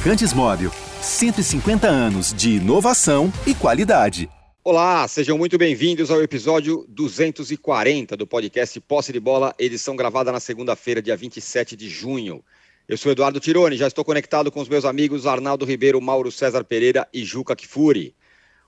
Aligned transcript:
Lubrificantes 0.00 0.32
Móvel. 0.32 0.72
150 1.02 1.86
anos 1.86 2.32
de 2.32 2.52
inovação 2.52 3.30
e 3.46 3.54
qualidade. 3.54 4.30
Olá, 4.64 5.06
sejam 5.06 5.36
muito 5.36 5.58
bem-vindos 5.58 6.10
ao 6.10 6.22
episódio 6.22 6.86
240 6.88 8.16
do 8.16 8.26
podcast 8.26 8.80
Posse 8.80 9.12
de 9.12 9.20
Bola, 9.20 9.54
edição 9.58 9.94
gravada 9.94 10.32
na 10.32 10.40
segunda-feira, 10.40 11.02
dia 11.02 11.14
27 11.14 11.76
de 11.76 11.90
junho. 11.90 12.42
Eu 12.88 12.96
sou 12.96 13.12
Eduardo 13.12 13.38
Tironi, 13.40 13.76
já 13.76 13.86
estou 13.86 14.02
conectado 14.02 14.50
com 14.50 14.62
os 14.62 14.70
meus 14.70 14.86
amigos 14.86 15.26
Arnaldo 15.26 15.66
Ribeiro, 15.66 16.00
Mauro 16.00 16.32
César 16.32 16.64
Pereira 16.64 17.06
e 17.12 17.22
Juca 17.22 17.54
Kifuri. 17.54 18.14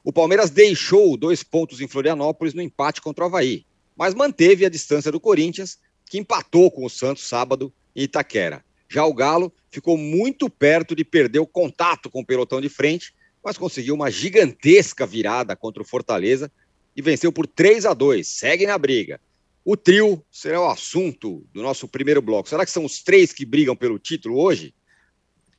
O 0.04 0.12
Palmeiras 0.12 0.50
deixou 0.50 1.16
dois 1.16 1.42
pontos 1.42 1.80
em 1.80 1.88
Florianópolis 1.88 2.52
no 2.52 2.60
empate 2.60 3.00
contra 3.00 3.24
o 3.24 3.28
Havaí, 3.28 3.64
mas 3.96 4.14
manteve 4.14 4.66
a 4.66 4.70
distância 4.70 5.10
do 5.10 5.18
Corinthians, 5.18 5.78
que 6.04 6.18
empatou 6.18 6.70
com 6.70 6.84
o 6.84 6.90
Santos 6.90 7.26
sábado 7.26 7.72
em 7.96 8.02
Itaquera. 8.02 8.62
Já 8.86 9.06
o 9.06 9.14
Galo 9.14 9.50
ficou 9.72 9.96
muito 9.96 10.50
perto 10.50 10.94
de 10.94 11.02
perder 11.02 11.38
o 11.38 11.46
contato 11.46 12.10
com 12.10 12.20
o 12.20 12.26
pelotão 12.26 12.60
de 12.60 12.68
frente, 12.68 13.14
mas 13.42 13.56
conseguiu 13.56 13.94
uma 13.94 14.10
gigantesca 14.10 15.06
virada 15.06 15.56
contra 15.56 15.82
o 15.82 15.86
Fortaleza 15.86 16.52
e 16.94 17.00
venceu 17.00 17.32
por 17.32 17.46
3 17.46 17.86
a 17.86 17.94
2. 17.94 18.28
Segue 18.28 18.66
na 18.66 18.76
briga. 18.76 19.18
O 19.64 19.76
trio 19.76 20.22
será 20.30 20.60
o 20.60 20.68
assunto 20.68 21.44
do 21.54 21.62
nosso 21.62 21.88
primeiro 21.88 22.20
bloco. 22.20 22.48
Será 22.48 22.66
que 22.66 22.70
são 22.70 22.84
os 22.84 23.02
três 23.02 23.32
que 23.32 23.46
brigam 23.46 23.74
pelo 23.74 23.98
título 23.98 24.38
hoje? 24.38 24.74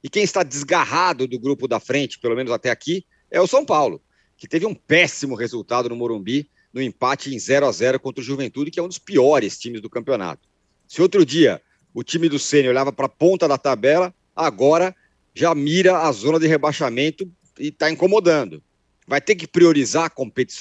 E 0.03 0.09
quem 0.09 0.23
está 0.23 0.43
desgarrado 0.43 1.27
do 1.27 1.39
grupo 1.39 1.67
da 1.67 1.79
frente, 1.79 2.19
pelo 2.19 2.35
menos 2.35 2.51
até 2.51 2.69
aqui, 2.69 3.05
é 3.31 3.41
o 3.41 3.47
São 3.47 3.65
Paulo, 3.65 4.01
que 4.37 4.47
teve 4.47 4.65
um 4.65 4.75
péssimo 4.75 5.33
resultado 5.33 5.89
no 5.89 5.95
Morumbi 5.95 6.49
no 6.71 6.81
empate 6.81 7.33
em 7.33 7.39
0 7.39 7.65
a 7.65 7.71
0 7.71 7.99
contra 7.99 8.21
o 8.21 8.25
Juventude, 8.25 8.69
que 8.69 8.79
é 8.79 8.83
um 8.83 8.87
dos 8.87 8.99
piores 8.99 9.57
times 9.57 9.81
do 9.81 9.89
campeonato. 9.89 10.47
Se 10.87 11.01
outro 11.01 11.25
dia 11.25 11.61
o 11.93 12.03
time 12.03 12.27
do 12.27 12.39
Ceni 12.39 12.67
olhava 12.67 12.91
para 12.91 13.05
a 13.05 13.09
ponta 13.09 13.47
da 13.47 13.57
tabela, 13.57 14.13
agora 14.35 14.95
já 15.33 15.53
mira 15.53 15.99
a 15.99 16.11
zona 16.11 16.39
de 16.39 16.47
rebaixamento 16.47 17.31
e 17.59 17.67
está 17.67 17.89
incomodando. 17.89 18.63
Vai 19.07 19.21
ter 19.21 19.35
que 19.35 19.47
priorizar 19.47 20.11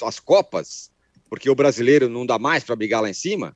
as 0.05 0.19
Copas, 0.19 0.91
porque 1.29 1.49
o 1.49 1.55
brasileiro 1.55 2.09
não 2.09 2.25
dá 2.25 2.37
mais 2.37 2.63
para 2.63 2.75
brigar 2.75 3.01
lá 3.01 3.09
em 3.09 3.13
cima. 3.13 3.55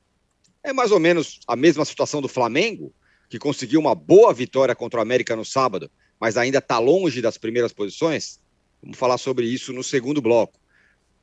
É 0.62 0.72
mais 0.72 0.90
ou 0.90 0.98
menos 0.98 1.40
a 1.46 1.54
mesma 1.54 1.84
situação 1.84 2.20
do 2.20 2.28
Flamengo, 2.28 2.92
que 3.28 3.38
conseguiu 3.38 3.78
uma 3.78 3.94
boa 3.94 4.32
vitória 4.32 4.74
contra 4.74 4.98
o 4.98 5.02
América 5.02 5.36
no 5.36 5.44
sábado, 5.44 5.90
mas 6.18 6.36
ainda 6.36 6.58
está 6.58 6.78
longe 6.78 7.20
das 7.20 7.38
primeiras 7.38 7.72
posições. 7.72 8.40
Vamos 8.82 8.98
falar 8.98 9.18
sobre 9.18 9.46
isso 9.46 9.72
no 9.72 9.84
segundo 9.84 10.20
bloco. 10.20 10.58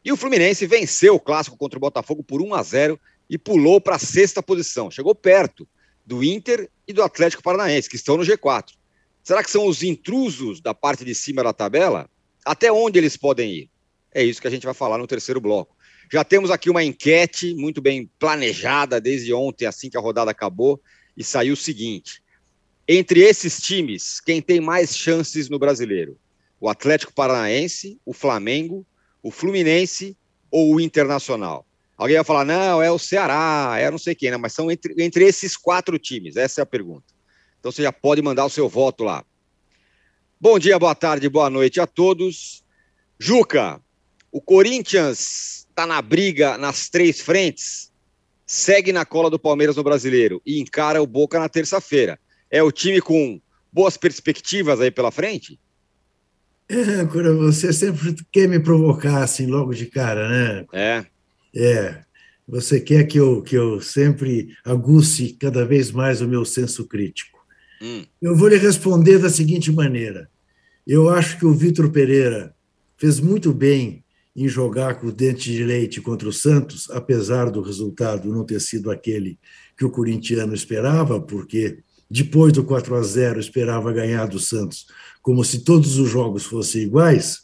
E 0.03 0.11
o 0.11 0.17
Fluminense 0.17 0.67
venceu 0.67 1.15
o 1.15 1.19
clássico 1.19 1.57
contra 1.57 1.77
o 1.77 1.81
Botafogo 1.81 2.23
por 2.23 2.41
1 2.41 2.53
a 2.53 2.61
0 2.61 2.99
e 3.29 3.37
pulou 3.37 3.81
para 3.81 3.95
a 3.95 3.99
sexta 3.99 4.41
posição. 4.43 4.91
Chegou 4.91 5.15
perto, 5.15 5.67
do 6.05 6.23
Inter 6.23 6.69
e 6.87 6.93
do 6.93 7.01
Atlético 7.01 7.41
Paranaense, 7.41 7.89
que 7.89 7.95
estão 7.95 8.17
no 8.17 8.23
G4. 8.23 8.73
Será 9.23 9.43
que 9.43 9.49
são 9.49 9.65
os 9.65 9.81
intrusos 9.81 10.61
da 10.61 10.73
parte 10.73 11.03
de 11.03 11.15
cima 11.15 11.43
da 11.43 11.51
tabela? 11.51 12.09
Até 12.45 12.71
onde 12.71 12.99
eles 12.99 13.17
podem 13.17 13.51
ir? 13.51 13.69
É 14.13 14.23
isso 14.23 14.39
que 14.39 14.47
a 14.47 14.51
gente 14.51 14.65
vai 14.65 14.73
falar 14.73 14.97
no 14.97 15.07
terceiro 15.07 15.41
bloco. 15.41 15.75
Já 16.11 16.23
temos 16.23 16.51
aqui 16.51 16.69
uma 16.69 16.83
enquete 16.83 17.55
muito 17.55 17.81
bem 17.81 18.09
planejada 18.19 19.01
desde 19.01 19.33
ontem, 19.33 19.65
assim 19.65 19.89
que 19.89 19.97
a 19.97 20.01
rodada 20.01 20.29
acabou, 20.29 20.79
e 21.17 21.23
saiu 21.23 21.53
o 21.53 21.57
seguinte: 21.57 22.21
entre 22.87 23.21
esses 23.21 23.59
times, 23.59 24.19
quem 24.19 24.41
tem 24.41 24.61
mais 24.61 24.95
chances 24.95 25.49
no 25.49 25.57
brasileiro? 25.57 26.19
O 26.59 26.69
Atlético 26.69 27.13
Paranaense, 27.13 27.99
o 28.05 28.13
Flamengo, 28.13 28.85
o 29.23 29.31
Fluminense 29.31 30.15
ou 30.51 30.75
o 30.75 30.79
Internacional? 30.79 31.65
Alguém 31.97 32.17
vai 32.17 32.25
falar, 32.25 32.45
não, 32.45 32.81
é 32.81 32.91
o 32.91 32.99
Ceará, 32.99 33.75
é 33.79 33.89
não 33.89 33.97
sei 33.97 34.13
quem, 34.13 34.31
né? 34.31 34.37
mas 34.37 34.53
são 34.53 34.69
entre, 34.69 34.93
entre 34.97 35.23
esses 35.25 35.55
quatro 35.55 35.97
times, 35.97 36.35
essa 36.35 36.61
é 36.61 36.63
a 36.63 36.65
pergunta. 36.65 37.05
Então 37.59 37.71
você 37.71 37.81
já 37.81 37.91
pode 37.91 38.21
mandar 38.21 38.45
o 38.45 38.49
seu 38.49 38.67
voto 38.67 39.03
lá. 39.03 39.23
Bom 40.39 40.59
dia, 40.59 40.77
boa 40.77 40.93
tarde, 40.93 41.29
boa 41.29 41.49
noite 41.49 41.79
a 41.79 41.87
todos. 41.87 42.63
Juca, 43.17 43.81
o 44.31 44.41
Corinthians 44.41 45.65
está 45.69 45.85
na 45.85 46.01
briga 46.01 46.57
nas 46.57 46.89
três 46.89 47.21
frentes, 47.21 47.91
segue 48.45 48.91
na 48.91 49.05
cola 49.05 49.29
do 49.29 49.39
Palmeiras 49.39 49.77
no 49.77 49.83
Brasileiro 49.83 50.41
e 50.45 50.59
encara 50.59 51.01
o 51.01 51.07
Boca 51.07 51.39
na 51.39 51.47
terça-feira. 51.47 52.19
É 52.51 52.61
o 52.61 52.71
time 52.71 52.99
com 52.99 53.41
boas 53.71 53.95
perspectivas 53.95 54.81
aí 54.81 54.91
pela 54.91 55.11
frente? 55.11 55.57
É, 56.67 57.05
Cura, 57.05 57.33
você 57.33 57.71
sempre 57.71 58.15
quer 58.31 58.47
me 58.47 58.59
provocar 58.59 59.23
assim 59.23 59.45
logo 59.45 59.73
de 59.73 59.85
cara, 59.85 60.27
né? 60.27 60.65
É. 60.73 61.05
É, 61.55 62.01
você 62.47 62.79
quer 62.79 63.05
que 63.05 63.19
eu, 63.19 63.41
que 63.41 63.55
eu 63.55 63.81
sempre 63.81 64.55
aguce 64.63 65.35
cada 65.39 65.65
vez 65.65 65.91
mais 65.91 66.21
o 66.21 66.27
meu 66.27 66.45
senso 66.45 66.85
crítico. 66.85 67.39
Hum. 67.81 68.03
Eu 68.21 68.35
vou 68.35 68.47
lhe 68.47 68.57
responder 68.57 69.19
da 69.19 69.29
seguinte 69.29 69.71
maneira: 69.71 70.29
eu 70.85 71.09
acho 71.09 71.37
que 71.39 71.45
o 71.45 71.53
Vitor 71.53 71.89
Pereira 71.89 72.55
fez 72.97 73.19
muito 73.19 73.53
bem 73.53 74.03
em 74.35 74.47
jogar 74.47 74.95
com 74.95 75.07
o 75.07 75.11
dente 75.11 75.51
de 75.51 75.63
leite 75.63 76.01
contra 76.01 76.27
o 76.27 76.33
Santos, 76.33 76.89
apesar 76.91 77.49
do 77.49 77.61
resultado 77.61 78.31
não 78.31 78.43
ter 78.43 78.59
sido 78.59 78.91
aquele 78.91 79.39
que 79.77 79.85
o 79.85 79.89
corintiano 79.89 80.53
esperava, 80.53 81.21
porque 81.21 81.79
depois 82.09 82.51
do 82.51 82.63
4 82.63 82.95
a 82.95 83.01
0 83.01 83.39
esperava 83.39 83.93
ganhar 83.93 84.27
do 84.27 84.39
Santos, 84.39 84.87
como 85.21 85.43
se 85.43 85.63
todos 85.63 85.97
os 85.97 86.09
jogos 86.09 86.43
fossem 86.43 86.83
iguais, 86.83 87.43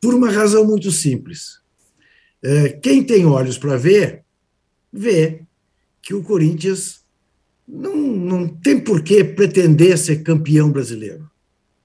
por 0.00 0.14
uma 0.14 0.30
razão 0.30 0.64
muito 0.64 0.90
simples. 0.92 1.60
É, 2.48 2.68
quem 2.68 3.02
tem 3.02 3.26
olhos 3.26 3.58
para 3.58 3.76
ver, 3.76 4.22
vê 4.92 5.42
que 6.00 6.14
o 6.14 6.22
Corinthians 6.22 7.04
não, 7.66 7.96
não 7.96 8.46
tem 8.46 8.78
por 8.78 9.02
que 9.02 9.24
pretender 9.24 9.98
ser 9.98 10.22
campeão 10.22 10.70
brasileiro. 10.70 11.28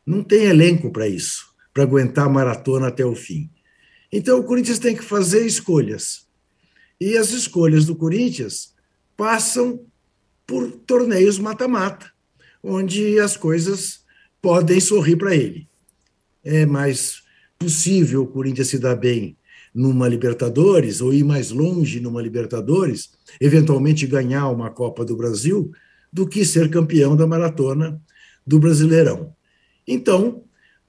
Não 0.06 0.24
tem 0.24 0.44
elenco 0.44 0.92
para 0.92 1.08
isso, 1.08 1.52
para 1.74 1.82
aguentar 1.82 2.28
a 2.28 2.30
maratona 2.30 2.90
até 2.90 3.04
o 3.04 3.16
fim. 3.16 3.50
Então 4.12 4.38
o 4.38 4.44
Corinthians 4.44 4.78
tem 4.78 4.96
que 4.96 5.04
fazer 5.04 5.44
escolhas. 5.48 6.28
E 7.00 7.18
as 7.18 7.32
escolhas 7.32 7.88
do 7.88 7.96
Corinthians 7.96 8.76
passam 9.18 9.84
por 10.46 10.72
torneios 10.72 11.40
mata-mata, 11.40 12.12
onde 12.62 13.20
as 13.20 13.36
coisas 13.36 14.04
podem 14.40 14.80
sorrir 14.80 15.16
para 15.16 15.36
ele. 15.36 15.68
É 16.44 16.68
mais 16.68 17.24
possível 17.58 18.22
o 18.22 18.28
Corinthians 18.28 18.68
se 18.68 18.78
dar 18.78 18.96
bem 18.96 19.36
numa 19.74 20.08
Libertadores, 20.08 21.02
ou 21.02 21.14
ir 21.14 21.24
mais 21.24 21.52
longe 21.52 22.00
numa 22.00 22.22
Libertadores, 22.22 23.12
eventualmente 23.40 24.06
ganhar 24.06 24.50
uma 24.50 24.70
Copa 24.70 25.06
do 25.06 25.16
Brasil, 25.16 25.72
do 26.12 26.28
que 26.28 26.44
ser 26.44 26.70
campeão 26.70 27.16
da 27.16 27.26
maratona 27.26 28.02
do 28.46 28.60
Brasileirão. 28.60 29.34
Então, 29.88 30.44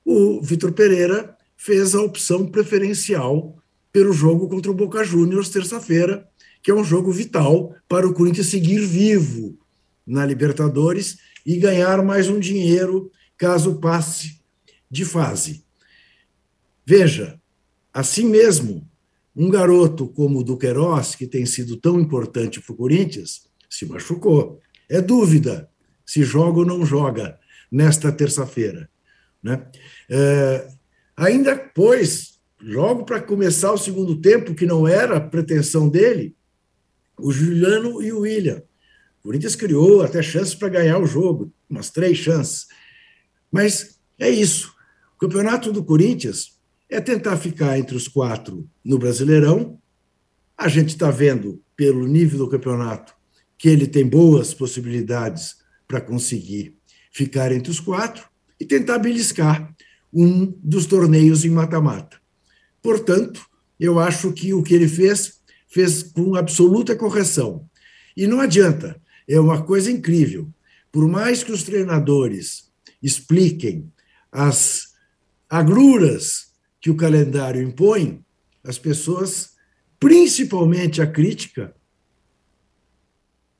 o 0.04 0.40
Vitor 0.42 0.72
Pereira 0.72 1.36
fez 1.56 1.94
a 1.94 2.02
opção 2.02 2.46
preferencial 2.46 3.56
pelo 3.92 4.12
jogo 4.12 4.48
contra 4.48 4.70
o 4.70 4.74
Boca 4.74 5.04
Juniors 5.04 5.48
terça-feira, 5.48 6.26
que 6.62 6.70
é 6.70 6.74
um 6.74 6.84
jogo 6.84 7.12
vital 7.12 7.74
para 7.88 8.06
o 8.06 8.14
Corinthians 8.14 8.48
seguir 8.48 8.80
vivo 8.80 9.58
na 10.06 10.26
Libertadores 10.26 11.18
e 11.46 11.56
ganhar 11.56 12.02
mais 12.02 12.28
um 12.28 12.40
dinheiro 12.40 13.10
caso 13.36 13.80
passe 13.80 14.40
de 14.90 15.04
fase. 15.04 15.64
Veja, 16.84 17.40
Assim 17.92 18.24
mesmo, 18.26 18.88
um 19.34 19.50
garoto 19.50 20.08
como 20.08 20.40
o 20.40 20.44
Duqueiroz, 20.44 21.14
que 21.14 21.26
tem 21.26 21.44
sido 21.46 21.76
tão 21.76 22.00
importante 22.00 22.60
para 22.60 22.72
o 22.72 22.76
Corinthians, 22.76 23.48
se 23.68 23.86
machucou. 23.86 24.60
É 24.88 25.00
dúvida 25.00 25.68
se 26.04 26.22
joga 26.22 26.58
ou 26.58 26.66
não 26.66 26.84
joga 26.84 27.38
nesta 27.70 28.12
terça-feira. 28.12 28.88
Né? 29.42 29.66
É, 30.10 30.68
ainda 31.16 31.56
pois, 31.56 32.38
logo 32.60 33.04
para 33.04 33.20
começar 33.20 33.72
o 33.72 33.78
segundo 33.78 34.20
tempo, 34.20 34.54
que 34.54 34.66
não 34.66 34.86
era 34.86 35.16
a 35.16 35.20
pretensão 35.20 35.88
dele, 35.88 36.36
o 37.18 37.32
Juliano 37.32 38.02
e 38.02 38.12
o 38.12 38.20
William. 38.20 38.62
O 39.20 39.22
Corinthians 39.22 39.56
criou 39.56 40.02
até 40.02 40.22
chances 40.22 40.54
para 40.54 40.68
ganhar 40.68 40.98
o 40.98 41.06
jogo, 41.06 41.52
umas 41.68 41.88
três 41.90 42.18
chances. 42.18 42.66
Mas 43.50 43.98
é 44.18 44.28
isso. 44.28 44.74
O 45.14 45.18
campeonato 45.18 45.72
do 45.72 45.84
Corinthians 45.84 46.58
é 46.92 47.00
tentar 47.00 47.38
ficar 47.38 47.78
entre 47.78 47.96
os 47.96 48.06
quatro 48.06 48.68
no 48.84 48.98
Brasileirão. 48.98 49.80
A 50.56 50.68
gente 50.68 50.90
está 50.90 51.10
vendo, 51.10 51.62
pelo 51.74 52.06
nível 52.06 52.40
do 52.40 52.48
campeonato, 52.50 53.14
que 53.56 53.70
ele 53.70 53.86
tem 53.86 54.06
boas 54.06 54.52
possibilidades 54.52 55.56
para 55.88 56.02
conseguir 56.02 56.76
ficar 57.10 57.50
entre 57.50 57.70
os 57.70 57.80
quatro 57.80 58.28
e 58.60 58.66
tentar 58.66 58.98
beliscar 58.98 59.74
um 60.12 60.52
dos 60.62 60.84
torneios 60.84 61.46
em 61.46 61.48
mata-mata. 61.48 62.18
Portanto, 62.82 63.40
eu 63.80 63.98
acho 63.98 64.30
que 64.30 64.52
o 64.52 64.62
que 64.62 64.74
ele 64.74 64.86
fez, 64.86 65.40
fez 65.66 66.02
com 66.02 66.36
absoluta 66.36 66.94
correção. 66.94 67.66
E 68.14 68.26
não 68.26 68.38
adianta, 68.38 69.00
é 69.26 69.40
uma 69.40 69.62
coisa 69.62 69.90
incrível. 69.90 70.46
Por 70.92 71.08
mais 71.08 71.42
que 71.42 71.52
os 71.52 71.62
treinadores 71.62 72.70
expliquem 73.02 73.90
as 74.30 74.88
agruras 75.48 76.51
que 76.82 76.90
o 76.90 76.96
calendário 76.96 77.62
impõe, 77.62 78.24
as 78.64 78.76
pessoas, 78.76 79.52
principalmente 80.00 81.00
a 81.00 81.06
crítica, 81.06 81.74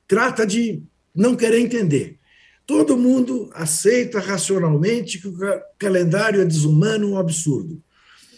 trata 0.05 0.45
de 0.45 0.83
não 1.15 1.35
querer 1.35 1.59
entender. 1.59 2.19
Todo 2.65 2.97
mundo 2.97 3.49
aceita 3.53 4.19
racionalmente 4.19 5.19
que 5.19 5.27
o 5.29 5.35
calendário 5.79 6.41
é 6.41 6.45
desumano, 6.45 7.11
um 7.11 7.17
absurdo. 7.17 7.81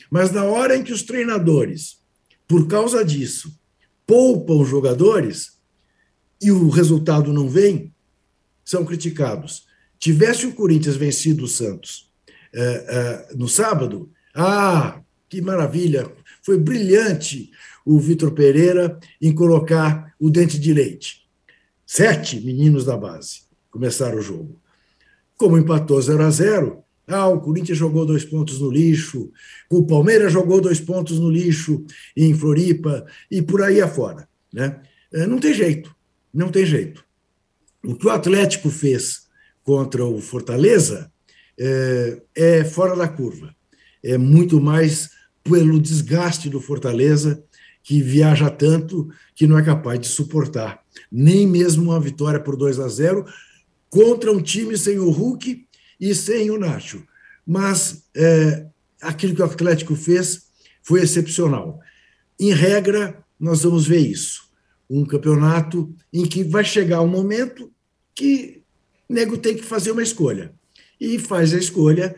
Mas 0.10 0.32
na 0.32 0.44
hora 0.44 0.78
em 0.78 0.84
que 0.84 0.94
os 0.94 1.02
treinadores, 1.02 2.00
por 2.48 2.68
causa 2.68 3.04
disso, 3.04 3.60
poupam 4.06 4.62
os 4.62 4.70
jogadores 4.70 5.60
e 6.40 6.52
o 6.52 6.70
resultado 6.70 7.34
não 7.34 7.50
vem, 7.50 7.92
são 8.64 8.86
criticados. 8.86 9.66
Tivesse 9.98 10.46
o 10.46 10.54
Corinthians 10.54 10.96
vencido 10.96 11.46
o 11.46 11.48
Santos 11.48 12.14
é, 12.54 12.62
é, 12.62 13.36
no 13.36 13.50
sábado, 13.50 14.12
ah, 14.36 15.02
que 15.30 15.42
maravilha! 15.42 16.12
Foi 16.44 16.58
brilhante 16.58 17.50
o 17.86 17.98
Vitor 18.00 18.32
Pereira 18.32 19.00
em 19.22 19.34
colocar 19.34 20.14
o 20.20 20.30
dente 20.30 20.60
de 20.60 20.74
leite. 20.74 21.26
Sete 21.86 22.42
meninos 22.42 22.84
da 22.84 22.98
base 22.98 23.44
começaram 23.72 24.18
o 24.18 24.22
jogo. 24.22 24.60
Como 25.38 25.58
empatou 25.58 26.02
0 26.02 26.24
a 26.24 26.30
0 26.30 26.86
ah, 27.08 27.28
o 27.28 27.40
Corinthians 27.40 27.78
jogou 27.78 28.06
dois 28.06 28.26
pontos 28.26 28.60
no 28.60 28.72
lixo, 28.72 29.32
o 29.70 29.86
Palmeiras 29.86 30.34
jogou 30.34 30.60
dois 30.60 30.80
pontos 30.80 31.20
no 31.20 31.30
lixo 31.30 31.86
em 32.18 32.34
Floripa 32.34 33.06
e 33.30 33.42
por 33.42 33.62
aí 33.62 33.80
afora. 33.80 34.28
Né? 34.52 34.82
É, 35.14 35.28
não 35.28 35.38
tem 35.38 35.54
jeito, 35.54 35.96
não 36.34 36.50
tem 36.50 36.66
jeito. 36.66 37.06
O 37.84 37.96
que 37.96 38.08
o 38.08 38.10
Atlético 38.10 38.72
fez 38.72 39.28
contra 39.64 40.04
o 40.04 40.20
Fortaleza 40.20 41.12
é, 41.60 42.22
é 42.36 42.64
fora 42.64 42.96
da 42.96 43.08
curva. 43.08 43.55
É 44.06 44.18
muito 44.18 44.62
mais 44.62 45.10
pelo 45.44 45.80
desgaste 45.80 46.50
do 46.50 46.62
Fortaleza, 46.62 47.44
que 47.84 48.02
viaja 48.02 48.50
tanto 48.50 49.10
que 49.36 49.46
não 49.46 49.58
é 49.58 49.64
capaz 49.64 50.00
de 50.00 50.08
suportar 50.08 50.86
nem 51.12 51.48
mesmo 51.48 51.92
uma 51.92 52.00
vitória 52.00 52.40
por 52.40 52.56
2 52.56 52.80
a 52.80 52.88
0 52.88 53.26
contra 53.90 54.32
um 54.32 54.42
time 54.42 54.78
sem 54.78 55.00
o 55.00 55.10
Hulk 55.10 55.66
e 56.00 56.16
sem 56.16 56.50
o 56.52 56.60
Nacho. 56.60 57.04
Mas 57.46 58.04
é, 58.16 58.66
aquilo 59.02 59.36
que 59.36 59.42
o 59.42 59.46
Atlético 59.46 59.96
fez 59.96 60.48
foi 60.82 61.02
excepcional. 61.02 61.80
Em 62.40 62.54
regra, 62.54 63.24
nós 63.40 63.64
vamos 63.64 63.88
ver 63.88 64.00
isso. 64.00 64.50
Um 64.90 65.06
campeonato 65.06 65.94
em 66.12 66.26
que 66.26 66.44
vai 66.44 66.64
chegar 66.64 67.02
um 67.02 67.08
momento 67.08 67.72
que 68.14 68.62
o 69.10 69.14
nego 69.14 69.38
tem 69.38 69.56
que 69.56 69.64
fazer 69.64 69.92
uma 69.92 70.04
escolha. 70.04 70.54
E 71.00 71.20
faz 71.20 71.54
a 71.54 71.58
escolha, 71.58 72.16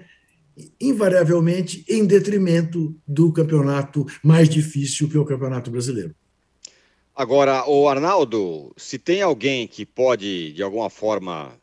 invariavelmente, 0.80 1.86
em 1.88 2.06
detrimento 2.06 2.95
do 3.07 3.31
campeonato 3.31 4.06
mais 4.24 4.50
difícil 4.50 5.09
que 5.09 5.18
é 5.18 5.19
o 5.19 5.25
Campeonato 5.25 5.69
Brasileiro. 5.69 6.15
Agora, 7.15 7.68
o 7.68 7.89
Arnaldo, 7.89 8.71
se 8.77 9.00
tem 9.00 9.21
alguém 9.21 9.68
que 9.68 9.86
pode, 9.86 10.54
de 10.54 10.62
alguma 10.62 10.89
forma, 10.89 11.59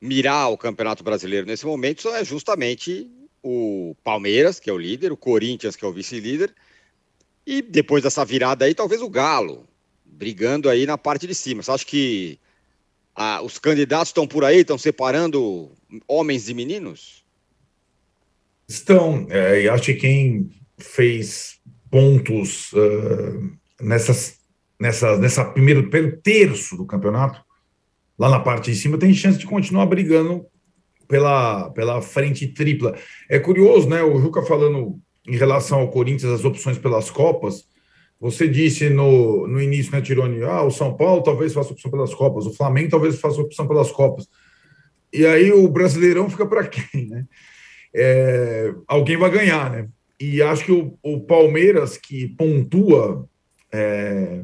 mirar 0.00 0.50
o 0.50 0.56
Campeonato 0.56 1.02
Brasileiro 1.02 1.46
nesse 1.46 1.66
momento 1.66 2.08
é 2.08 2.24
justamente 2.24 3.10
o 3.42 3.96
Palmeiras, 4.04 4.60
que 4.60 4.70
é 4.70 4.72
o 4.72 4.78
líder, 4.78 5.12
o 5.12 5.16
Corinthians, 5.16 5.76
que 5.76 5.84
é 5.84 5.88
o 5.88 5.92
vice-líder, 5.92 6.54
e 7.44 7.62
depois 7.62 8.02
dessa 8.02 8.24
virada 8.24 8.64
aí, 8.64 8.74
talvez 8.74 9.02
o 9.02 9.08
Galo, 9.08 9.66
brigando 10.04 10.68
aí 10.68 10.86
na 10.86 10.96
parte 10.96 11.26
de 11.26 11.34
cima. 11.34 11.62
Você 11.62 11.70
acha 11.70 11.86
que 11.86 12.38
ah, 13.14 13.40
os 13.42 13.58
candidatos 13.58 14.08
estão 14.08 14.26
por 14.26 14.44
aí, 14.44 14.60
estão 14.60 14.78
separando 14.78 15.70
homens 16.06 16.48
e 16.48 16.54
meninos? 16.54 17.25
Estão, 18.68 19.26
é, 19.30 19.62
e 19.62 19.68
acho 19.68 19.84
que 19.84 19.94
quem 19.94 20.50
fez 20.78 21.58
pontos 21.90 22.72
uh, 22.72 23.50
nessas, 23.80 24.38
nessa, 24.80 25.16
nessa 25.18 25.44
primeiro, 25.44 25.88
primeiro 25.88 26.20
terço 26.20 26.76
do 26.76 26.86
campeonato 26.86 27.40
lá 28.18 28.28
na 28.28 28.40
parte 28.40 28.70
de 28.70 28.76
cima, 28.76 28.98
tem 28.98 29.14
chance 29.14 29.38
de 29.38 29.46
continuar 29.46 29.86
brigando 29.86 30.46
pela, 31.06 31.70
pela 31.70 32.02
frente 32.02 32.46
tripla. 32.48 32.96
É 33.28 33.38
curioso, 33.38 33.88
né? 33.88 34.02
O 34.02 34.18
Juca 34.20 34.42
falando 34.42 34.98
em 35.26 35.36
relação 35.36 35.80
ao 35.80 35.90
Corinthians, 35.90 36.32
as 36.32 36.44
opções 36.44 36.78
pelas 36.78 37.10
Copas. 37.10 37.64
Você 38.18 38.48
disse 38.48 38.88
no, 38.88 39.46
no 39.46 39.60
início, 39.60 39.92
né, 39.92 40.00
Tironi? 40.00 40.42
Ah, 40.42 40.62
o 40.62 40.70
São 40.70 40.96
Paulo 40.96 41.22
talvez 41.22 41.52
faça 41.52 41.72
opção 41.72 41.90
pelas 41.90 42.14
Copas, 42.14 42.46
o 42.46 42.54
Flamengo 42.54 42.90
talvez 42.90 43.20
faça 43.20 43.40
opção 43.40 43.68
pelas 43.68 43.90
Copas. 43.90 44.26
E 45.12 45.26
aí 45.26 45.52
o 45.52 45.68
Brasileirão 45.68 46.28
fica 46.30 46.46
para 46.46 46.66
quem, 46.66 47.06
né? 47.08 47.26
É, 47.98 48.74
alguém 48.86 49.16
vai 49.16 49.30
ganhar, 49.30 49.70
né? 49.70 49.88
E 50.20 50.42
acho 50.42 50.64
que 50.66 50.72
o, 50.72 50.98
o 51.02 51.20
Palmeiras, 51.20 51.96
que 51.96 52.28
pontua, 52.28 53.26
é, 53.72 54.42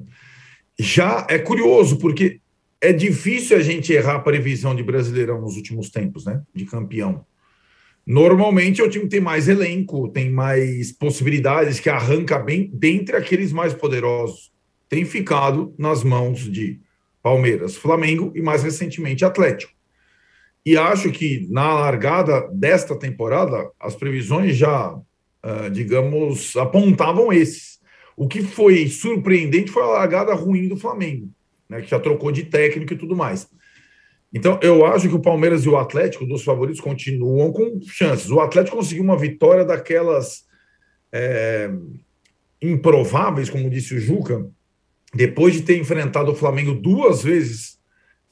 já 0.78 1.26
é 1.28 1.38
curioso, 1.38 1.98
porque 1.98 2.40
é 2.80 2.92
difícil 2.92 3.56
a 3.56 3.60
gente 3.60 3.92
errar 3.92 4.16
a 4.16 4.20
previsão 4.20 4.74
de 4.74 4.82
Brasileirão 4.82 5.40
nos 5.40 5.56
últimos 5.56 5.90
tempos, 5.90 6.24
né? 6.24 6.42
De 6.54 6.64
campeão. 6.64 7.26
Normalmente 8.06 8.80
é 8.80 8.84
o 8.84 8.90
time 8.90 9.04
que 9.04 9.10
tem 9.10 9.20
mais 9.20 9.48
elenco, 9.48 10.08
tem 10.08 10.30
mais 10.30 10.90
possibilidades, 10.90 11.78
que 11.78 11.88
arranca 11.88 12.38
bem 12.38 12.70
dentre 12.72 13.16
aqueles 13.16 13.52
mais 13.52 13.72
poderosos. 13.72 14.50
Tem 14.88 15.04
ficado 15.04 15.74
nas 15.78 16.02
mãos 16.02 16.40
de 16.40 16.80
Palmeiras, 17.22 17.76
Flamengo 17.76 18.32
e 18.34 18.42
mais 18.42 18.62
recentemente 18.62 19.24
Atlético. 19.24 19.72
E 20.64 20.76
acho 20.76 21.10
que 21.10 21.46
na 21.50 21.74
largada 21.74 22.48
desta 22.52 22.96
temporada, 22.96 23.70
as 23.80 23.94
previsões 23.94 24.56
já, 24.56 24.92
uh, 24.92 25.70
digamos, 25.72 26.56
apontavam 26.56 27.32
esses. 27.32 27.80
O 28.16 28.28
que 28.28 28.42
foi 28.42 28.88
surpreendente 28.88 29.70
foi 29.70 29.82
a 29.82 29.86
largada 29.86 30.34
ruim 30.34 30.68
do 30.68 30.76
Flamengo 30.76 31.28
né, 31.72 31.80
que 31.80 31.90
já 31.90 31.98
trocou 31.98 32.30
de 32.30 32.44
técnico 32.44 32.92
e 32.92 32.96
tudo 32.96 33.16
mais. 33.16 33.48
Então, 34.32 34.58
eu 34.62 34.84
acho 34.84 35.08
que 35.08 35.14
o 35.14 35.20
Palmeiras 35.20 35.64
e 35.64 35.68
o 35.68 35.76
Atlético, 35.76 36.26
dos 36.26 36.44
favoritos, 36.44 36.80
continuam 36.80 37.50
com 37.50 37.80
chances. 37.82 38.30
O 38.30 38.40
Atlético 38.40 38.76
conseguiu 38.76 39.02
uma 39.02 39.16
vitória 39.16 39.64
daquelas 39.64 40.44
é, 41.10 41.70
improváveis, 42.60 43.50
como 43.50 43.70
disse 43.70 43.94
o 43.94 44.00
Juca, 44.00 44.46
depois 45.14 45.54
de 45.54 45.62
ter 45.62 45.78
enfrentado 45.78 46.30
o 46.30 46.34
Flamengo 46.34 46.74
duas 46.74 47.22
vezes 47.22 47.78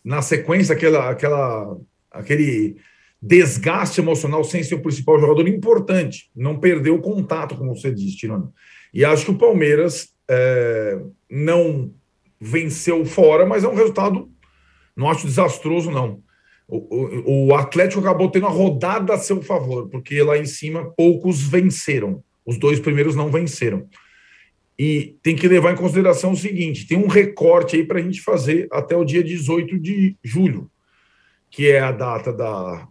na 0.02 0.22
sequência, 0.22 0.74
aquela, 0.74 1.10
aquela, 1.10 1.76
aquele 2.10 2.76
desgaste 3.22 4.00
emocional 4.00 4.42
sem 4.44 4.62
ser 4.62 4.76
o 4.76 4.82
principal 4.82 5.18
jogador 5.18 5.46
importante. 5.46 6.30
Não 6.34 6.58
perdeu 6.58 6.94
o 6.94 7.02
contato, 7.02 7.56
como 7.56 7.74
você 7.74 7.92
disse, 7.92 8.16
Tirano. 8.16 8.52
E 8.92 9.04
acho 9.04 9.26
que 9.26 9.30
o 9.30 9.38
Palmeiras 9.38 10.08
é, 10.28 10.98
não 11.30 11.92
venceu 12.40 13.04
fora, 13.04 13.44
mas 13.44 13.62
é 13.62 13.68
um 13.68 13.74
resultado, 13.74 14.30
não 14.96 15.10
acho 15.10 15.26
desastroso, 15.26 15.90
não. 15.90 16.22
O, 16.66 16.76
o, 16.76 17.48
o, 17.48 17.54
Atlético 17.54 18.00
acabou 18.00 18.30
tendo 18.30 18.46
a 18.46 18.50
rodada 18.50 19.12
a 19.12 19.18
seu 19.18 19.42
favor, 19.42 19.88
porque 19.88 20.22
lá 20.22 20.38
em 20.38 20.46
cima 20.46 20.90
poucos 20.96 21.42
venceram. 21.42 22.22
Os 22.46 22.58
dois 22.58 22.78
primeiros 22.80 23.16
não 23.16 23.30
venceram. 23.30 23.88
E 24.78 25.16
tem 25.22 25.36
que 25.36 25.48
levar 25.48 25.72
em 25.72 25.76
consideração 25.76 26.32
o 26.32 26.36
seguinte: 26.36 26.86
tem 26.86 26.96
um 26.96 27.08
recorte 27.08 27.76
aí 27.76 27.84
para 27.84 27.98
a 27.98 28.02
gente 28.02 28.22
fazer 28.22 28.68
até 28.72 28.96
o 28.96 29.04
dia 29.04 29.22
18 29.22 29.78
de 29.78 30.16
julho, 30.22 30.70
que 31.50 31.70
é 31.70 31.80
a 31.80 31.92
data 31.92 32.32
da 32.32 32.86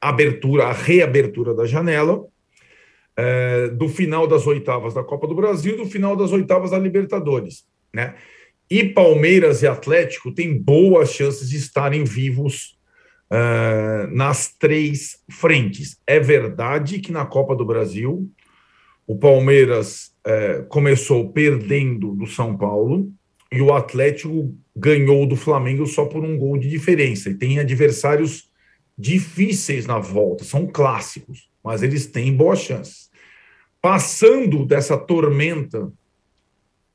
abertura, 0.00 0.64
a 0.64 0.72
reabertura 0.72 1.54
da 1.54 1.64
janela, 1.64 2.26
é, 3.16 3.68
do 3.68 3.88
final 3.88 4.26
das 4.26 4.46
oitavas 4.46 4.92
da 4.92 5.04
Copa 5.04 5.26
do 5.26 5.34
Brasil, 5.34 5.76
do 5.76 5.86
final 5.86 6.16
das 6.16 6.32
oitavas 6.32 6.72
da 6.72 6.78
Libertadores. 6.78 7.64
Né? 7.92 8.14
E 8.70 8.84
Palmeiras 8.84 9.62
e 9.62 9.66
Atlético 9.66 10.32
têm 10.32 10.58
boas 10.58 11.12
chances 11.12 11.48
de 11.48 11.56
estarem 11.56 12.02
vivos 12.02 12.76
uh, 13.30 14.14
nas 14.14 14.54
três 14.58 15.18
frentes. 15.30 15.98
É 16.06 16.18
verdade 16.18 16.98
que 16.98 17.12
na 17.12 17.24
Copa 17.24 17.54
do 17.54 17.64
Brasil 17.64 18.28
o 19.06 19.16
Palmeiras 19.16 20.12
uh, 20.26 20.66
começou 20.68 21.30
perdendo 21.30 22.14
do 22.14 22.26
São 22.26 22.56
Paulo 22.56 23.12
e 23.54 23.62
o 23.62 23.72
Atlético 23.72 24.54
ganhou 24.74 25.26
do 25.26 25.36
Flamengo 25.36 25.86
só 25.86 26.04
por 26.06 26.24
um 26.24 26.36
gol 26.36 26.58
de 26.58 26.68
diferença. 26.68 27.30
E 27.30 27.34
tem 27.34 27.58
adversários 27.58 28.50
difíceis 28.98 29.86
na 29.86 29.98
volta, 29.98 30.44
são 30.44 30.66
clássicos, 30.66 31.48
mas 31.62 31.82
eles 31.82 32.06
têm 32.06 32.34
boas 32.34 32.60
chances. 32.60 33.10
Passando 33.80 34.64
dessa 34.64 34.96
tormenta 34.96 35.92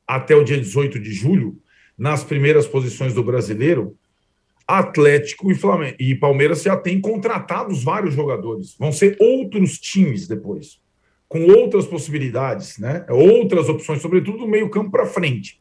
até 0.08 0.36
o 0.36 0.44
dia 0.44 0.58
18 0.58 1.00
de 1.00 1.12
julho, 1.14 1.58
nas 1.98 2.24
primeiras 2.24 2.66
posições 2.66 3.14
do 3.14 3.24
brasileiro, 3.24 3.96
Atlético 4.68 5.52
e, 5.52 5.56
Flamengo, 5.56 5.96
e 6.00 6.16
Palmeiras 6.16 6.62
já 6.62 6.78
têm 6.78 7.02
contratados 7.02 7.84
vários 7.84 8.14
jogadores. 8.14 8.76
Vão 8.78 8.92
ser 8.92 9.18
outros 9.20 9.80
times 9.80 10.28
depois, 10.28 10.80
com 11.28 11.46
outras 11.46 11.86
possibilidades, 11.86 12.78
né? 12.78 13.06
outras 13.10 13.68
opções, 13.68 14.02
sobretudo 14.02 14.40
do 14.40 14.48
meio-campo 14.48 14.92
para 14.92 15.06
frente. 15.06 15.60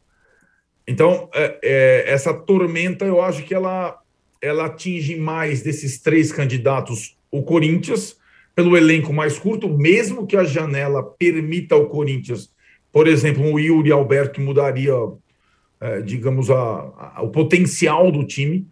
Então, 0.89 1.29
é, 1.35 1.59
é, 1.63 2.05
essa 2.11 2.35
tormenta, 2.35 3.05
eu 3.05 3.21
acho 3.23 3.45
que 3.45 3.55
ela, 3.55 4.01
ela 4.43 4.67
atinge 4.67 5.15
mais 5.17 5.63
desses 5.63 6.01
três 6.01 6.33
candidatos 6.33 7.17
o 7.31 7.43
Corinthians, 7.43 8.17
pelo 8.55 8.77
elenco 8.77 9.13
mais 9.13 9.39
curto, 9.39 9.69
mesmo 9.69 10.27
que 10.27 10.37
a 10.37 10.43
janela 10.43 11.03
permita 11.03 11.75
ao 11.75 11.87
Corinthians 11.87 12.51
por 12.93 13.07
exemplo, 13.07 13.45
um 13.45 13.59
Yuri 13.59 13.93
Alberto 13.93 14.35
que 14.35 14.41
mudaria, 14.41 14.93
é, 15.81 16.01
digamos, 16.01 16.51
a, 16.51 17.15
a, 17.17 17.23
o 17.23 17.31
potencial 17.31 18.11
do 18.11 18.25
time. 18.25 18.67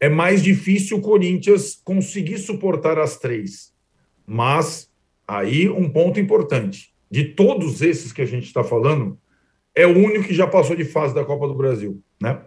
é 0.00 0.08
mais 0.08 0.42
difícil 0.42 0.96
o 0.96 1.00
Corinthians 1.00 1.80
conseguir 1.84 2.38
suportar 2.38 2.98
as 2.98 3.18
três. 3.18 3.72
Mas 4.26 4.90
aí 5.28 5.68
um 5.68 5.88
ponto 5.88 6.18
importante: 6.18 6.92
de 7.10 7.24
todos 7.24 7.82
esses 7.82 8.12
que 8.12 8.22
a 8.22 8.26
gente 8.26 8.46
está 8.46 8.64
falando, 8.64 9.18
é 9.74 9.86
o 9.86 9.96
único 9.96 10.24
que 10.24 10.34
já 10.34 10.46
passou 10.46 10.76
de 10.76 10.84
fase 10.84 11.14
da 11.14 11.24
Copa 11.24 11.48
do 11.48 11.54
Brasil, 11.54 12.02
né? 12.20 12.42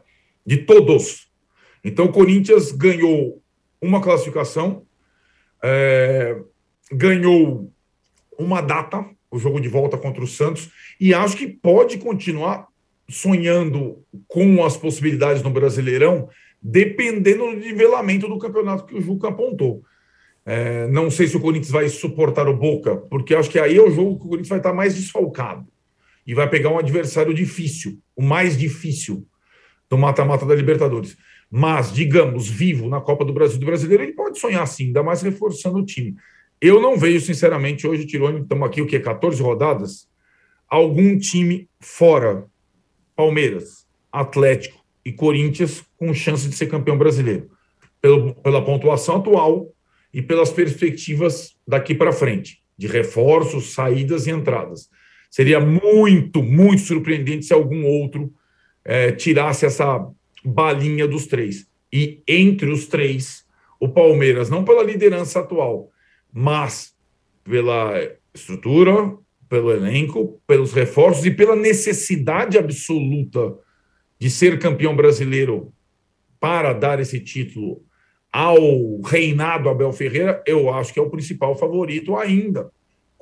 De 0.46 0.58
todos. 0.58 1.28
Então 1.84 2.06
o 2.06 2.12
Corinthians 2.12 2.72
ganhou 2.72 3.42
uma 3.82 4.02
classificação, 4.02 4.84
é, 5.64 6.38
ganhou 6.92 7.72
uma 8.38 8.62
data, 8.62 9.06
o 9.32 9.40
jogo 9.40 9.60
de 9.60 9.68
volta 9.68 9.98
contra 9.98 10.24
o 10.24 10.28
Santos, 10.28 10.70
e 11.00 11.14
acho 11.14 11.36
que 11.38 11.48
pode 11.48 11.98
continuar 11.98 12.68
sonhando 13.10 14.04
com 14.28 14.64
as 14.64 14.78
possibilidades 14.78 15.44
no 15.44 15.50
Brasileirão, 15.50 16.30
dependendo 16.62 17.46
do 17.46 17.58
nivelamento 17.58 18.28
do 18.28 18.40
campeonato 18.40 18.86
que 18.86 18.96
o 18.96 19.02
Juca 19.02 19.30
apontou. 19.30 19.84
É, 20.46 20.88
não 20.88 21.10
sei 21.10 21.28
se 21.28 21.36
o 21.36 21.42
Corinthians 21.42 21.72
vai 21.72 21.90
suportar 21.90 22.48
o 22.48 22.56
Boca, 22.56 22.98
porque 22.98 23.36
acho 23.36 23.50
que 23.50 23.60
aí 23.60 23.78
é 23.78 23.82
o 23.82 23.90
jogo 23.90 24.20
que 24.20 24.26
o 24.26 24.30
Corinthians 24.30 24.50
vai 24.50 24.60
estar 24.60 24.74
mais 24.74 24.96
desfalcado 24.96 25.68
e 26.26 26.34
vai 26.34 26.50
pegar 26.50 26.70
um 26.70 26.78
adversário 26.78 27.34
difícil, 27.34 28.00
o 28.16 28.22
mais 28.22 28.58
difícil 28.58 29.26
do 29.90 29.98
mata-mata 29.98 30.46
da 30.46 30.56
Libertadores. 30.56 31.16
Mas, 31.50 31.94
digamos, 31.94 32.48
vivo 32.48 32.90
na 32.90 33.00
Copa 33.00 33.24
do 33.24 33.34
Brasil 33.34 33.60
do 33.60 33.66
Brasileiro, 33.66 34.04
ele 34.04 34.14
pode 34.14 34.40
sonhar 34.40 34.68
sim, 34.68 34.88
ainda 34.88 35.04
mais 35.04 35.22
reforçando 35.22 35.78
o 35.78 35.86
time. 35.86 36.16
Eu 36.60 36.82
não 36.82 36.98
vejo, 36.98 37.26
sinceramente, 37.26 37.86
hoje, 37.86 38.06
Tirone, 38.06 38.42
estamos 38.42 38.68
aqui, 38.68 38.82
o 38.82 38.88
que? 38.88 39.00
14 39.00 39.42
rodadas? 39.42 40.08
Algum 40.68 41.18
time 41.18 41.70
fora 41.80 42.46
Palmeiras, 43.16 43.88
Atlético 44.12 44.84
e 45.06 45.12
Corinthians 45.12 45.84
com 45.98 46.14
chance 46.14 46.50
de 46.50 46.56
ser 46.56 46.68
campeão 46.68 46.98
brasileiro. 46.98 47.50
Pelo, 48.02 48.36
pela 48.36 48.64
pontuação 48.64 49.18
atual 49.18 49.72
e 50.14 50.22
pelas 50.22 50.52
perspectivas 50.52 51.56
daqui 51.68 51.96
para 51.96 52.12
frente, 52.12 52.62
de 52.78 52.88
reforços, 52.88 53.74
saídas 53.74 54.28
e 54.28 54.32
entradas. 54.32 54.90
Seria 55.36 55.60
muito, 55.60 56.42
muito 56.42 56.84
surpreendente 56.84 57.44
se 57.44 57.54
algum 57.54 57.86
outro 57.86 58.34
é, 58.86 59.12
tirasse 59.12 59.66
essa 59.66 60.10
balinha 60.46 61.06
dos 61.06 61.28
três. 61.28 61.68
E 61.92 62.24
entre 62.26 62.72
os 62.72 62.88
três, 62.88 63.46
o 63.78 63.90
Palmeiras, 63.90 64.50
não 64.50 64.64
pela 64.64 64.82
liderança 64.82 65.42
atual, 65.42 65.92
mas 66.32 66.96
pela 67.44 67.96
estrutura, 68.34 69.14
pelo 69.50 69.74
elenco, 69.74 70.42
pelos 70.48 70.72
reforços 70.72 71.26
e 71.26 71.32
pela 71.32 71.54
necessidade 71.54 72.58
absoluta 72.58 73.58
de 74.18 74.30
ser 74.30 74.58
campeão 74.58 74.96
brasileiro 74.96 75.74
para 76.40 76.72
dar 76.72 77.02
esse 77.02 77.20
título 77.20 77.84
ao 78.32 79.02
reinado 79.02 79.68
Abel 79.68 79.92
Ferreira, 79.92 80.42
eu 80.48 80.74
acho 80.74 80.94
que 80.94 81.00
é 81.00 81.04
o 81.04 81.10
principal 81.10 81.58
favorito 81.58 82.16
ainda, 82.16 82.72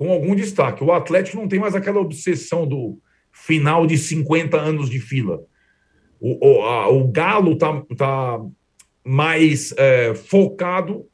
com 0.04 0.12
algum 0.12 0.36
destaque. 0.36 0.84
O 0.84 0.92
Atlético 0.92 1.38
não 1.38 1.48
tem 1.48 1.60
mais 1.60 1.74
aquela 1.74 2.02
obsessão 2.02 2.68
do 2.68 3.00
final 3.32 3.88
de 3.88 3.98
50 3.98 4.60
anos 4.60 4.90
de 4.90 5.00
fila. 5.00 5.42
O, 6.20 6.46
o, 6.46 6.62
a, 6.64 6.90
o 6.90 7.08
Galo 7.08 7.54
está 7.54 7.82
tá 7.96 8.42
mais 9.02 9.74
é, 9.78 10.14
focado 10.14 11.06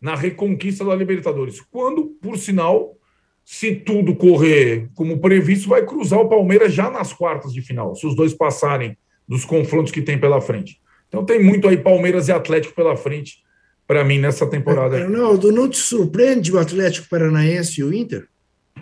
na 0.00 0.14
reconquista 0.14 0.82
da 0.82 0.94
Libertadores. 0.94 1.60
Quando, 1.60 2.06
por 2.22 2.38
sinal, 2.38 2.96
se 3.44 3.74
tudo 3.74 4.16
correr 4.16 4.88
como 4.94 5.20
previsto, 5.20 5.68
vai 5.68 5.84
cruzar 5.84 6.20
o 6.20 6.28
Palmeiras 6.28 6.72
já 6.72 6.90
nas 6.90 7.12
quartas 7.12 7.52
de 7.52 7.60
final, 7.60 7.94
se 7.94 8.06
os 8.06 8.16
dois 8.16 8.32
passarem 8.32 8.96
dos 9.28 9.44
confrontos 9.44 9.92
que 9.92 10.00
tem 10.00 10.18
pela 10.18 10.40
frente. 10.40 10.80
Então 11.06 11.22
tem 11.22 11.42
muito 11.42 11.68
aí 11.68 11.76
Palmeiras 11.76 12.28
e 12.28 12.32
Atlético 12.32 12.74
pela 12.74 12.96
frente 12.96 13.42
para 13.86 14.02
mim 14.04 14.18
nessa 14.18 14.46
temporada. 14.46 15.02
Arnaldo, 15.02 15.52
não 15.52 15.68
te 15.68 15.76
surpreende 15.76 16.50
o 16.50 16.58
Atlético 16.58 17.08
Paranaense 17.10 17.82
e 17.82 17.84
o 17.84 17.92
Inter? 17.92 18.26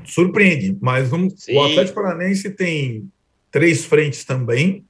Surpreende, 0.07 0.77
mas 0.81 1.11
não, 1.11 1.29
o 1.29 1.63
Atlético 1.63 1.95
Paranaense 1.95 2.51
tem 2.51 3.11
três 3.51 3.85
frentes 3.85 4.25
também. 4.25 4.85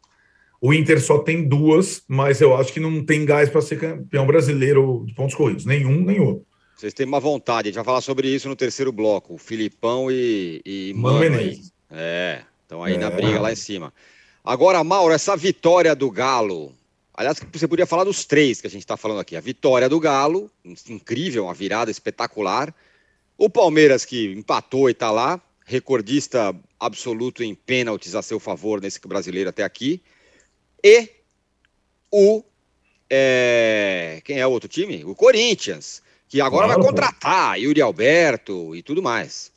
O 0.60 0.72
Inter 0.72 1.00
só 1.00 1.18
tem 1.18 1.46
duas, 1.46 2.02
mas 2.08 2.40
eu 2.40 2.56
acho 2.56 2.72
que 2.72 2.80
não 2.80 3.04
tem 3.04 3.24
gás 3.24 3.48
para 3.48 3.60
ser 3.60 3.78
campeão 3.78 4.26
brasileiro 4.26 5.04
de 5.06 5.14
pontos 5.14 5.34
corridos, 5.34 5.64
nenhum 5.64 6.04
nem 6.04 6.20
outro. 6.20 6.46
Vocês 6.76 6.92
têm 6.92 7.06
uma 7.06 7.20
vontade, 7.20 7.68
a 7.68 7.70
gente 7.70 7.76
vai 7.76 7.84
falar 7.84 8.00
sobre 8.00 8.28
isso 8.28 8.48
no 8.48 8.56
terceiro 8.56 8.92
bloco. 8.92 9.34
O 9.34 9.38
Filipão 9.38 10.10
e, 10.10 10.60
e 10.64 10.92
Mano. 10.94 11.38
Aí. 11.38 11.60
É, 11.90 12.42
estão 12.62 12.82
aí 12.82 12.94
é. 12.94 12.98
na 12.98 13.08
briga 13.08 13.40
lá 13.40 13.50
em 13.50 13.56
cima. 13.56 13.92
Agora, 14.44 14.84
Mauro, 14.84 15.14
essa 15.14 15.36
vitória 15.36 15.94
do 15.94 16.10
Galo. 16.10 16.74
Aliás, 17.14 17.40
você 17.50 17.66
podia 17.66 17.86
falar 17.86 18.04
dos 18.04 18.26
três 18.26 18.60
que 18.60 18.66
a 18.66 18.70
gente 18.70 18.82
está 18.82 18.96
falando 18.96 19.20
aqui. 19.20 19.36
A 19.36 19.40
vitória 19.40 19.88
do 19.88 19.98
Galo, 19.98 20.50
incrível, 20.88 21.44
uma 21.44 21.54
virada 21.54 21.90
espetacular. 21.90 22.74
O 23.38 23.50
Palmeiras 23.50 24.04
que 24.04 24.32
empatou 24.32 24.88
e 24.88 24.92
está 24.92 25.10
lá, 25.10 25.40
recordista 25.64 26.54
absoluto 26.78 27.42
em 27.42 27.54
pênaltis 27.54 28.14
a 28.14 28.22
seu 28.22 28.40
favor 28.40 28.80
nesse 28.80 29.00
brasileiro 29.06 29.50
até 29.50 29.62
aqui 29.62 30.02
e 30.82 31.10
o. 32.10 32.42
É, 33.08 34.20
quem 34.24 34.40
é 34.40 34.46
o 34.46 34.50
outro 34.50 34.68
time? 34.68 35.04
O 35.04 35.14
Corinthians, 35.14 36.02
que 36.28 36.40
agora 36.40 36.66
claro, 36.66 36.82
vai 36.82 36.88
contratar 36.88 37.60
Yuri 37.60 37.80
Alberto 37.80 38.74
e 38.74 38.82
tudo 38.82 39.02
mais. 39.02 39.52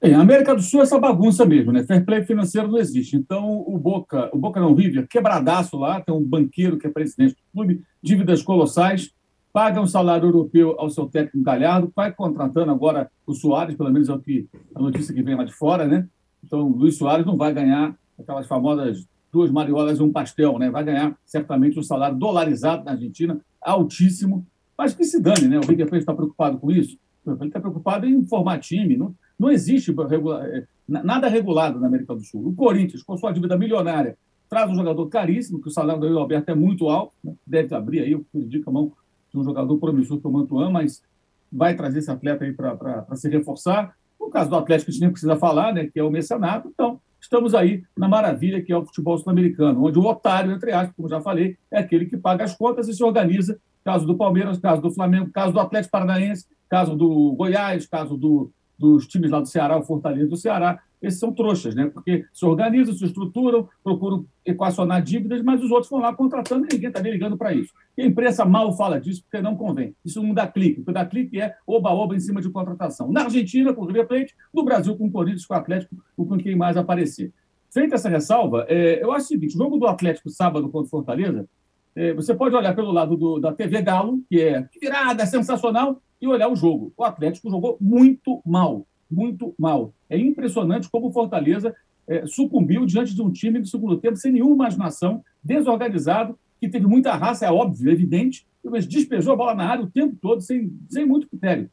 Em 0.00 0.14
América 0.14 0.54
do 0.54 0.62
Sul, 0.62 0.80
essa 0.80 0.98
bagunça 0.98 1.44
mesmo, 1.44 1.72
né? 1.72 1.82
Fair 1.82 2.04
play 2.04 2.24
financeiro 2.24 2.68
não 2.68 2.78
existe. 2.78 3.16
Então, 3.16 3.64
o 3.66 3.76
Boca, 3.76 4.30
o 4.32 4.38
Boca 4.38 4.60
não 4.60 4.74
River, 4.74 5.08
quebradaço 5.08 5.76
lá, 5.76 6.00
tem 6.00 6.14
um 6.14 6.22
banqueiro 6.22 6.78
que 6.78 6.86
é 6.86 6.90
presidente 6.90 7.34
do 7.34 7.42
clube, 7.52 7.82
dívidas 8.00 8.42
colossais, 8.42 9.10
paga 9.52 9.80
um 9.80 9.86
salário 9.86 10.26
europeu 10.26 10.76
ao 10.78 10.90
seu 10.90 11.06
técnico 11.06 11.42
Galhardo, 11.42 11.92
vai 11.94 12.12
contratando 12.12 12.70
agora 12.70 13.10
o 13.26 13.34
Soares, 13.34 13.76
pelo 13.76 13.90
menos 13.90 14.08
é 14.08 14.12
o 14.12 14.18
que 14.18 14.48
a 14.74 14.80
notícia 14.80 15.14
que 15.14 15.22
vem 15.22 15.34
lá 15.34 15.44
de 15.44 15.52
fora, 15.52 15.86
né? 15.86 16.06
Então, 16.44 16.70
o 16.70 16.76
Luiz 16.76 16.96
Soares 16.96 17.26
não 17.26 17.36
vai 17.36 17.52
ganhar 17.52 17.96
aquelas 18.18 18.46
famosas 18.46 19.06
duas 19.32 19.50
mariolas 19.50 19.98
e 19.98 20.02
um 20.02 20.12
pastel, 20.12 20.58
né? 20.58 20.70
Vai 20.70 20.84
ganhar 20.84 21.16
certamente 21.24 21.78
um 21.78 21.82
salário 21.82 22.16
dolarizado 22.16 22.84
na 22.84 22.92
Argentina, 22.92 23.40
altíssimo, 23.60 24.46
mas 24.76 24.94
que 24.94 25.04
se 25.04 25.20
dane, 25.20 25.48
né? 25.48 25.58
O 25.58 25.66
River 25.66 25.88
Plate 25.88 26.02
está 26.02 26.14
preocupado 26.14 26.58
com 26.58 26.70
isso. 26.70 26.96
Ele 27.26 27.46
está 27.46 27.60
preocupado 27.60 28.06
em 28.06 28.24
formar 28.26 28.58
time. 28.58 28.96
Não, 28.96 29.14
não 29.38 29.50
existe 29.50 29.92
regula, 29.92 30.46
é, 30.46 30.64
nada 30.88 31.28
regulado 31.28 31.78
na 31.78 31.86
América 31.86 32.14
do 32.14 32.22
Sul. 32.22 32.48
O 32.48 32.54
Corinthians, 32.54 33.02
com 33.02 33.16
sua 33.16 33.32
dívida 33.32 33.56
milionária, 33.56 34.16
traz 34.48 34.70
um 34.70 34.74
jogador 34.74 35.06
caríssimo, 35.08 35.60
que 35.60 35.68
o 35.68 35.70
salário 35.70 36.00
do 36.00 36.18
Alberto 36.18 36.50
é 36.50 36.54
muito 36.54 36.88
alto, 36.88 37.12
né? 37.22 37.34
deve 37.46 37.74
abrir 37.74 38.00
aí, 38.00 38.18
indica 38.34 38.70
a 38.70 38.72
mão 38.72 38.92
de 39.30 39.38
um 39.38 39.44
jogador 39.44 39.76
promissor 39.78 40.20
que 40.20 40.26
o 40.26 40.30
Mantuan, 40.30 40.70
mas 40.70 41.02
vai 41.50 41.74
trazer 41.74 41.98
esse 41.98 42.10
atleta 42.10 42.44
aí 42.44 42.52
para 42.52 43.04
se 43.14 43.28
reforçar. 43.28 43.94
No 44.20 44.30
caso 44.30 44.50
do 44.50 44.56
Atlético, 44.56 44.90
a 44.90 44.92
gente 44.92 45.00
nem 45.00 45.10
precisa 45.10 45.36
falar, 45.36 45.72
né? 45.72 45.86
Que 45.86 45.98
é 45.98 46.02
o 46.02 46.10
Mecenato. 46.10 46.68
Então, 46.68 47.00
estamos 47.20 47.54
aí 47.54 47.82
na 47.96 48.08
maravilha 48.08 48.62
que 48.62 48.72
é 48.72 48.76
o 48.76 48.84
futebol 48.84 49.16
sul-americano, 49.18 49.84
onde 49.84 49.98
o 49.98 50.04
otário, 50.04 50.52
entre 50.52 50.72
aspas, 50.72 50.94
como 50.96 51.08
já 51.08 51.20
falei, 51.20 51.56
é 51.70 51.78
aquele 51.78 52.06
que 52.06 52.16
paga 52.16 52.44
as 52.44 52.54
contas 52.54 52.88
e 52.88 52.94
se 52.94 53.02
organiza. 53.02 53.58
Caso 53.84 54.06
do 54.06 54.16
Palmeiras, 54.16 54.58
caso 54.58 54.82
do 54.82 54.90
Flamengo, 54.90 55.30
caso 55.32 55.52
do 55.52 55.60
Atlético 55.60 55.92
Paranaense, 55.92 56.46
caso 56.68 56.94
do 56.94 57.32
Goiás, 57.32 57.86
caso 57.86 58.16
do, 58.16 58.50
dos 58.78 59.06
times 59.06 59.30
lá 59.30 59.40
do 59.40 59.46
Ceará, 59.46 59.78
o 59.78 59.82
Fortaleza 59.82 60.28
do 60.28 60.36
Ceará, 60.36 60.78
esses 61.00 61.20
são 61.20 61.32
trouxas, 61.32 61.74
né? 61.74 61.90
Porque 61.92 62.24
se 62.32 62.44
organizam, 62.44 62.94
se 62.94 63.04
estruturam, 63.04 63.68
procuram 63.82 64.26
equacionar 64.44 65.02
dívidas, 65.02 65.42
mas 65.42 65.62
os 65.62 65.70
outros 65.70 65.90
vão 65.90 66.00
lá 66.00 66.14
contratando 66.14 66.66
e 66.66 66.74
ninguém 66.74 66.88
está 66.88 67.00
nem 67.00 67.12
ligando 67.12 67.36
para 67.36 67.52
isso. 67.52 67.72
E 67.96 68.02
a 68.02 68.06
imprensa 68.06 68.44
mal 68.44 68.76
fala 68.76 69.00
disso 69.00 69.22
porque 69.22 69.42
não 69.42 69.56
convém. 69.56 69.94
Isso 70.04 70.22
não 70.22 70.34
dá 70.34 70.46
clique. 70.46 70.80
O 70.80 70.84
que 70.84 70.92
dá 70.92 71.04
clique 71.04 71.40
é 71.40 71.54
oba-oba 71.66 72.14
em 72.14 72.20
cima 72.20 72.40
de 72.40 72.50
contratação. 72.50 73.10
Na 73.12 73.22
Argentina, 73.24 73.72
com 73.72 73.82
o 73.82 73.86
River 73.86 74.06
Plate, 74.06 74.34
no 74.52 74.64
Brasil, 74.64 74.96
com 74.96 75.06
o 75.06 75.10
Corinthians, 75.10 75.46
com 75.46 75.54
o 75.54 75.56
Atlético, 75.56 75.96
com 76.16 76.38
quem 76.38 76.56
mais 76.56 76.76
aparecer. 76.76 77.32
Feita 77.70 77.96
essa 77.96 78.08
ressalva, 78.08 78.64
é, 78.68 79.02
eu 79.02 79.12
acho 79.12 79.26
o 79.26 79.28
seguinte: 79.28 79.54
o 79.54 79.58
jogo 79.58 79.78
do 79.78 79.86
Atlético 79.86 80.30
sábado 80.30 80.68
contra 80.68 80.86
o 80.86 80.90
Fortaleza, 80.90 81.48
é, 81.94 82.12
você 82.14 82.34
pode 82.34 82.54
olhar 82.54 82.74
pelo 82.74 82.92
lado 82.92 83.16
do, 83.16 83.38
da 83.38 83.52
TV 83.52 83.82
Galo, 83.82 84.22
que 84.28 84.40
é 84.40 84.66
virada, 84.80 85.26
sensacional, 85.26 86.00
e 86.20 86.26
olhar 86.26 86.48
o 86.48 86.56
jogo. 86.56 86.92
O 86.96 87.04
Atlético 87.04 87.50
jogou 87.50 87.76
muito 87.80 88.40
mal 88.44 88.86
muito 89.10 89.54
mal. 89.58 89.92
É 90.08 90.18
impressionante 90.18 90.88
como 90.90 91.08
o 91.08 91.12
Fortaleza 91.12 91.74
é, 92.06 92.26
sucumbiu 92.26 92.86
diante 92.86 93.14
de 93.14 93.22
um 93.22 93.30
time 93.30 93.60
de 93.60 93.68
segundo 93.68 93.98
tempo 93.98 94.16
sem 94.16 94.32
nenhuma 94.32 94.54
imaginação, 94.54 95.22
desorganizado, 95.42 96.38
que 96.60 96.68
teve 96.68 96.86
muita 96.86 97.14
raça, 97.14 97.46
é 97.46 97.52
óbvio, 97.52 97.90
evidente, 97.90 98.46
mas 98.64 98.86
despejou 98.86 99.32
a 99.32 99.36
bola 99.36 99.54
na 99.54 99.64
área 99.64 99.84
o 99.84 99.90
tempo 99.90 100.16
todo, 100.20 100.40
sem, 100.40 100.72
sem 100.88 101.06
muito 101.06 101.28
critério. 101.28 101.70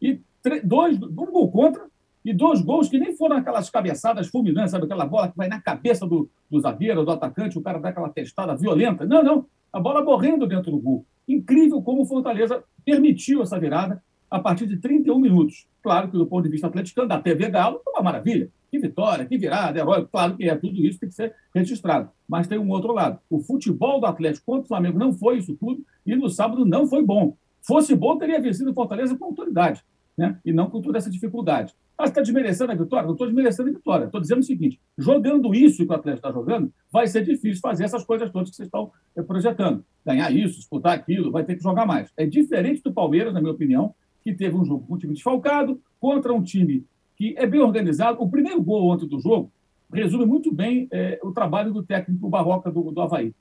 E 0.00 0.20
dois, 0.64 1.00
um 1.00 1.08
gol 1.08 1.50
contra 1.50 1.86
e 2.24 2.32
dois 2.32 2.60
gols 2.62 2.88
que 2.88 2.98
nem 2.98 3.14
foram 3.14 3.36
aquelas 3.36 3.68
cabeçadas 3.68 4.28
fulminantes, 4.28 4.70
sabe? 4.70 4.86
Aquela 4.86 5.06
bola 5.06 5.28
que 5.28 5.36
vai 5.36 5.46
na 5.46 5.60
cabeça 5.60 6.06
do, 6.06 6.28
do 6.50 6.58
zagueiro, 6.58 7.04
do 7.04 7.10
atacante, 7.10 7.58
o 7.58 7.62
cara 7.62 7.78
dá 7.78 7.90
aquela 7.90 8.08
testada 8.08 8.56
violenta. 8.56 9.04
Não, 9.04 9.22
não. 9.22 9.46
A 9.72 9.78
bola 9.78 10.02
morrendo 10.02 10.46
dentro 10.46 10.70
do 10.70 10.78
gol. 10.78 11.04
Incrível 11.28 11.82
como 11.82 12.02
o 12.02 12.06
Fortaleza 12.06 12.64
permitiu 12.84 13.42
essa 13.42 13.58
virada 13.58 14.02
a 14.34 14.40
partir 14.40 14.66
de 14.66 14.76
31 14.78 15.16
minutos. 15.20 15.64
Claro 15.80 16.10
que, 16.10 16.18
do 16.18 16.26
ponto 16.26 16.42
de 16.42 16.50
vista 16.50 16.66
atleticano, 16.66 17.06
da 17.06 17.20
TV 17.20 17.48
Galo, 17.48 17.80
foi 17.84 17.92
uma 17.92 18.02
maravilha. 18.02 18.50
que 18.68 18.80
vitória, 18.80 19.24
que 19.24 19.38
virada, 19.38 19.78
herói. 19.78 20.08
Claro 20.10 20.36
que 20.36 20.48
é 20.48 20.56
tudo 20.56 20.84
isso, 20.84 20.98
tem 20.98 21.08
que 21.08 21.14
ser 21.14 21.32
registrado. 21.54 22.10
Mas 22.28 22.48
tem 22.48 22.58
um 22.58 22.68
outro 22.70 22.92
lado. 22.92 23.20
O 23.30 23.38
futebol 23.38 24.00
do 24.00 24.06
Atlético 24.06 24.46
contra 24.46 24.64
o 24.64 24.66
Flamengo 24.66 24.98
não 24.98 25.12
foi 25.12 25.38
isso 25.38 25.54
tudo 25.54 25.84
e 26.04 26.16
no 26.16 26.28
sábado 26.28 26.66
não 26.66 26.84
foi 26.88 27.04
bom. 27.04 27.36
Fosse 27.62 27.94
bom, 27.94 28.18
teria 28.18 28.40
vencido 28.40 28.72
o 28.72 28.74
Fortaleza 28.74 29.16
com 29.16 29.26
autoridade, 29.26 29.84
né? 30.18 30.36
e 30.44 30.52
não 30.52 30.68
com 30.68 30.80
toda 30.80 30.98
essa 30.98 31.08
dificuldade. 31.08 31.72
Mas 31.96 32.10
está 32.10 32.20
desmerecendo 32.20 32.72
a 32.72 32.74
vitória? 32.74 33.06
Não 33.06 33.12
estou 33.12 33.28
desmerecendo 33.28 33.70
a 33.70 33.72
vitória. 33.72 34.04
Estou 34.06 34.20
dizendo 34.20 34.40
o 34.40 34.42
seguinte: 34.42 34.80
jogando 34.98 35.54
isso 35.54 35.86
que 35.86 35.92
o 35.92 35.94
Atlético 35.94 36.26
está 36.26 36.32
jogando, 36.32 36.72
vai 36.90 37.06
ser 37.06 37.24
difícil 37.24 37.60
fazer 37.60 37.84
essas 37.84 38.02
coisas 38.02 38.32
todas 38.32 38.50
que 38.50 38.56
vocês 38.56 38.66
estão 38.66 38.90
eh, 39.16 39.22
projetando. 39.22 39.84
Ganhar 40.04 40.28
isso, 40.32 40.56
disputar 40.56 40.92
aquilo, 40.92 41.30
vai 41.30 41.44
ter 41.44 41.54
que 41.54 41.62
jogar 41.62 41.86
mais. 41.86 42.12
É 42.16 42.26
diferente 42.26 42.82
do 42.82 42.92
Palmeiras, 42.92 43.32
na 43.32 43.40
minha 43.40 43.52
opinião, 43.52 43.94
que 44.24 44.32
teve 44.32 44.56
um 44.56 44.64
jogo 44.64 44.86
com 44.86 44.94
um 44.94 44.98
time 44.98 45.12
desfalcado 45.12 45.78
contra 46.00 46.32
um 46.32 46.42
time 46.42 46.86
que 47.16 47.34
é 47.36 47.46
bem 47.46 47.60
organizado. 47.60 48.20
O 48.20 48.28
primeiro 48.28 48.60
gol 48.62 48.90
ontem 48.90 49.06
do 49.06 49.20
jogo 49.20 49.52
resume 49.92 50.24
muito 50.24 50.52
bem 50.52 50.88
é, 50.90 51.20
o 51.22 51.30
trabalho 51.30 51.72
do 51.72 51.82
técnico 51.82 52.28
Barroca 52.28 52.70
do, 52.70 52.90
do 52.90 53.00
Havaí. 53.00 53.34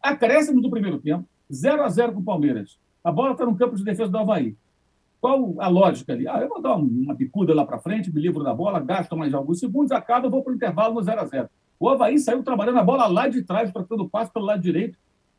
Acréscimo 0.00 0.62
do 0.62 0.70
primeiro 0.70 0.98
tempo, 0.98 1.28
0 1.52 1.82
a 1.82 1.88
0 1.88 2.12
com 2.12 2.20
o 2.20 2.24
Palmeiras. 2.24 2.78
A 3.02 3.10
bola 3.10 3.32
está 3.32 3.44
no 3.44 3.56
campo 3.56 3.76
de 3.76 3.84
defesa 3.84 4.10
do 4.10 4.18
Havaí. 4.18 4.56
Qual 5.20 5.56
a 5.58 5.66
lógica 5.66 6.12
ali? 6.12 6.28
Ah, 6.28 6.38
eu 6.40 6.48
vou 6.48 6.62
dar 6.62 6.76
uma 6.76 7.14
bicuda 7.14 7.52
lá 7.52 7.66
para 7.66 7.78
frente, 7.78 8.12
me 8.14 8.20
livro 8.20 8.44
da 8.44 8.54
bola, 8.54 8.78
gasto 8.78 9.16
mais 9.16 9.34
alguns 9.34 9.58
segundos, 9.58 9.90
acaba, 9.90 10.28
vou 10.28 10.42
para 10.42 10.52
o 10.52 10.56
intervalo 10.56 10.94
no 10.94 11.02
0 11.02 11.20
a 11.20 11.24
0 11.24 11.48
O 11.80 11.88
Havaí 11.88 12.18
saiu 12.18 12.44
trabalhando 12.44 12.78
a 12.78 12.84
bola 12.84 13.06
lá 13.06 13.26
de 13.26 13.42
trás, 13.42 13.72
trocando 13.72 14.08
passo 14.08 14.32
pelo 14.32 14.44
lado 14.44 14.62
direito, 14.62 14.96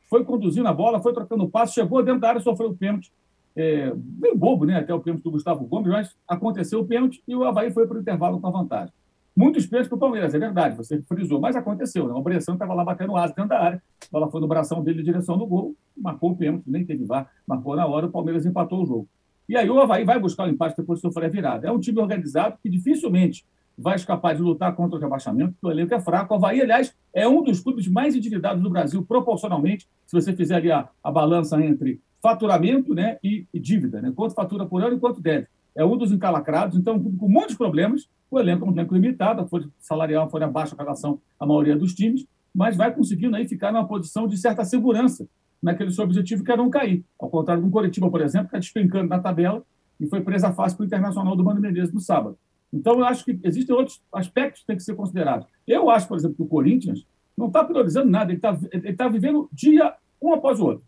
foi 0.10 0.26
conduzindo 0.26 0.68
a 0.68 0.74
bola, 0.74 1.02
foi 1.02 1.14
trocando 1.14 1.48
passo, 1.48 1.74
chegou 1.74 2.04
dentro 2.04 2.22
da 2.22 2.30
área, 2.30 2.42
sofreu 2.42 2.70
o 2.70 2.76
pênalti. 2.76 3.12
É, 3.60 3.92
meio 3.96 4.38
bobo, 4.38 4.66
né? 4.66 4.78
Até 4.78 4.94
o 4.94 5.00
pênalti 5.00 5.24
do 5.24 5.32
Gustavo 5.32 5.66
Gomes, 5.66 5.92
mas 5.92 6.16
aconteceu 6.28 6.80
o 6.80 6.86
pênalti 6.86 7.24
e 7.28 7.36
o 7.36 7.44
Havaí 7.44 7.72
foi 7.72 7.88
para 7.88 7.98
o 7.98 8.02
intervalo 8.02 8.40
com 8.40 8.48
a 8.48 8.52
vantagem. 8.52 8.94
Muitos 9.36 9.66
pênaltis 9.66 9.90
para 9.90 9.96
o 9.96 10.00
Palmeiras, 10.00 10.34
é 10.36 10.40
verdade, 10.40 10.78
você 10.78 11.02
frisou, 11.02 11.40
mas 11.40 11.56
aconteceu, 11.56 12.08
né? 12.08 12.14
O 12.14 12.22
Bressan 12.22 12.54
estava 12.54 12.74
lá 12.76 12.84
batendo 12.84 13.16
asa 13.18 13.34
dentro 13.34 13.50
da 13.50 13.60
área, 13.60 13.84
a 14.02 14.08
bola 14.12 14.30
foi 14.30 14.42
no 14.42 14.48
bração 14.48 14.84
dele 14.84 15.02
em 15.02 15.04
direção 15.04 15.38
do 15.38 15.46
gol, 15.46 15.76
marcou 15.96 16.32
o 16.32 16.36
pênalti, 16.36 16.64
nem 16.68 16.86
teve 16.86 17.04
vá, 17.04 17.28
marcou 17.48 17.76
na 17.76 17.86
hora, 17.86 18.06
o 18.06 18.12
Palmeiras 18.12 18.46
empatou 18.46 18.84
o 18.84 18.86
jogo. 18.86 19.08
E 19.50 19.56
aí 19.56 19.70
o 19.70 19.80
Havaí 19.80 20.04
vai 20.04 20.20
buscar 20.20 20.46
o 20.46 20.50
empate 20.50 20.76
depois 20.78 21.00
de 21.00 21.02
sofrer 21.02 21.26
a 21.26 21.30
virada. 21.30 21.68
É 21.68 21.72
um 21.72 21.80
time 21.80 22.00
organizado 22.00 22.58
que 22.62 22.70
dificilmente 22.70 23.46
vai 23.78 23.96
escapar 23.96 24.36
de 24.36 24.42
lutar 24.42 24.76
contra 24.76 24.98
o 24.98 25.02
rebaixamento, 25.02 25.54
porque 25.54 25.68
o 25.68 25.72
elenco 25.72 25.94
é 25.94 26.00
fraco. 26.00 26.34
O 26.34 26.38
Havaí, 26.38 26.62
aliás, 26.62 26.96
é 27.14 27.28
um 27.28 27.44
dos 27.44 27.60
clubes 27.60 27.88
mais 27.88 28.16
endividados 28.16 28.62
do 28.62 28.70
Brasil, 28.70 29.04
proporcionalmente, 29.04 29.88
se 30.06 30.14
você 30.20 30.36
fizer 30.36 30.56
ali 30.56 30.72
a, 30.72 30.90
a 31.04 31.12
balança 31.12 31.64
entre 31.64 32.02
faturamento 32.22 32.94
né, 32.94 33.18
e, 33.24 33.46
e, 33.54 33.60
dívida, 33.60 34.02
né? 34.02 34.12
quanto 34.16 34.34
fatura 34.34 34.66
por 34.66 34.82
ano 34.84 34.96
e 34.96 35.00
quanto 35.00 35.22
deve. 35.22 35.48
É 35.76 35.86
um 35.86 35.96
dos 35.96 36.12
encalacrados, 36.12 36.78
então, 36.78 36.96
um 36.96 37.00
clube 37.00 37.18
com 37.18 37.30
muitos 37.30 37.56
problemas. 37.56 38.10
O 38.30 38.40
elenco 38.40 38.66
é 38.66 38.68
um 38.68 38.72
elenco 38.72 38.94
limitado, 38.94 39.42
a 39.42 39.48
folha 39.48 39.68
salarial 39.80 40.30
foi 40.30 40.44
abaixo 40.44 40.74
em 40.74 40.78
relação 40.78 41.20
à 41.40 41.46
maioria 41.46 41.76
dos 41.76 41.94
times, 41.94 42.26
mas 42.54 42.76
vai 42.76 42.94
conseguindo 42.94 43.36
aí 43.36 43.48
ficar 43.48 43.72
numa 43.72 43.88
posição 43.88 44.28
de 44.28 44.38
certa 44.38 44.66
segurança 44.66 45.28
naquele 45.62 45.92
seu 45.92 46.04
objetivo 46.04 46.44
que 46.44 46.52
era 46.52 46.62
não 46.62 46.70
cair. 46.70 47.04
Ao 47.20 47.30
contrário 47.30 47.64
do 47.64 47.70
Coritiba, 47.70 48.10
por 48.10 48.22
exemplo, 48.22 48.50
que 48.50 48.58
está 48.58 48.60
despencando 48.60 49.08
na 49.08 49.20
tabela 49.20 49.64
e 50.00 50.08
foi 50.08 50.22
presa 50.22 50.52
fácil 50.52 50.78
para 50.78 50.84
o 50.84 50.88
Internacional 50.88 51.36
do 51.36 51.44
Mano 51.44 51.62
Menezes 51.62 51.94
no 51.94 52.00
sábado. 52.00 52.38
Então, 52.72 53.00
eu 53.00 53.06
acho 53.06 53.24
que 53.24 53.40
existem 53.44 53.76
outros 53.76 54.02
aspectos 54.12 54.62
que 54.62 54.68
têm 54.68 54.76
que 54.76 54.84
ser 54.84 54.96
considerados. 54.96 55.48
Eu 55.66 55.90
acho, 55.90 56.08
por 56.08 56.18
exemplo, 56.18 56.36
que 56.36 56.44
o 56.44 56.48
Corinthians 56.48 57.06
não 57.38 57.48
está 57.48 57.64
priorizando 57.64 58.10
nada, 58.10 58.32
ele 58.32 58.40
está 58.40 58.58
tá 58.98 59.08
vivendo 59.08 59.48
dia 59.52 59.94
um 60.22 60.34
após 60.34 60.60
o 60.60 60.66
outro. 60.66 60.84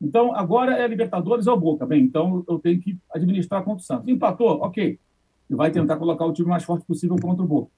Então, 0.00 0.34
agora 0.34 0.78
é 0.78 0.86
Libertadores 0.86 1.46
ou 1.46 1.58
Boca. 1.58 1.86
Bem, 1.86 2.02
então 2.02 2.44
eu 2.48 2.58
tenho 2.58 2.80
que 2.80 2.98
administrar 3.12 3.62
contra 3.62 3.82
o 3.82 3.84
Santos. 3.84 4.08
Empatou, 4.08 4.60
ok. 4.62 4.98
Ele 5.48 5.56
vai 5.56 5.70
tentar 5.70 5.96
colocar 5.96 6.24
o 6.24 6.32
time 6.32 6.48
mais 6.48 6.64
forte 6.64 6.86
possível 6.86 7.16
contra 7.20 7.44
o 7.44 7.46
Boca. 7.46 7.70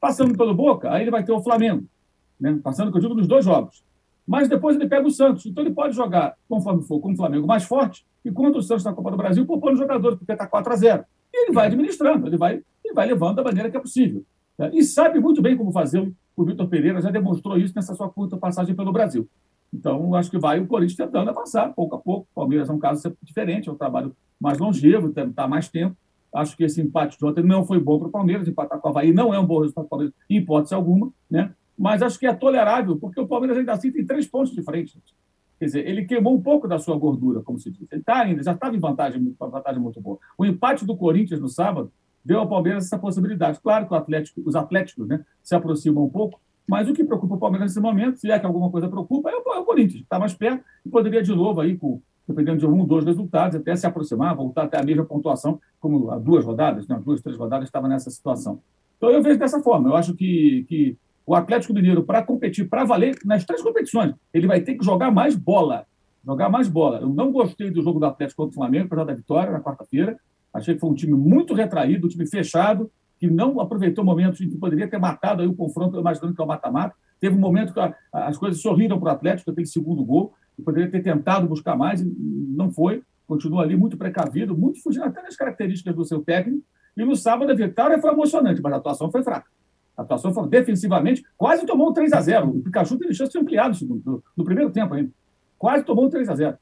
Passando 0.00 0.36
pelo 0.36 0.54
Boca, 0.54 0.92
aí 0.92 1.02
ele 1.02 1.10
vai 1.10 1.24
ter 1.24 1.32
o 1.32 1.40
Flamengo. 1.40 1.84
Né? 2.38 2.58
Passando, 2.62 2.90
que 2.90 2.98
eu 2.98 3.00
digo, 3.00 3.14
nos 3.14 3.26
dois 3.26 3.44
jogos 3.44 3.84
mas 4.26 4.48
depois 4.48 4.76
ele 4.76 4.88
pega 4.88 5.06
o 5.06 5.10
Santos. 5.10 5.46
Então 5.46 5.62
ele 5.62 5.74
pode 5.74 5.94
jogar, 5.94 6.34
conforme 6.48 6.82
for, 6.82 7.00
com 7.00 7.12
o 7.12 7.16
Flamengo 7.16 7.46
mais 7.46 7.64
forte, 7.64 8.06
e 8.24 8.30
contra 8.30 8.58
o 8.58 8.62
Santos 8.62 8.84
na 8.84 8.92
Copa 8.92 9.10
do 9.10 9.16
Brasil, 9.16 9.44
poupando 9.44 9.76
jogadores, 9.76 10.18
porque 10.18 10.32
está 10.32 10.46
4 10.46 10.72
a 10.72 10.76
0 10.76 11.04
E 11.32 11.44
ele 11.44 11.52
vai 11.52 11.66
administrando, 11.66 12.26
ele 12.26 12.38
vai, 12.38 12.62
ele 12.82 12.94
vai 12.94 13.06
levando 13.06 13.36
da 13.36 13.44
maneira 13.44 13.70
que 13.70 13.76
é 13.76 13.80
possível. 13.80 14.24
Né? 14.58 14.70
E 14.72 14.82
sabe 14.82 15.20
muito 15.20 15.42
bem 15.42 15.56
como 15.56 15.70
fazer. 15.70 16.10
O 16.36 16.44
Vitor 16.44 16.66
Pereira 16.66 17.00
já 17.00 17.10
demonstrou 17.10 17.58
isso 17.58 17.74
nessa 17.76 17.94
sua 17.94 18.08
curta 18.08 18.36
passagem 18.36 18.74
pelo 18.74 18.92
Brasil. 18.92 19.28
Então, 19.74 20.14
acho 20.14 20.30
que 20.30 20.38
vai 20.38 20.60
o 20.60 20.66
Corinthians 20.66 20.96
tentando 20.96 21.30
avançar, 21.30 21.72
pouco 21.74 21.96
a 21.96 21.98
pouco. 21.98 22.28
O 22.32 22.34
Palmeiras 22.34 22.70
é 22.70 22.72
um 22.72 22.78
caso 22.78 23.14
diferente, 23.22 23.68
é 23.68 23.72
um 23.72 23.76
trabalho 23.76 24.14
mais 24.40 24.58
longevo, 24.58 25.08
está 25.08 25.48
mais 25.48 25.68
tempo. 25.68 25.96
Acho 26.32 26.56
que 26.56 26.64
esse 26.64 26.80
empate 26.80 27.18
de 27.18 27.24
ontem 27.24 27.44
não 27.44 27.64
foi 27.64 27.80
bom 27.80 27.98
para 27.98 28.08
o 28.08 28.10
Palmeiras. 28.10 28.48
Empatar 28.48 28.80
com 28.80 28.88
o 28.88 28.90
Havaí 28.90 29.12
não 29.12 29.34
é 29.34 29.38
um 29.38 29.46
bom 29.46 29.60
resultado 29.60 29.84
para 29.84 29.86
o 29.86 29.90
Palmeiras, 29.90 30.14
em 30.30 30.36
hipótese 30.36 30.74
alguma. 30.74 31.12
Né? 31.30 31.52
mas 31.76 32.02
acho 32.02 32.18
que 32.18 32.26
é 32.26 32.32
tolerável, 32.32 32.96
porque 32.96 33.20
o 33.20 33.26
Palmeiras 33.26 33.58
ainda 33.58 33.72
assim 33.72 33.90
tem 33.90 34.06
três 34.06 34.26
pontos 34.26 34.52
de 34.52 34.62
frente. 34.62 34.98
Quer 35.58 35.66
dizer, 35.66 35.88
ele 35.88 36.04
queimou 36.04 36.34
um 36.34 36.42
pouco 36.42 36.66
da 36.66 36.78
sua 36.78 36.96
gordura, 36.96 37.40
como 37.42 37.58
se 37.58 37.70
diz. 37.70 37.86
Ele 37.90 38.02
tá 38.02 38.22
ainda, 38.22 38.42
já 38.42 38.52
estava 38.52 38.74
em 38.74 38.78
vantagem, 38.78 39.34
vantagem 39.38 39.80
muito 39.80 40.00
boa. 40.00 40.18
O 40.36 40.44
empate 40.44 40.84
do 40.84 40.96
Corinthians 40.96 41.40
no 41.40 41.48
sábado 41.48 41.92
deu 42.24 42.40
ao 42.40 42.48
Palmeiras 42.48 42.86
essa 42.86 42.98
possibilidade. 42.98 43.60
Claro 43.60 43.86
que 43.86 43.94
Atlético, 43.94 44.42
os 44.44 44.56
Atléticos 44.56 45.06
né, 45.06 45.24
se 45.42 45.54
aproximam 45.54 46.04
um 46.04 46.08
pouco, 46.08 46.40
mas 46.66 46.88
o 46.88 46.94
que 46.94 47.04
preocupa 47.04 47.34
o 47.34 47.38
Palmeiras 47.38 47.70
nesse 47.70 47.80
momento, 47.80 48.18
se 48.18 48.30
é 48.30 48.38
que 48.38 48.46
alguma 48.46 48.70
coisa 48.70 48.88
preocupa, 48.88 49.30
é 49.30 49.34
o, 49.34 49.60
é 49.60 49.64
Corinthians, 49.64 49.94
que 49.94 50.02
está 50.02 50.18
mais 50.18 50.34
perto 50.34 50.64
e 50.84 50.88
poderia 50.88 51.22
de 51.22 51.34
novo, 51.34 51.60
aí, 51.60 51.76
com, 51.76 52.00
dependendo 52.26 52.58
de 52.58 52.66
um, 52.66 52.84
dois 52.86 53.04
resultados, 53.04 53.56
até 53.56 53.74
se 53.76 53.86
aproximar, 53.86 54.34
voltar 54.34 54.64
até 54.64 54.80
a 54.80 54.82
mesma 54.82 55.04
pontuação, 55.04 55.60
como 55.80 56.10
há 56.10 56.18
duas 56.18 56.44
rodadas, 56.44 56.88
né, 56.88 57.00
duas, 57.04 57.20
três 57.20 57.36
rodadas 57.36 57.68
estava 57.68 57.88
nessa 57.88 58.10
situação. 58.10 58.60
Então 58.96 59.10
eu 59.10 59.22
vejo 59.22 59.38
dessa 59.38 59.60
forma. 59.60 59.90
Eu 59.90 59.96
acho 59.96 60.14
que, 60.14 60.64
que 60.68 60.96
o 61.26 61.34
Atlético 61.34 61.74
Mineiro, 61.74 62.04
para 62.04 62.22
competir, 62.22 62.68
para 62.68 62.84
valer, 62.84 63.18
nas 63.24 63.44
três 63.44 63.62
competições, 63.62 64.14
ele 64.32 64.46
vai 64.46 64.60
ter 64.60 64.74
que 64.74 64.84
jogar 64.84 65.10
mais 65.10 65.34
bola. 65.34 65.86
Jogar 66.24 66.48
mais 66.48 66.68
bola. 66.68 67.00
Eu 67.00 67.08
não 67.08 67.30
gostei 67.30 67.70
do 67.70 67.82
jogo 67.82 68.00
do 68.00 68.06
Atlético 68.06 68.42
contra 68.42 68.52
o 68.52 68.54
Flamengo, 68.54 68.86
apesar 68.86 69.04
da 69.04 69.14
vitória 69.14 69.52
na 69.52 69.60
quarta-feira. 69.60 70.18
Achei 70.52 70.74
que 70.74 70.80
foi 70.80 70.88
um 70.88 70.94
time 70.94 71.12
muito 71.12 71.52
retraído, 71.52 72.06
um 72.06 72.08
time 72.08 72.26
fechado, 72.26 72.90
que 73.24 73.30
não 73.30 73.58
aproveitou 73.58 74.04
momentos 74.04 74.40
em 74.42 74.48
que 74.50 74.58
poderia 74.58 74.86
ter 74.86 74.98
matado 74.98 75.40
aí 75.40 75.48
o 75.48 75.54
confronto, 75.54 75.98
imaginando 75.98 76.34
que 76.34 76.40
é 76.40 76.44
o 76.44 76.46
mata-mata. 76.46 76.94
Teve 77.18 77.34
um 77.34 77.40
momento 77.40 77.72
que 77.72 77.80
a, 77.80 77.94
as 78.12 78.36
coisas 78.36 78.60
sorriram 78.60 79.00
para 79.00 79.12
o 79.12 79.12
Atlético, 79.12 79.50
aquele 79.50 79.66
segundo 79.66 80.04
gol, 80.04 80.34
e 80.58 80.62
poderia 80.62 80.90
ter 80.90 81.02
tentado 81.02 81.48
buscar 81.48 81.74
mais, 81.74 82.04
não 82.04 82.70
foi. 82.70 83.02
Continua 83.26 83.62
ali 83.62 83.76
muito 83.76 83.96
precavido, 83.96 84.56
muito 84.56 84.82
fugindo 84.82 85.04
até 85.04 85.22
das 85.22 85.36
características 85.36 85.94
do 85.94 86.04
seu 86.04 86.20
técnico. 86.20 86.62
E 86.94 87.04
no 87.04 87.16
sábado 87.16 87.50
a 87.50 87.54
vitória 87.54 87.98
foi 87.98 88.10
emocionante, 88.10 88.60
mas 88.60 88.72
a 88.74 88.76
atuação 88.76 89.10
foi 89.10 89.22
fraca. 89.22 89.48
A 89.96 90.02
atuação 90.02 90.34
foi 90.34 90.46
defensivamente, 90.48 91.24
quase 91.36 91.64
tomou 91.64 91.90
um 91.90 91.92
3 91.92 92.12
a 92.12 92.20
0 92.20 92.48
O 92.48 92.62
Pikachu 92.62 92.98
teve 92.98 93.14
chance 93.14 93.32
de 93.32 93.38
ampliar 93.38 93.68
no, 93.68 93.74
segundo, 93.74 94.22
no 94.36 94.44
primeiro 94.44 94.70
tempo 94.70 94.92
ainda. 94.92 95.10
Quase 95.56 95.84
tomou 95.84 96.06
um 96.06 96.10
3 96.10 96.28
a 96.28 96.34
0 96.34 96.58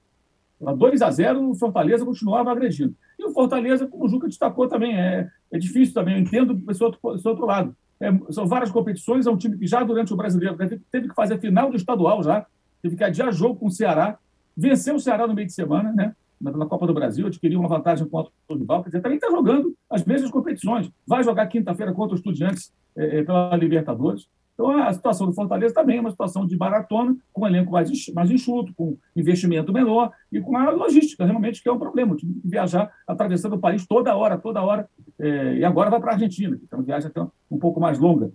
2 0.76 1.02
a 1.02 1.10
0 1.10 1.50
o 1.50 1.54
Fortaleza 1.54 2.04
continuava 2.04 2.52
agredindo. 2.52 2.94
E 3.18 3.24
o 3.24 3.32
Fortaleza, 3.32 3.86
como 3.86 4.04
o 4.04 4.08
Juca 4.08 4.28
destacou 4.28 4.68
também, 4.68 4.96
é, 4.96 5.28
é 5.50 5.58
difícil 5.58 5.94
também, 5.94 6.14
eu 6.14 6.20
entendo 6.20 6.62
esse 6.70 6.82
outro, 6.82 7.14
esse 7.14 7.26
outro 7.26 7.44
lado. 7.44 7.74
É, 8.00 8.12
são 8.30 8.46
várias 8.46 8.70
competições, 8.70 9.26
é 9.26 9.30
um 9.30 9.36
time 9.36 9.56
que 9.58 9.66
já 9.66 9.82
durante 9.82 10.12
o 10.12 10.16
brasileiro 10.16 10.56
teve, 10.56 10.80
teve 10.90 11.08
que 11.08 11.14
fazer 11.14 11.38
final 11.38 11.70
do 11.70 11.76
estadual 11.76 12.22
já, 12.22 12.46
teve 12.82 12.96
que 12.96 13.04
adiar 13.04 13.32
jogo 13.32 13.56
com 13.56 13.66
o 13.66 13.70
Ceará, 13.70 14.18
venceu 14.56 14.96
o 14.96 15.00
Ceará 15.00 15.26
no 15.26 15.34
meio 15.34 15.46
de 15.46 15.52
semana, 15.52 15.92
né? 15.92 16.14
na 16.42 16.66
Copa 16.66 16.86
do 16.86 16.94
Brasil, 16.94 17.26
adquiriu 17.26 17.60
uma 17.60 17.68
vantagem 17.68 18.06
contra 18.08 18.32
o 18.48 18.54
rival, 18.54 18.82
quer 18.82 18.88
dizer, 18.88 19.00
também 19.00 19.16
está 19.16 19.30
jogando 19.30 19.74
as 19.88 20.04
mesmas 20.04 20.30
competições. 20.30 20.90
Vai 21.06 21.22
jogar 21.22 21.46
quinta-feira 21.46 21.92
contra 21.92 22.14
os 22.14 22.20
Estudiantes 22.20 22.72
é, 22.96 23.20
é, 23.20 23.22
pela 23.22 23.54
Libertadores. 23.56 24.28
Então, 24.62 24.78
a 24.80 24.92
situação 24.92 25.26
do 25.26 25.32
Fortaleza 25.32 25.74
também 25.74 25.98
é 25.98 26.00
uma 26.00 26.10
situação 26.10 26.46
de 26.46 26.56
maratona, 26.56 27.16
com 27.32 27.42
um 27.42 27.46
elenco 27.46 27.72
mais, 27.72 27.90
enxuto, 28.30 28.72
com 28.74 28.96
investimento 29.16 29.72
menor 29.72 30.12
e 30.30 30.40
com 30.40 30.56
a 30.56 30.70
logística, 30.70 31.24
realmente, 31.24 31.60
que 31.60 31.68
é 31.68 31.72
um 31.72 31.78
problema. 31.78 32.14
O 32.14 32.16
que 32.16 32.26
viajar 32.44 32.92
atravessando 33.06 33.56
o 33.56 33.58
país 33.58 33.86
toda 33.86 34.14
hora, 34.14 34.38
toda 34.38 34.62
hora. 34.62 34.88
É, 35.18 35.56
e 35.56 35.64
agora 35.64 35.90
vai 35.90 36.00
para 36.00 36.12
a 36.12 36.14
Argentina, 36.14 36.56
que 36.56 36.66
é 36.70 36.76
uma 36.76 36.84
viagem 36.84 37.08
até 37.08 37.20
um 37.50 37.58
pouco 37.58 37.80
mais 37.80 37.98
longa. 37.98 38.30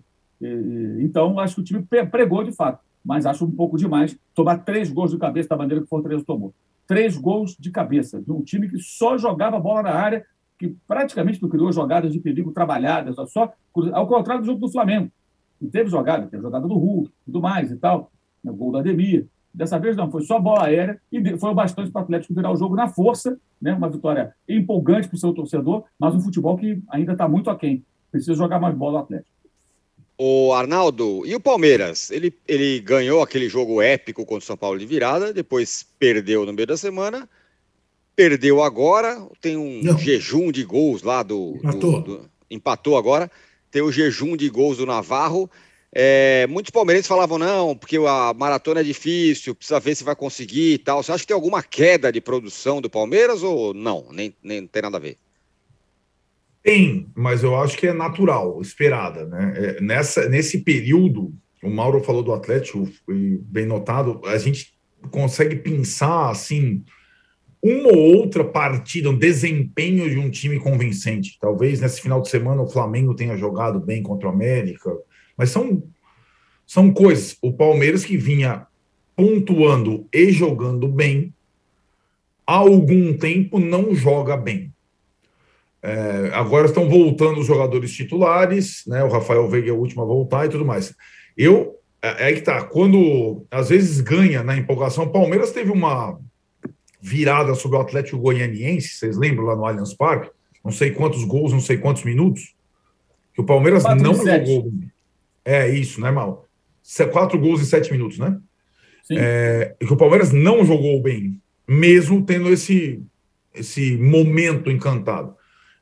Então, 1.00 1.40
acho 1.40 1.56
que 1.56 1.62
o 1.62 1.64
time 1.64 1.88
pregou 2.12 2.44
de 2.44 2.52
fato, 2.52 2.80
mas 3.04 3.26
acho 3.26 3.46
um 3.46 3.52
pouco 3.52 3.78
demais 3.78 4.18
tomar 4.36 4.58
três 4.60 4.92
gols 4.92 5.12
de 5.12 5.18
cabeça 5.18 5.50
da 5.50 5.58
maneira 5.58 5.82
que 5.82 5.86
o 5.86 5.90
Fortaleza 5.90 6.24
tomou 6.26 6.54
três 6.86 7.18
gols 7.18 7.56
de 7.60 7.70
cabeça, 7.70 8.22
de 8.22 8.32
um 8.32 8.42
time 8.42 8.70
que 8.70 8.80
só 8.80 9.18
jogava 9.18 9.60
bola 9.60 9.84
na 9.84 9.92
área, 9.92 10.26
que 10.58 10.74
praticamente 10.88 11.42
não 11.42 11.50
criou 11.50 11.72
jogadas 11.72 12.14
de 12.14 12.20
perigo 12.20 12.52
trabalhadas, 12.54 13.16
só 13.30 13.52
ao 13.92 14.08
contrário 14.08 14.42
do 14.42 14.46
jogo 14.46 14.62
do 14.62 14.72
Flamengo. 14.72 15.12
E 15.62 15.68
teve 15.68 15.90
jogada, 15.90 16.28
teve 16.28 16.42
jogada 16.42 16.68
do 16.68 16.76
Hulk, 16.76 17.12
tudo 17.26 17.42
mais 17.42 17.72
e 17.72 17.78
tal, 17.78 18.12
o 18.44 18.54
gol 18.54 18.72
do 18.72 18.78
Ademir. 18.78 19.28
Dessa 19.54 19.80
vez 19.80 19.96
não, 19.96 20.12
foi 20.12 20.22
só 20.22 20.40
bola 20.40 20.66
aérea 20.66 21.02
e 21.12 21.38
foi 21.38 21.50
o 21.50 21.56
bastante 21.56 21.90
para 21.90 22.02
o 22.02 22.04
Atlético 22.04 22.34
virar 22.34 22.52
o 22.52 22.56
jogo 22.56 22.76
na 22.76 22.88
força, 22.88 23.40
né? 23.60 23.74
uma 23.74 23.90
vitória 23.90 24.34
empolgante 24.48 25.08
para 25.08 25.16
o 25.16 25.20
seu 25.20 25.34
torcedor, 25.34 25.84
mas 25.98 26.14
um 26.14 26.22
futebol 26.22 26.56
que 26.58 26.80
ainda 26.90 27.14
está 27.14 27.28
muito 27.28 27.50
aquém. 27.50 27.84
Precisa 28.12 28.36
jogar 28.36 28.60
mais 28.60 28.76
bola 28.76 29.00
o 29.00 29.04
Atlético. 29.04 29.38
O 30.20 30.54
Arnaldo, 30.54 31.24
e 31.26 31.36
o 31.36 31.40
Palmeiras? 31.40 32.10
Ele, 32.12 32.34
ele 32.48 32.80
ganhou 32.80 33.22
aquele 33.22 33.48
jogo 33.50 33.82
épico 33.82 34.26
contra 34.26 34.44
o 34.44 34.48
São 34.48 34.58
Paulo 34.58 34.78
de 34.80 34.86
virada, 34.86 35.32
depois 35.32 35.88
perdeu 36.00 36.46
no 36.46 36.54
meio 36.54 36.68
da 36.68 36.78
semana, 36.78 37.30
perdeu 38.16 38.64
agora, 38.64 39.28
tem 39.40 39.56
um 39.58 39.84
Não. 39.84 39.98
jejum 39.98 40.52
de 40.52 40.64
gols 40.64 41.04
lá 41.04 41.22
do 41.22 41.56
empatou. 41.58 42.02
do, 42.02 42.18
do 42.18 42.30
empatou 42.50 42.98
agora. 42.98 43.30
Ter 43.78 43.82
o 43.84 43.92
jejum 43.92 44.36
de 44.36 44.50
gols 44.50 44.78
do 44.78 44.88
Navarro. 44.88 45.50
É, 45.94 46.48
muitos 46.50 46.72
palmeirenses 46.72 47.08
falavam, 47.08 47.38
não, 47.38 47.76
porque 47.76 47.98
a 47.98 48.34
maratona 48.36 48.80
é 48.80 48.84
difícil, 48.84 49.54
precisa 49.54 49.80
ver 49.80 49.96
se 49.96 50.04
vai 50.04 50.16
conseguir 50.16 50.74
e 50.74 50.78
tal. 50.80 51.04
Você 51.04 51.12
acha 51.12 51.22
que 51.22 51.28
tem 51.28 51.36
alguma 51.36 51.62
queda 51.62 52.12
de 52.12 52.20
produção 52.20 52.82
do 52.82 52.90
Palmeiras 52.90 53.44
ou 53.44 53.76
não? 53.76 54.08
Nem, 54.12 54.34
nem 54.44 54.66
tem 54.66 54.82
nada 54.82 54.98
a 54.98 55.00
ver. 55.00 55.18
Tem, 56.64 57.08
mas 57.16 57.44
eu 57.44 57.56
acho 57.56 57.78
que 57.78 57.88
é 57.88 57.94
natural, 57.94 58.60
esperada. 58.62 59.26
Né? 59.26 59.54
É, 59.56 59.82
nessa, 59.82 60.28
nesse 60.28 60.64
período, 60.64 61.32
o 61.64 61.70
Mauro 61.70 62.04
falou 62.04 62.24
do 62.24 62.34
Atlético, 62.34 62.90
bem 63.08 63.68
notado, 63.68 64.22
a 64.26 64.40
gente 64.40 64.74
consegue 65.12 65.56
pensar 65.56 66.32
assim 66.32 66.84
uma 67.62 67.90
ou 67.90 68.18
outra 68.18 68.44
partida, 68.44 69.10
um 69.10 69.18
desempenho 69.18 70.10
de 70.10 70.18
um 70.18 70.30
time 70.30 70.60
convincente. 70.60 71.38
Talvez 71.40 71.82
nesse 71.82 72.02
final 72.02 72.22
de 72.22 72.30
semana 72.30 72.62
o 72.62 72.68
Flamengo 72.68 73.16
tenha 73.16 73.36
jogado 73.38 73.80
bem 73.80 74.02
contra 74.04 74.28
o 74.28 74.32
América, 74.32 74.96
mas 75.38 75.50
são, 75.50 75.84
são 76.66 76.92
coisas. 76.92 77.38
O 77.42 77.52
Palmeiras 77.52 78.06
que 78.06 78.18
vinha 78.18 78.68
pontuando 79.16 80.08
e 80.14 80.32
jogando 80.32 80.88
bem, 80.88 81.34
há 82.46 82.58
algum 82.58 83.18
tempo 83.18 83.60
não 83.60 83.94
joga 83.94 84.38
bem. 84.38 84.72
É, 85.82 86.32
agora 86.34 86.68
estão 86.68 86.90
voltando 86.90 87.40
os 87.40 87.48
jogadores 87.48 87.92
titulares, 87.92 88.84
né? 88.88 89.04
O 89.04 89.10
Rafael 89.10 89.48
Veiga 89.48 89.70
é 89.70 89.74
o 89.74 89.78
último 89.78 90.04
a 90.04 90.06
voltar 90.06 90.46
e 90.46 90.50
tudo 90.50 90.66
mais. 90.66 90.94
Eu 91.36 91.76
é, 92.02 92.30
é 92.30 92.34
que 92.34 92.42
tá. 92.42 92.64
Quando 92.64 93.46
às 93.50 93.70
vezes 93.70 94.02
ganha 94.02 94.44
na 94.44 94.56
empolgação, 94.56 95.06
o 95.06 95.12
Palmeiras 95.12 95.52
teve 95.52 95.72
uma 95.72 96.20
virada 97.00 97.54
sobre 97.56 97.78
o 97.78 97.82
Atlético 97.82 98.18
Goianiense, 98.18 98.90
vocês 98.90 99.18
lembram 99.18 99.46
lá 99.46 99.56
no 99.56 99.66
Allianz 99.66 99.94
Parque? 99.94 100.32
Não 100.64 100.72
sei 100.72 100.92
quantos 100.92 101.24
gols, 101.24 101.54
não 101.54 101.60
sei 101.60 101.78
quantos 101.78 102.04
minutos. 102.04 102.56
Que 103.34 103.42
o 103.42 103.46
Palmeiras 103.46 103.84
não 103.84 104.14
jogou. 104.14 104.72
É 105.46 105.70
isso, 105.70 106.02
né, 106.02 106.12
Mal? 106.12 106.46
Quatro 107.12 107.40
gols 107.40 107.62
em 107.62 107.66
sete 107.66 107.92
minutos, 107.92 108.18
né? 108.18 108.38
Sim. 109.04 109.16
É, 109.18 109.76
que 109.80 109.94
o 109.94 109.98
Palmeiras 109.98 110.34
não 110.34 110.66
jogou 110.66 111.02
bem, 111.02 111.42
mesmo 111.68 112.26
tendo 112.26 112.50
esse, 112.50 113.02
esse 113.54 113.96
momento 113.98 114.70
encantado. 114.70 115.36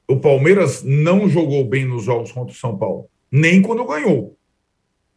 O 0.08 0.20
Palmeiras 0.20 0.84
não 0.84 1.28
jogou 1.28 1.66
bem 1.66 1.86
nos 1.86 2.04
jogos 2.04 2.32
contra 2.32 2.54
o 2.54 2.58
São 2.58 2.78
Paulo, 2.78 3.10
nem 3.32 3.62
quando 3.62 3.86
ganhou, 3.86 4.38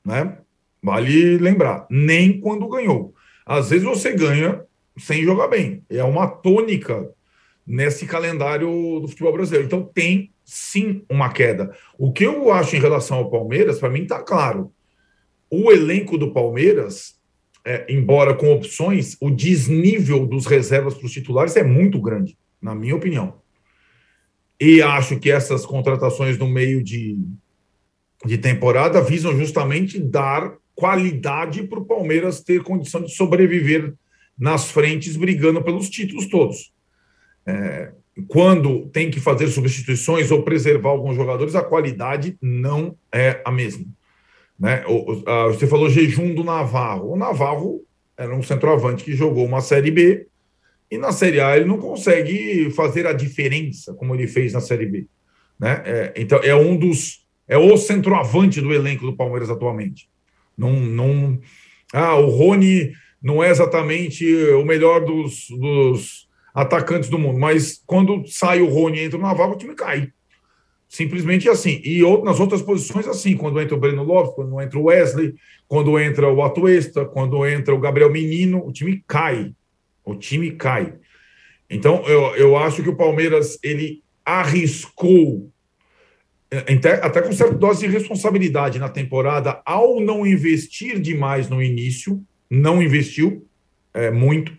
né? 0.04 0.38
Vale 0.82 1.36
lembrar, 1.36 1.86
nem 1.90 2.40
quando 2.40 2.68
ganhou. 2.68 3.12
Às 3.44 3.68
vezes 3.68 3.84
você 3.84 4.12
ganha 4.12 4.62
sem 4.98 5.22
jogar 5.22 5.48
bem. 5.48 5.82
É 5.88 6.02
uma 6.02 6.26
tônica 6.26 7.08
nesse 7.66 8.06
calendário 8.06 8.68
do 9.00 9.08
futebol 9.08 9.32
brasileiro. 9.32 9.66
Então 9.66 9.84
tem 9.84 10.32
sim 10.44 11.04
uma 11.08 11.30
queda. 11.30 11.74
O 11.98 12.10
que 12.10 12.24
eu 12.24 12.50
acho 12.50 12.74
em 12.74 12.80
relação 12.80 13.18
ao 13.18 13.30
Palmeiras, 13.30 13.78
para 13.78 13.90
mim 13.90 14.02
está 14.02 14.22
claro. 14.22 14.72
O 15.50 15.70
elenco 15.70 16.16
do 16.16 16.32
Palmeiras, 16.32 17.16
é, 17.64 17.86
embora 17.92 18.34
com 18.34 18.50
opções, 18.52 19.16
o 19.20 19.30
desnível 19.30 20.26
dos 20.26 20.46
reservas 20.46 20.94
para 20.94 21.06
os 21.06 21.12
titulares 21.12 21.56
é 21.56 21.62
muito 21.62 22.00
grande, 22.00 22.38
na 22.60 22.74
minha 22.74 22.96
opinião. 22.96 23.34
E 24.60 24.80
acho 24.80 25.20
que 25.20 25.30
essas 25.30 25.64
contratações 25.64 26.38
no 26.38 26.48
meio 26.48 26.82
de, 26.82 27.18
de 28.24 28.38
temporada 28.38 29.02
visam 29.02 29.36
justamente 29.36 30.00
dar 30.00 30.56
qualidade 30.74 31.64
para 31.64 31.78
o 31.78 31.84
Palmeiras 31.84 32.40
ter 32.40 32.62
condição 32.62 33.02
de 33.02 33.14
sobreviver 33.14 33.94
nas 34.38 34.70
frentes 34.70 35.16
brigando 35.16 35.62
pelos 35.62 35.90
títulos 35.90 36.26
todos. 36.26 36.72
É, 37.46 37.92
quando 38.26 38.86
tem 38.86 39.10
que 39.10 39.20
fazer 39.20 39.48
substituições 39.48 40.30
ou 40.30 40.42
preservar 40.42 40.90
alguns 40.90 41.16
jogadores, 41.16 41.54
a 41.54 41.62
qualidade 41.62 42.36
não 42.40 42.96
é 43.12 43.40
a 43.44 43.50
mesma. 43.50 43.86
Né? 44.58 44.82
Você 45.46 45.66
falou 45.66 45.88
jejum 45.88 46.34
do 46.34 46.42
Navarro. 46.42 47.12
O 47.12 47.16
Navarro 47.16 47.82
era 48.16 48.34
um 48.34 48.42
centroavante 48.42 49.04
que 49.04 49.14
jogou 49.14 49.44
uma 49.44 49.60
Série 49.60 49.90
B 49.90 50.26
e 50.90 50.98
na 50.98 51.12
Série 51.12 51.40
A 51.40 51.56
ele 51.56 51.66
não 51.66 51.78
consegue 51.78 52.70
fazer 52.70 53.06
a 53.06 53.12
diferença 53.12 53.94
como 53.94 54.14
ele 54.14 54.26
fez 54.26 54.52
na 54.52 54.60
Série 54.60 54.86
B. 54.86 55.06
Né? 55.58 55.82
É, 55.84 56.14
então 56.16 56.40
é 56.42 56.54
um 56.54 56.76
dos. 56.76 57.26
É 57.46 57.56
o 57.56 57.76
centroavante 57.76 58.60
do 58.60 58.74
elenco 58.74 59.06
do 59.06 59.16
Palmeiras 59.16 59.48
atualmente. 59.48 60.08
Não, 60.56 60.72
não, 60.72 61.38
ah, 61.92 62.16
o 62.16 62.28
Rony 62.28 62.92
não 63.22 63.42
é 63.42 63.50
exatamente 63.50 64.24
o 64.52 64.64
melhor 64.64 65.04
dos, 65.04 65.48
dos 65.50 66.28
atacantes 66.54 67.08
do 67.08 67.18
mundo, 67.18 67.38
mas 67.38 67.82
quando 67.86 68.24
sai 68.26 68.60
o 68.60 68.68
Rony 68.68 68.98
e 68.98 69.04
entra 69.04 69.18
o 69.18 69.22
Navarro, 69.22 69.52
o 69.52 69.58
time 69.58 69.74
cai. 69.74 70.08
Simplesmente 70.88 71.48
assim. 71.48 71.82
E 71.84 72.00
nas 72.24 72.40
outras 72.40 72.62
posições, 72.62 73.06
assim, 73.06 73.36
quando 73.36 73.60
entra 73.60 73.76
o 73.76 73.80
Breno 73.80 74.02
Lopes, 74.02 74.34
quando 74.34 74.60
entra 74.60 74.78
o 74.78 74.84
Wesley, 74.84 75.34
quando 75.66 75.98
entra 76.00 76.32
o 76.32 76.42
Atuesta, 76.42 77.04
quando 77.04 77.46
entra 77.46 77.74
o 77.74 77.80
Gabriel 77.80 78.10
Menino, 78.10 78.66
o 78.66 78.72
time 78.72 79.04
cai. 79.06 79.52
O 80.04 80.14
time 80.14 80.52
cai. 80.52 80.94
Então, 81.68 82.02
eu, 82.06 82.34
eu 82.36 82.56
acho 82.56 82.82
que 82.82 82.88
o 82.88 82.96
Palmeiras 82.96 83.58
ele 83.62 84.02
arriscou, 84.24 85.50
até, 86.50 86.94
até 87.04 87.20
com 87.20 87.32
certa 87.32 87.54
dose 87.54 87.86
de 87.86 87.92
responsabilidade 87.92 88.78
na 88.78 88.88
temporada, 88.88 89.60
ao 89.66 90.00
não 90.00 90.26
investir 90.26 90.98
demais 90.98 91.50
no 91.50 91.62
início, 91.62 92.22
não 92.50 92.82
investiu 92.82 93.46
é, 93.92 94.10
muito 94.10 94.56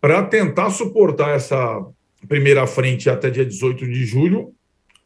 para 0.00 0.20
tentar 0.24 0.70
suportar 0.70 1.36
essa 1.36 1.86
primeira 2.26 2.66
frente 2.66 3.08
até 3.08 3.30
dia 3.30 3.46
18 3.46 3.86
de 3.86 4.04
julho, 4.04 4.52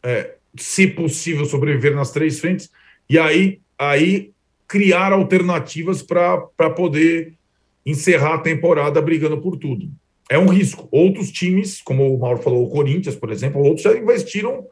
é, 0.03 0.37
se 0.57 0.87
possível 0.87 1.45
sobreviver 1.45 1.95
nas 1.95 2.11
três 2.11 2.41
frentes, 2.41 2.71
e 3.09 3.19
aí, 3.19 3.61
aí 3.79 4.31
criar 4.67 5.13
alternativas 5.13 6.01
para 6.01 6.71
poder 6.75 7.35
encerrar 7.85 8.35
a 8.35 8.39
temporada 8.39 9.01
brigando 9.03 9.39
por 9.39 9.59
tudo. 9.59 9.91
É 10.31 10.39
um 10.39 10.49
risco. 10.49 10.89
Outros 10.91 11.31
times, 11.31 11.83
como 11.83 12.15
o 12.15 12.19
Mauro 12.19 12.43
falou, 12.43 12.65
o 12.65 12.71
Corinthians, 12.71 13.15
por 13.15 13.31
exemplo, 13.31 13.61
outros 13.61 13.83
já 13.83 13.97
investiram 13.97 14.67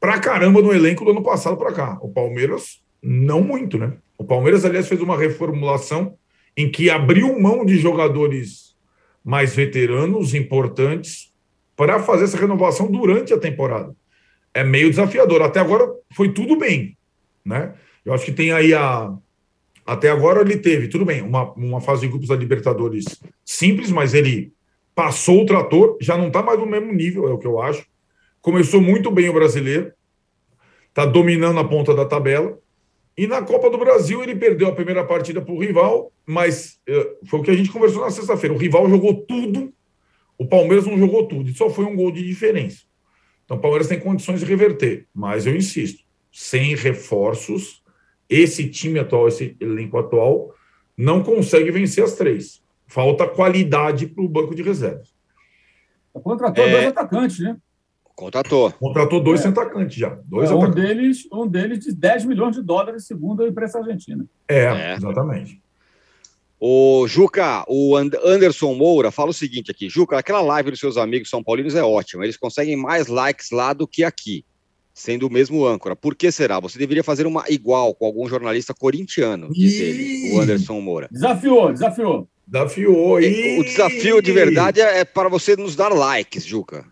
pra 0.00 0.18
caramba 0.18 0.62
no 0.62 0.72
elenco 0.72 1.04
do 1.04 1.10
ano 1.10 1.22
passado 1.22 1.56
para 1.56 1.72
cá. 1.72 1.98
O 2.00 2.08
Palmeiras, 2.08 2.80
não 3.02 3.42
muito, 3.42 3.78
né? 3.78 3.92
O 4.16 4.24
Palmeiras, 4.24 4.64
aliás, 4.64 4.88
fez 4.88 5.00
uma 5.00 5.18
reformulação 5.18 6.16
em 6.56 6.70
que 6.70 6.90
abriu 6.90 7.38
mão 7.38 7.64
de 7.64 7.78
jogadores 7.78 8.76
mais 9.24 9.54
veteranos, 9.54 10.34
importantes, 10.34 11.32
para 11.76 12.00
fazer 12.00 12.24
essa 12.24 12.36
renovação 12.36 12.90
durante 12.90 13.32
a 13.32 13.38
temporada. 13.38 13.94
É 14.52 14.64
meio 14.64 14.90
desafiador. 14.90 15.42
Até 15.42 15.60
agora 15.60 15.90
foi 16.14 16.32
tudo 16.32 16.56
bem, 16.56 16.96
né? 17.44 17.74
Eu 18.04 18.12
acho 18.12 18.24
que 18.24 18.32
tem 18.32 18.52
aí 18.52 18.74
a. 18.74 19.14
Até 19.86 20.10
agora 20.10 20.42
ele 20.42 20.56
teve, 20.56 20.88
tudo 20.88 21.04
bem, 21.04 21.22
uma, 21.22 21.52
uma 21.54 21.80
fase 21.80 22.02
de 22.02 22.08
grupos 22.08 22.28
da 22.28 22.36
Libertadores 22.36 23.04
simples, 23.44 23.90
mas 23.90 24.14
ele 24.14 24.52
passou 24.94 25.42
o 25.42 25.46
trator, 25.46 25.96
já 26.00 26.16
não 26.16 26.28
está 26.28 26.42
mais 26.42 26.58
no 26.60 26.66
mesmo 26.66 26.92
nível, 26.92 27.26
é 27.28 27.32
o 27.32 27.38
que 27.38 27.46
eu 27.46 27.60
acho. 27.60 27.86
Começou 28.40 28.80
muito 28.80 29.10
bem 29.10 29.28
o 29.28 29.32
brasileiro, 29.32 29.92
está 30.88 31.06
dominando 31.06 31.58
a 31.58 31.64
ponta 31.64 31.94
da 31.94 32.04
tabela. 32.04 32.58
E 33.20 33.26
na 33.26 33.42
Copa 33.42 33.68
do 33.68 33.76
Brasil 33.76 34.22
ele 34.22 34.34
perdeu 34.34 34.68
a 34.68 34.74
primeira 34.74 35.04
partida 35.04 35.42
para 35.42 35.52
o 35.52 35.60
rival, 35.60 36.10
mas 36.24 36.80
uh, 36.88 37.26
foi 37.26 37.40
o 37.40 37.42
que 37.42 37.50
a 37.50 37.54
gente 37.54 37.70
conversou 37.70 38.00
na 38.00 38.10
sexta-feira. 38.10 38.54
O 38.54 38.58
rival 38.58 38.88
jogou 38.88 39.14
tudo, 39.14 39.74
o 40.38 40.46
Palmeiras 40.46 40.86
não 40.86 40.96
jogou 40.96 41.28
tudo, 41.28 41.50
e 41.50 41.52
só 41.52 41.68
foi 41.68 41.84
um 41.84 41.94
gol 41.94 42.10
de 42.10 42.26
diferença. 42.26 42.78
Então 43.44 43.58
o 43.58 43.60
Palmeiras 43.60 43.88
tem 43.88 44.00
condições 44.00 44.40
de 44.40 44.46
reverter, 44.46 45.06
mas 45.14 45.46
eu 45.46 45.54
insisto, 45.54 46.02
sem 46.32 46.74
reforços, 46.74 47.82
esse 48.26 48.70
time 48.70 48.98
atual, 48.98 49.28
esse 49.28 49.54
elenco 49.60 49.98
atual, 49.98 50.54
não 50.96 51.22
consegue 51.22 51.70
vencer 51.70 52.02
as 52.02 52.14
três. 52.14 52.62
Falta 52.86 53.28
qualidade 53.28 54.06
para 54.06 54.24
o 54.24 54.28
banco 54.30 54.54
de 54.54 54.62
reservas. 54.62 55.14
Contratou 56.14 56.64
é... 56.64 56.70
dois 56.70 56.86
atacantes, 56.86 57.38
né? 57.40 57.54
Contratou. 58.14 58.70
Contratou 58.72 59.22
dois 59.22 59.44
é. 59.44 59.48
atacantes 59.48 59.96
já. 59.96 60.16
Dois 60.26 60.50
é, 60.50 60.54
um, 60.54 60.70
deles, 60.70 61.26
um 61.32 61.46
deles 61.46 61.80
de 61.80 61.92
10 61.92 62.26
milhões 62.26 62.54
de 62.54 62.62
dólares, 62.62 63.06
segundo 63.06 63.42
a 63.42 63.48
imprensa 63.48 63.78
argentina. 63.78 64.24
É, 64.48 64.64
é. 64.64 64.94
exatamente. 64.94 65.60
O 66.62 67.06
Juca, 67.08 67.64
o 67.66 67.96
Anderson 67.96 68.74
Moura 68.74 69.10
fala 69.10 69.30
o 69.30 69.34
seguinte 69.34 69.70
aqui: 69.70 69.88
Juca, 69.88 70.18
aquela 70.18 70.42
live 70.42 70.70
dos 70.70 70.78
seus 70.78 70.98
amigos 70.98 71.30
São 71.30 71.42
Paulinos 71.42 71.74
é 71.74 71.82
ótima. 71.82 72.24
Eles 72.24 72.36
conseguem 72.36 72.76
mais 72.76 73.06
likes 73.06 73.50
lá 73.50 73.72
do 73.72 73.88
que 73.88 74.04
aqui, 74.04 74.44
sendo 74.92 75.26
o 75.26 75.32
mesmo 75.32 75.66
âncora. 75.66 75.96
Por 75.96 76.14
que 76.14 76.30
será? 76.30 76.60
Você 76.60 76.78
deveria 76.78 77.02
fazer 77.02 77.26
uma 77.26 77.44
igual 77.48 77.94
com 77.94 78.04
algum 78.04 78.28
jornalista 78.28 78.74
corintiano, 78.74 79.48
diz 79.50 79.80
ele, 79.80 80.34
o 80.34 80.40
Anderson 80.40 80.78
Moura. 80.82 81.08
Desafiou, 81.10 81.72
desafiou. 81.72 82.28
Desafiou. 82.46 83.18
E... 83.22 83.60
O 83.60 83.64
desafio 83.64 84.20
de 84.20 84.32
verdade 84.32 84.82
é, 84.82 84.98
é 84.98 85.04
para 85.06 85.30
você 85.30 85.56
nos 85.56 85.74
dar 85.74 85.88
likes, 85.88 86.44
Juca. 86.44 86.84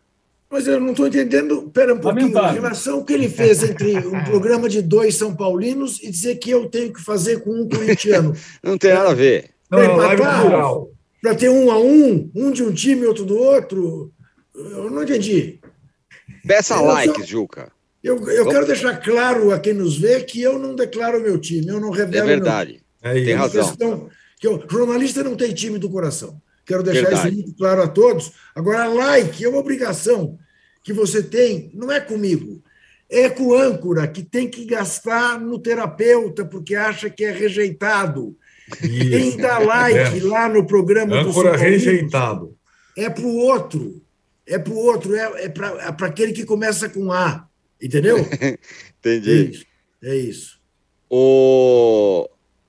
Mas 0.50 0.66
eu 0.66 0.80
não 0.80 0.92
estou 0.92 1.06
entendendo, 1.06 1.70
pera 1.70 1.94
um 1.94 1.98
pouquinho, 1.98 2.36
a 2.38 2.50
relação 2.50 3.04
que 3.04 3.12
ele 3.12 3.28
fez 3.28 3.62
entre 3.62 3.98
um 4.08 4.24
programa 4.24 4.68
de 4.68 4.80
dois 4.80 5.14
São 5.14 5.34
Paulinos 5.34 6.02
e 6.02 6.10
dizer 6.10 6.36
que 6.36 6.50
eu 6.50 6.70
tenho 6.70 6.92
que 6.92 7.02
fazer 7.02 7.40
com 7.40 7.50
um 7.50 7.68
corintiano. 7.68 8.34
não 8.62 8.78
tem 8.78 8.94
nada 8.94 9.10
a 9.10 9.14
ver. 9.14 9.50
Não, 9.70 9.78
é 9.78 9.88
live 9.88 10.22
Para 11.20 11.34
ter 11.34 11.50
um 11.50 11.70
a 11.70 11.78
um, 11.78 12.30
um 12.34 12.50
de 12.50 12.62
um 12.62 12.72
time 12.72 13.02
e 13.02 13.06
outro 13.06 13.26
do 13.26 13.36
outro. 13.36 14.10
Eu 14.54 14.90
não 14.90 15.02
entendi. 15.02 15.60
Peça 16.46 16.74
eu 16.74 16.84
likes, 16.84 17.24
só... 17.24 17.26
Juca. 17.26 17.70
Eu, 18.02 18.26
eu 18.30 18.48
quero 18.48 18.66
deixar 18.66 18.96
claro 18.96 19.52
a 19.52 19.58
quem 19.58 19.74
nos 19.74 19.98
vê 19.98 20.22
que 20.22 20.40
eu 20.40 20.58
não 20.58 20.74
declaro 20.74 21.20
meu 21.20 21.38
time, 21.38 21.66
eu 21.68 21.80
não 21.80 21.90
revelo. 21.90 22.24
É 22.24 22.26
verdade. 22.26 22.80
Meu... 23.02 23.12
É 23.12 23.24
tem 23.24 23.34
razão. 23.34 23.66
Questão 23.66 24.08
que 24.40 24.46
eu, 24.46 24.64
jornalista 24.70 25.22
não 25.22 25.36
tem 25.36 25.52
time 25.52 25.78
do 25.78 25.90
coração. 25.90 26.40
Quero 26.68 26.82
deixar 26.82 27.08
verdade. 27.08 27.28
isso 27.28 27.36
muito 27.38 27.56
claro 27.56 27.82
a 27.82 27.88
todos. 27.88 28.30
Agora, 28.54 28.86
like 28.86 29.42
é 29.42 29.48
uma 29.48 29.58
obrigação 29.58 30.38
que 30.84 30.92
você 30.92 31.22
tem, 31.22 31.70
não 31.72 31.90
é 31.90 31.98
comigo, 31.98 32.62
é 33.08 33.30
com 33.30 33.48
o 33.48 33.54
âncora, 33.56 34.06
que 34.06 34.22
tem 34.22 34.48
que 34.50 34.66
gastar 34.66 35.40
no 35.40 35.58
terapeuta 35.58 36.44
porque 36.44 36.74
acha 36.74 37.08
que 37.08 37.24
é 37.24 37.30
rejeitado. 37.30 38.36
Isso. 38.82 39.10
Quem 39.10 39.36
dá 39.38 39.58
like 39.58 40.18
é. 40.18 40.22
lá 40.24 40.46
no 40.46 40.66
programa 40.66 41.22
âncora 41.22 41.52
do 41.52 41.56
rejeitado. 41.56 42.54
É 42.94 43.08
para 43.08 43.24
o 43.24 43.36
outro. 43.36 44.02
É 44.46 44.58
para 44.58 44.72
o 44.72 44.76
outro, 44.76 45.14
é, 45.14 45.44
é 45.44 45.48
para 45.48 45.68
é 45.68 46.06
aquele 46.06 46.32
que 46.32 46.44
começa 46.44 46.86
com 46.86 47.10
A. 47.10 47.48
Entendeu? 47.80 48.18
Entendi. 49.00 49.30
É 49.30 49.34
isso. 49.40 49.66
É 50.02 50.16
isso. 50.16 50.60
O 51.08 52.28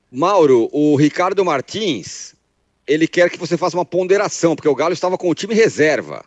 Mauro, 0.10 0.70
o 0.72 0.96
Ricardo 0.96 1.44
Martins, 1.44 2.34
ele 2.90 3.08
quer 3.08 3.30
que 3.30 3.38
você 3.38 3.56
faça 3.56 3.78
uma 3.78 3.86
ponderação, 3.86 4.56
porque 4.56 4.68
o 4.68 4.74
Galo 4.74 4.94
estava 4.94 5.18
com 5.18 5.30
o 5.30 5.36
time 5.36 5.54
reserva. 5.54 6.26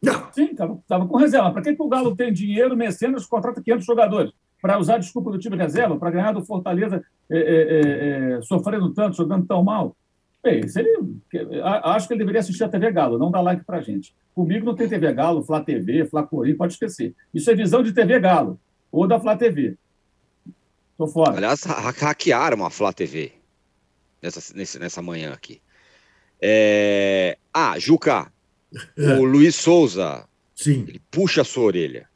Não. 0.00 0.32
Sim, 0.32 0.50
estava 0.52 1.06
com 1.06 1.16
reserva. 1.16 1.50
Para 1.50 1.62
que, 1.62 1.74
que 1.74 1.82
o 1.82 1.88
Galo 1.88 2.14
tem 2.14 2.32
dinheiro, 2.32 2.76
mecenas, 2.76 3.26
contrata 3.26 3.60
500 3.60 3.84
jogadores? 3.84 4.32
Para 4.60 4.78
usar 4.78 4.94
a 4.94 4.98
desculpa 4.98 5.32
do 5.32 5.38
time 5.38 5.56
reserva, 5.56 5.96
para 5.96 6.10
ganhar 6.12 6.32
do 6.32 6.44
Fortaleza 6.44 7.04
é, 7.28 7.38
é, 7.38 8.36
é, 8.38 8.42
sofrendo 8.42 8.94
tanto, 8.94 9.16
jogando 9.16 9.44
tão 9.44 9.64
mal? 9.64 9.96
Bem, 10.42 10.60
ele, 10.76 11.20
acho 11.84 12.06
que 12.06 12.14
ele 12.14 12.18
deveria 12.18 12.40
assistir 12.40 12.62
a 12.62 12.68
TV 12.68 12.92
Galo, 12.92 13.18
não 13.18 13.30
dar 13.30 13.40
like 13.40 13.64
para 13.64 13.80
gente. 13.80 14.14
Comigo 14.34 14.64
não 14.64 14.74
tem 14.74 14.88
TV 14.88 15.12
Galo, 15.12 15.42
Flá 15.42 15.60
TV, 15.60 16.04
Flá 16.06 16.22
Corim, 16.22 16.56
pode 16.56 16.74
esquecer. 16.74 17.14
Isso 17.34 17.50
é 17.50 17.54
visão 17.54 17.82
de 17.82 17.92
TV 17.92 18.18
Galo 18.20 18.58
ou 18.90 19.08
da 19.08 19.18
Flá 19.18 19.36
TV. 19.36 19.76
Tô 20.96 21.06
fora. 21.08 21.36
Aliás, 21.36 21.64
hackearam 21.64 22.64
a 22.64 22.70
Flá 22.70 22.92
TV 22.92 23.41
nessa, 24.22 24.78
nessa 24.78 25.02
manhã 25.02 25.32
aqui. 25.32 25.60
É... 26.40 27.36
Ah, 27.52 27.78
Juca, 27.78 28.32
é. 28.96 29.14
o 29.14 29.24
Luiz 29.24 29.54
Souza, 29.56 30.26
Sim. 30.54 30.84
ele 30.88 31.00
puxa 31.10 31.42
a 31.42 31.44
sua 31.44 31.64
orelha. 31.64 32.08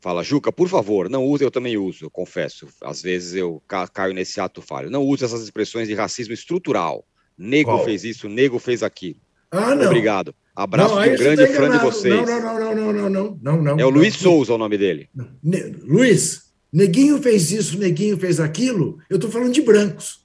Fala, 0.00 0.22
Juca, 0.22 0.50
por 0.50 0.68
favor, 0.68 1.10
não 1.10 1.26
use, 1.26 1.44
eu 1.44 1.50
também 1.50 1.76
uso, 1.76 2.06
eu 2.06 2.10
confesso. 2.10 2.66
Às 2.82 3.02
vezes 3.02 3.34
eu 3.34 3.62
caio 3.92 4.14
nesse 4.14 4.40
ato 4.40 4.62
falho. 4.62 4.90
Não 4.90 5.02
use 5.02 5.24
essas 5.24 5.42
expressões 5.42 5.88
de 5.88 5.94
racismo 5.94 6.32
estrutural. 6.32 7.04
Nego 7.36 7.70
Qual? 7.70 7.84
fez 7.84 8.04
isso, 8.04 8.28
nego 8.28 8.58
fez 8.58 8.82
aquilo. 8.82 9.20
Ah, 9.50 9.74
não. 9.74 9.86
Obrigado. 9.86 10.34
Abraço 10.56 10.94
não, 10.94 11.02
de 11.02 11.10
um 11.10 11.16
grande 11.16 11.46
tá 11.46 11.52
fã 11.54 11.70
de 11.70 11.78
vocês. 11.78 12.14
Não, 12.14 12.24
não, 12.24 12.40
não, 12.40 12.74
não, 12.74 12.92
não, 12.92 13.10
não, 13.10 13.38
não, 13.40 13.62
não. 13.62 13.80
É 13.80 13.84
o 13.84 13.90
Luiz 13.90 14.16
Souza 14.16 14.54
o 14.54 14.58
nome 14.58 14.76
dele. 14.76 15.08
Ne 15.42 15.60
Luiz, 15.82 16.52
neguinho 16.72 17.20
fez 17.22 17.50
isso, 17.50 17.78
neguinho 17.78 18.18
fez 18.18 18.40
aquilo. 18.40 18.98
Eu 19.08 19.16
estou 19.16 19.30
falando 19.30 19.52
de 19.52 19.62
brancos. 19.62 20.19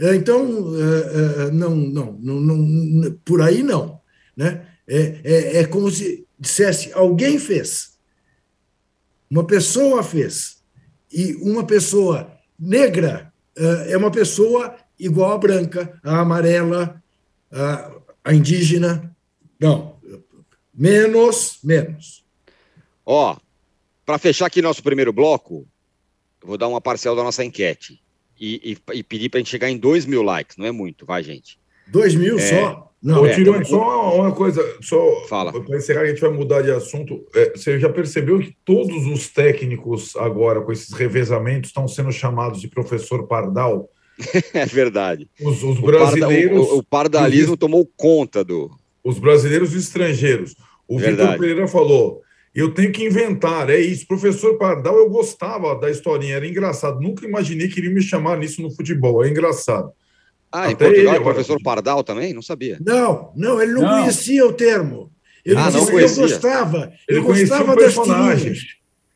É, 0.00 0.14
então, 0.14 0.42
é, 0.76 1.48
é, 1.48 1.50
não, 1.50 1.76
não, 1.76 2.12
não, 2.18 2.40
não, 2.40 3.12
por 3.22 3.42
aí 3.42 3.62
não. 3.62 4.00
Né? 4.34 4.66
É, 4.88 5.20
é, 5.22 5.56
é 5.58 5.66
como 5.66 5.90
se 5.90 6.26
dissesse, 6.38 6.90
alguém 6.94 7.38
fez. 7.38 7.98
Uma 9.30 9.46
pessoa 9.46 10.02
fez. 10.02 10.62
E 11.12 11.34
uma 11.34 11.66
pessoa 11.66 12.32
negra 12.58 13.30
é 13.88 13.96
uma 13.96 14.10
pessoa 14.10 14.74
igual 14.98 15.32
à 15.32 15.38
branca, 15.38 16.00
à 16.02 16.20
amarela, 16.20 17.02
à, 17.52 17.92
à 18.24 18.32
indígena. 18.32 19.14
Não. 19.60 19.98
Menos, 20.72 21.58
menos. 21.62 22.24
Ó, 23.04 23.36
para 24.06 24.18
fechar 24.18 24.46
aqui 24.46 24.62
nosso 24.62 24.82
primeiro 24.82 25.12
bloco, 25.12 25.68
eu 26.40 26.48
vou 26.48 26.56
dar 26.56 26.68
uma 26.68 26.80
parcela 26.80 27.16
da 27.16 27.22
nossa 27.22 27.44
enquete. 27.44 28.02
E, 28.40 28.72
e, 28.72 28.98
e 28.98 29.02
pedir 29.02 29.28
para 29.28 29.38
a 29.38 29.40
gente 29.40 29.50
chegar 29.50 29.70
em 29.70 29.76
2 29.76 30.06
mil 30.06 30.22
likes. 30.22 30.56
Não 30.56 30.64
é 30.64 30.72
muito, 30.72 31.04
vai, 31.04 31.22
gente. 31.22 31.58
2 31.88 32.14
mil 32.14 32.38
é, 32.38 32.40
só? 32.40 32.90
Não, 33.02 33.24
é, 33.24 33.34
Tirone, 33.34 33.58
então, 33.60 33.70
só 33.70 34.14
uma 34.16 34.32
coisa, 34.32 34.62
só 34.82 35.26
para 35.28 35.76
encerrar, 35.76 36.02
a 36.02 36.06
gente 36.06 36.20
vai 36.20 36.30
mudar 36.30 36.60
de 36.60 36.70
assunto. 36.70 37.26
É, 37.34 37.50
você 37.56 37.80
já 37.80 37.88
percebeu 37.88 38.38
que 38.38 38.54
todos 38.62 39.06
os 39.06 39.28
técnicos 39.28 40.14
agora, 40.16 40.60
com 40.60 40.70
esses 40.70 40.92
revezamentos, 40.92 41.70
estão 41.70 41.88
sendo 41.88 42.12
chamados 42.12 42.60
de 42.60 42.68
professor 42.68 43.26
Pardal? 43.26 43.88
É 44.52 44.66
verdade. 44.66 45.26
Os, 45.40 45.62
os 45.62 45.80
brasileiros. 45.80 46.58
O, 46.58 46.62
parda, 46.62 46.74
o, 46.74 46.78
o 46.78 46.82
pardalismo 46.82 47.54
os, 47.54 47.58
tomou 47.58 47.90
conta 47.96 48.44
do. 48.44 48.70
Os 49.02 49.18
brasileiros 49.18 49.72
e 49.72 49.78
estrangeiros. 49.78 50.54
O 50.86 50.98
Vitor 50.98 51.38
Pereira 51.38 51.66
falou: 51.66 52.20
eu 52.54 52.74
tenho 52.74 52.90
que 52.90 53.04
inventar, 53.04 53.70
é 53.70 53.78
isso. 53.78 54.06
Professor 54.06 54.58
Pardal, 54.58 54.96
eu 54.96 55.08
gostava 55.08 55.78
da 55.78 55.88
historinha, 55.88 56.34
era 56.34 56.46
engraçado. 56.46 57.00
Nunca 57.00 57.24
imaginei 57.24 57.68
que 57.68 57.78
iria 57.78 57.90
me 57.90 58.02
chamar 58.02 58.38
nisso 58.38 58.60
no 58.60 58.70
futebol, 58.70 59.24
é 59.24 59.28
engraçado. 59.28 59.92
Ah, 60.50 60.64
Até 60.64 60.72
em 60.72 60.76
Portugal 60.76 61.14
ele, 61.14 61.22
é 61.22 61.24
professor 61.24 61.62
Pardal 61.62 62.02
também? 62.02 62.34
Não 62.34 62.42
sabia. 62.42 62.76
Não, 62.84 63.32
não, 63.36 63.62
ele 63.62 63.72
não, 63.72 63.82
não. 63.82 64.00
conhecia 64.00 64.44
o 64.44 64.52
termo. 64.52 65.12
Ele 65.44 65.56
ah, 65.56 65.70
não 65.70 65.86
conhecia. 65.86 66.24
Eu 66.24 66.28
gostava. 66.28 66.92
Ele 67.08 67.18
eu 67.18 67.24
gostava 67.24 67.76
das 67.76 67.94
tirinhas. 67.94 68.58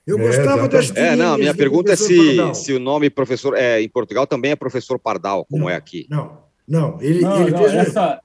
Eu 0.07 0.19
é, 0.19 0.23
gostava 0.23 0.69
das 0.69 0.87
tirinhas. 0.87 1.13
É, 1.13 1.17
não, 1.17 1.37
minha 1.37 1.55
pergunta 1.55 1.93
é 1.93 1.97
se, 1.97 2.55
se 2.55 2.73
o 2.73 2.79
nome 2.79 3.11
professor 3.11 3.57
é, 3.57 3.83
em 3.83 3.89
Portugal 3.89 4.29
também 4.29 4.53
é 4.53 4.57
professor 4.57 4.97
Pardal, 4.97 5.45
como 5.47 5.65
não, 5.65 5.71
é 5.71 5.75
aqui. 5.75 6.07
Não, 6.09 6.39
não. 6.69 6.99
Ele, 7.01 7.21
não, 7.21 7.43
ele 7.43 7.51
não, 7.51 7.59
fez... 7.59 7.75
essa, 7.75 8.21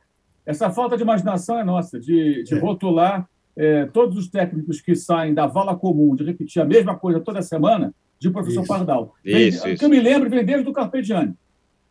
essa 0.45 0.69
falta 0.69 0.95
de 0.95 1.01
imaginação 1.01 1.59
é 1.59 1.63
nossa, 1.63 1.99
de, 1.99 2.43
de 2.43 2.53
é. 2.53 2.59
rotular 2.59 3.27
é, 3.59 3.85
todos 3.87 4.17
os 4.17 4.29
técnicos 4.29 4.79
que 4.79 4.95
saem 4.95 5.33
da 5.33 5.45
vala 5.45 5.75
comum, 5.75 6.15
de 6.15 6.23
repetir 6.23 6.61
a 6.61 6.65
mesma 6.65 6.97
coisa 6.97 7.19
toda 7.19 7.41
semana, 7.41 7.93
de 8.17 8.29
professor 8.29 8.61
isso. 8.61 8.67
Pardal. 8.67 9.13
Isso, 9.23 9.63
vem, 9.63 9.73
isso. 9.73 9.79
Que 9.79 9.85
eu 9.85 9.89
me 9.89 9.99
lembro, 9.99 10.29
vem 10.29 10.45
desde 10.45 10.69
o 10.69 10.71
Carpegiani. 10.71 11.33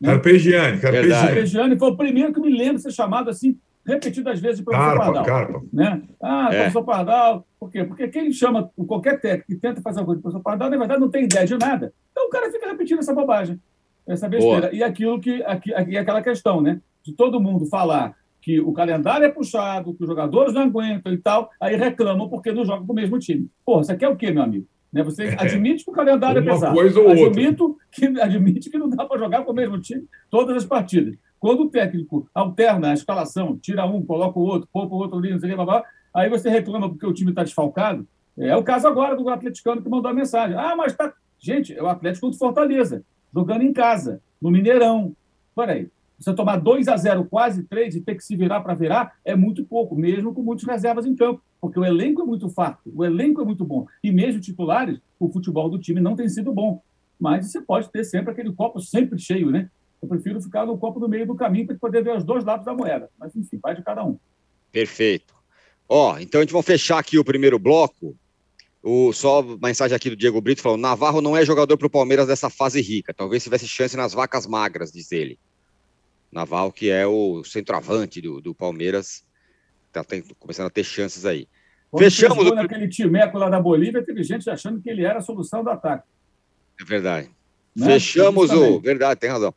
Né? 0.01 0.09
Carpegiani, 0.13 0.81
Carpegiani. 0.81 1.27
Carpegiani 1.27 1.79
foi 1.79 1.91
o 1.91 1.97
primeiro 1.97 2.33
que 2.33 2.41
me 2.41 2.57
lembro 2.57 2.77
de 2.77 2.83
ser 2.83 2.93
chamado 2.93 3.29
assim 3.29 3.59
repetidas 3.85 4.41
vezes 4.41 4.59
de 4.59 4.65
professor 4.65 4.97
Carpa, 4.97 5.05
Pardal. 5.05 5.25
Carpa. 5.25 5.63
Né? 5.71 6.03
Ah, 6.23 6.49
é. 6.51 6.57
professor 6.59 6.85
Pardal. 6.85 7.47
Por 7.61 7.71
quê? 7.71 7.85
Porque 7.85 8.09
quem 8.09 8.33
chama 8.33 8.71
qualquer 8.87 9.21
técnico 9.21 9.49
que 9.49 9.57
tenta 9.57 9.83
fazer 9.83 10.01
alguma 10.01 10.15
coisa 10.15 10.21
de 10.21 10.23
professor 10.23 10.43
Pardal, 10.43 10.71
na 10.71 10.77
verdade, 10.79 11.01
não 11.03 11.11
tem 11.11 11.25
ideia 11.25 11.47
de 11.47 11.59
nada. 11.59 11.93
Então 12.13 12.29
o 12.29 12.31
cara 12.31 12.51
fica 12.51 12.67
repetindo 12.67 13.01
essa 13.01 13.13
bobagem, 13.13 13.61
essa 14.07 14.27
besteira. 14.27 14.69
Boa. 14.69 14.75
E 14.75 14.83
aquilo 14.83 15.21
que. 15.21 15.43
Aqui, 15.43 15.75
aqui, 15.75 15.99
aquela 15.99 16.23
questão, 16.23 16.63
né? 16.63 16.81
De 17.03 17.13
todo 17.13 17.39
mundo 17.39 17.67
falar 17.67 18.15
que 18.49 18.59
o 18.59 18.73
calendário 18.73 19.27
é 19.27 19.29
puxado, 19.29 19.93
que 19.93 20.03
os 20.03 20.09
jogadores 20.09 20.55
não 20.55 20.63
aguentam 20.63 21.13
e 21.13 21.19
tal, 21.19 21.51
aí 21.61 21.77
reclamam 21.77 22.31
porque 22.31 22.51
não 22.51 22.65
jogam 22.65 22.87
com 22.87 22.95
o 22.95 22.97
mesmo 22.97 23.19
time. 23.19 23.47
Pô, 23.63 23.77
você 23.77 23.95
quer 23.95 24.09
o 24.09 24.17
quê, 24.17 24.31
meu 24.31 24.43
amigo? 24.43 24.67
Né? 24.91 25.03
Você 25.03 25.25
é. 25.25 25.37
admite 25.39 25.85
que 25.85 25.91
o 25.91 25.93
calendário 25.93 26.39
é 26.39 26.43
é 26.43 26.51
pesado. 26.51 26.75
Coisa 26.75 26.99
ou 26.99 27.11
admito 27.11 27.65
outra. 27.65 27.85
Que, 27.93 28.07
admite 28.19 28.71
que 28.71 28.79
não 28.79 28.89
dá 28.89 29.05
para 29.05 29.19
jogar 29.19 29.45
com 29.45 29.53
o 29.53 29.55
mesmo 29.55 29.79
time 29.79 30.03
todas 30.31 30.57
as 30.57 30.65
partidas. 30.65 31.15
Quando 31.39 31.65
o 31.65 31.69
técnico 31.69 32.27
alterna 32.35 32.89
a 32.89 32.95
escalação, 32.95 33.55
tira 33.59 33.85
um, 33.85 34.03
coloca 34.03 34.39
o 34.39 34.43
outro, 34.43 34.67
poupa 34.73 34.95
o 34.95 34.99
outro 34.99 35.19
ali, 35.19 35.31
não 35.31 35.39
sei 35.39 35.51
o 35.51 35.51
que, 35.51 35.57
blá, 35.57 35.67
blá, 35.67 35.85
aí 36.15 36.31
você 36.31 36.49
reclama 36.49 36.89
porque 36.89 37.07
o 37.07 37.13
time 37.13 37.29
está 37.29 37.45
desfalcado. 37.45 38.09
É 38.39 38.57
o 38.57 38.65
caso 38.65 38.89
agora 38.89 39.15
do 39.15 39.29
atleticano 39.29 39.83
que 39.83 39.91
mandou 39.91 40.11
a 40.11 40.15
mensagem. 40.15 40.57
Ah, 40.57 40.75
mas 40.75 40.97
tá. 40.97 41.13
Gente, 41.39 41.77
é 41.77 41.83
o 41.83 41.87
Atlético 41.87 42.31
do 42.31 42.39
Fortaleza, 42.39 43.05
jogando 43.31 43.61
em 43.61 43.75
casa, 43.75 44.23
no 44.41 44.51
Mineirão. 44.51 45.15
Peraí, 45.55 45.91
você 46.19 46.35
tomar 46.35 46.57
2 46.57 46.89
a 46.89 46.97
0 46.97 47.25
quase 47.27 47.63
3 47.65 47.95
e 47.95 48.01
ter 48.01 48.17
que 48.17 48.25
se 48.25 48.35
virar 48.35 48.61
para 48.61 48.75
virar 48.75 49.15
é 49.25 49.37
muito 49.37 49.65
pouco, 49.65 49.95
mesmo 49.95 50.35
com 50.35 50.43
muitas 50.43 50.67
reservas 50.67 51.07
em 51.07 51.15
campo, 51.15 51.41
porque 51.61 51.79
o 51.79 51.85
elenco 51.85 52.23
é 52.23 52.25
muito 52.25 52.49
farto, 52.49 52.91
o 52.95 53.05
elenco 53.05 53.41
é 53.41 53.45
muito 53.45 53.65
bom. 53.65 53.87
E 54.03 54.11
mesmo 54.11 54.41
titulares, 54.41 54.99
o 55.19 55.31
futebol 55.31 55.69
do 55.69 55.79
time 55.79 56.01
não 56.01 56.17
tem 56.17 56.29
sido 56.29 56.53
bom. 56.53 56.83
Mas 57.19 57.51
você 57.51 57.61
pode 57.61 57.91
ter 57.91 58.05
sempre 58.05 58.33
aquele 58.33 58.53
copo 58.53 58.81
sempre 58.81 59.19
cheio, 59.19 59.51
né? 59.51 59.71
Eu 60.01 60.09
prefiro 60.09 60.41
ficar 60.41 60.65
no 60.65 60.79
copo 60.79 61.01
no 61.01 61.09
meio 61.09 61.27
do 61.27 61.35
caminho 61.35 61.67
para 61.67 61.77
poder 61.77 62.03
ver 62.03 62.17
os 62.17 62.25
dois 62.25 62.45
lados 62.45 62.65
da 62.65 62.75
moeda. 62.75 63.11
Mas, 63.19 63.35
enfim, 63.35 63.59
vai 63.61 63.75
de 63.75 63.83
cada 63.83 64.05
um. 64.05 64.17
Perfeito. 64.71 65.35
Ó, 65.89 66.19
então 66.19 66.41
a 66.41 66.45
gente 66.45 66.53
vai 66.53 66.63
fechar 66.63 66.99
aqui 66.99 67.19
o 67.19 67.25
primeiro 67.25 67.59
bloco. 67.59 68.17
O, 68.81 69.13
só 69.13 69.43
mensagem 69.61 69.97
aqui 69.97 70.11
do 70.11 70.17
Diego 70.17 70.41
Brito 70.41 70.63
falou: 70.63 70.79
Navarro 70.79 71.21
não 71.21 71.37
é 71.37 71.45
jogador 71.45 71.77
para 71.77 71.87
o 71.89 71.91
Palmeiras 71.91 72.29
dessa 72.29 72.49
fase 72.49 72.81
rica. 72.81 73.13
Talvez 73.13 73.43
tivesse 73.43 73.67
chance 73.67 73.97
nas 73.97 74.13
vacas 74.13 74.47
magras, 74.47 74.93
diz 74.93 75.11
ele. 75.11 75.39
Naval, 76.31 76.71
que 76.73 76.91
é 76.91 77.07
o 77.07 77.43
centroavante 77.45 78.21
do, 78.21 78.41
do 78.41 78.55
Palmeiras, 78.55 79.25
está 79.87 80.05
começando 80.39 80.67
a 80.67 80.71
ter 80.71 80.85
chances 80.85 81.25
aí. 81.25 81.49
Quando 81.91 82.05
Fechamos. 82.05 82.47
O... 82.47 82.55
Naquele 82.55 82.89
timeco 82.89 83.39
lá 83.39 83.49
da 83.49 83.61
Bolívia, 83.61 84.05
teve 84.05 84.23
gente 84.23 84.49
achando 84.49 84.81
que 84.81 84.91
ele 84.91 85.05
era 85.05 85.19
a 85.19 85.23
solução 85.23 85.65
do 85.65 85.71
ataque. 85.71 86.07
É 86.81 86.85
verdade. 86.85 87.31
Né? 87.75 87.87
Fechamos 87.87 88.51
o. 88.51 88.81
Verdade, 88.81 89.19
tem 89.19 89.31
razão. 89.31 89.55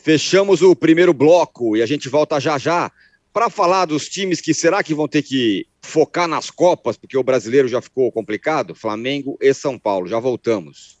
Fechamos 0.00 0.62
o 0.62 0.74
primeiro 0.74 1.12
bloco 1.12 1.76
e 1.76 1.82
a 1.82 1.86
gente 1.86 2.08
volta 2.08 2.40
já 2.40 2.58
já 2.58 2.90
para 3.32 3.48
falar 3.48 3.86
dos 3.86 4.08
times 4.08 4.40
que 4.40 4.52
será 4.52 4.82
que 4.82 4.94
vão 4.94 5.08
ter 5.08 5.22
que 5.22 5.66
focar 5.80 6.28
nas 6.28 6.50
Copas, 6.50 6.96
porque 6.96 7.16
o 7.16 7.22
brasileiro 7.22 7.66
já 7.66 7.80
ficou 7.80 8.12
complicado 8.12 8.74
Flamengo 8.74 9.38
e 9.40 9.54
São 9.54 9.78
Paulo. 9.78 10.06
Já 10.06 10.18
voltamos. 10.18 11.00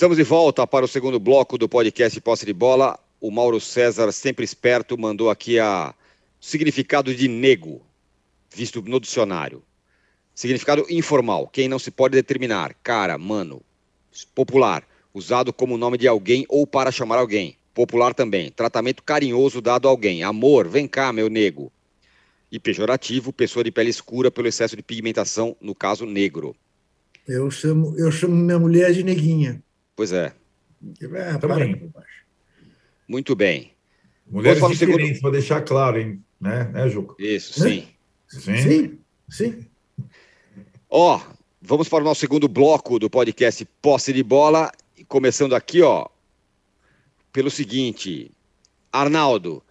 Estamos 0.00 0.16
de 0.16 0.22
volta 0.22 0.66
para 0.66 0.86
o 0.86 0.88
segundo 0.88 1.20
bloco 1.20 1.58
do 1.58 1.68
podcast 1.68 2.18
Posse 2.22 2.46
de 2.46 2.54
Bola. 2.54 2.98
O 3.20 3.30
Mauro 3.30 3.60
César, 3.60 4.10
sempre 4.12 4.46
esperto, 4.46 4.96
mandou 4.96 5.28
aqui 5.28 5.58
a 5.58 5.94
significado 6.40 7.14
de 7.14 7.28
nego, 7.28 7.82
visto 8.50 8.80
no 8.80 8.98
dicionário. 8.98 9.62
Significado 10.34 10.86
informal, 10.88 11.48
quem 11.48 11.68
não 11.68 11.78
se 11.78 11.90
pode 11.90 12.14
determinar. 12.14 12.74
Cara, 12.82 13.18
mano. 13.18 13.60
Popular, 14.34 14.88
usado 15.12 15.52
como 15.52 15.76
nome 15.76 15.98
de 15.98 16.08
alguém 16.08 16.46
ou 16.48 16.66
para 16.66 16.90
chamar 16.90 17.18
alguém. 17.18 17.58
Popular 17.74 18.14
também, 18.14 18.50
tratamento 18.50 19.02
carinhoso 19.02 19.60
dado 19.60 19.86
a 19.86 19.90
alguém. 19.90 20.22
Amor, 20.22 20.66
vem 20.66 20.88
cá, 20.88 21.12
meu 21.12 21.28
nego. 21.28 21.70
E 22.50 22.58
pejorativo, 22.58 23.34
pessoa 23.34 23.62
de 23.62 23.70
pele 23.70 23.90
escura 23.90 24.30
pelo 24.30 24.48
excesso 24.48 24.74
de 24.74 24.82
pigmentação, 24.82 25.54
no 25.60 25.74
caso 25.74 26.06
negro. 26.06 26.56
Eu 27.28 27.50
chamo, 27.50 27.94
eu 27.98 28.10
chamo 28.10 28.34
minha 28.34 28.58
mulher 28.58 28.94
de 28.94 29.04
neguinha. 29.04 29.62
Pois 30.00 30.12
é. 30.12 30.32
é 31.02 31.36
para 31.36 31.56
Muito 33.06 33.36
bem. 33.36 33.72
Mulheres 34.26 34.66
diferentes, 34.66 34.98
segundo... 34.98 35.20
para 35.20 35.30
deixar 35.32 35.60
claro, 35.60 36.00
hein? 36.00 36.24
Né, 36.40 36.64
né 36.72 36.88
Juca? 36.88 37.14
Isso, 37.18 37.60
sim. 37.60 37.86
Sim, 38.26 38.56
sim. 38.56 38.98
sim. 39.28 39.66
Ó, 40.88 41.18
oh, 41.18 41.34
vamos 41.60 41.86
para 41.86 42.02
o 42.02 42.04
nosso 42.04 42.22
segundo 42.22 42.48
bloco 42.48 42.98
do 42.98 43.10
podcast 43.10 43.62
Posse 43.82 44.10
de 44.14 44.22
Bola. 44.22 44.72
Começando 45.06 45.54
aqui, 45.54 45.82
ó, 45.82 46.08
pelo 47.30 47.50
seguinte: 47.50 48.30
Arnaldo, 48.90 49.62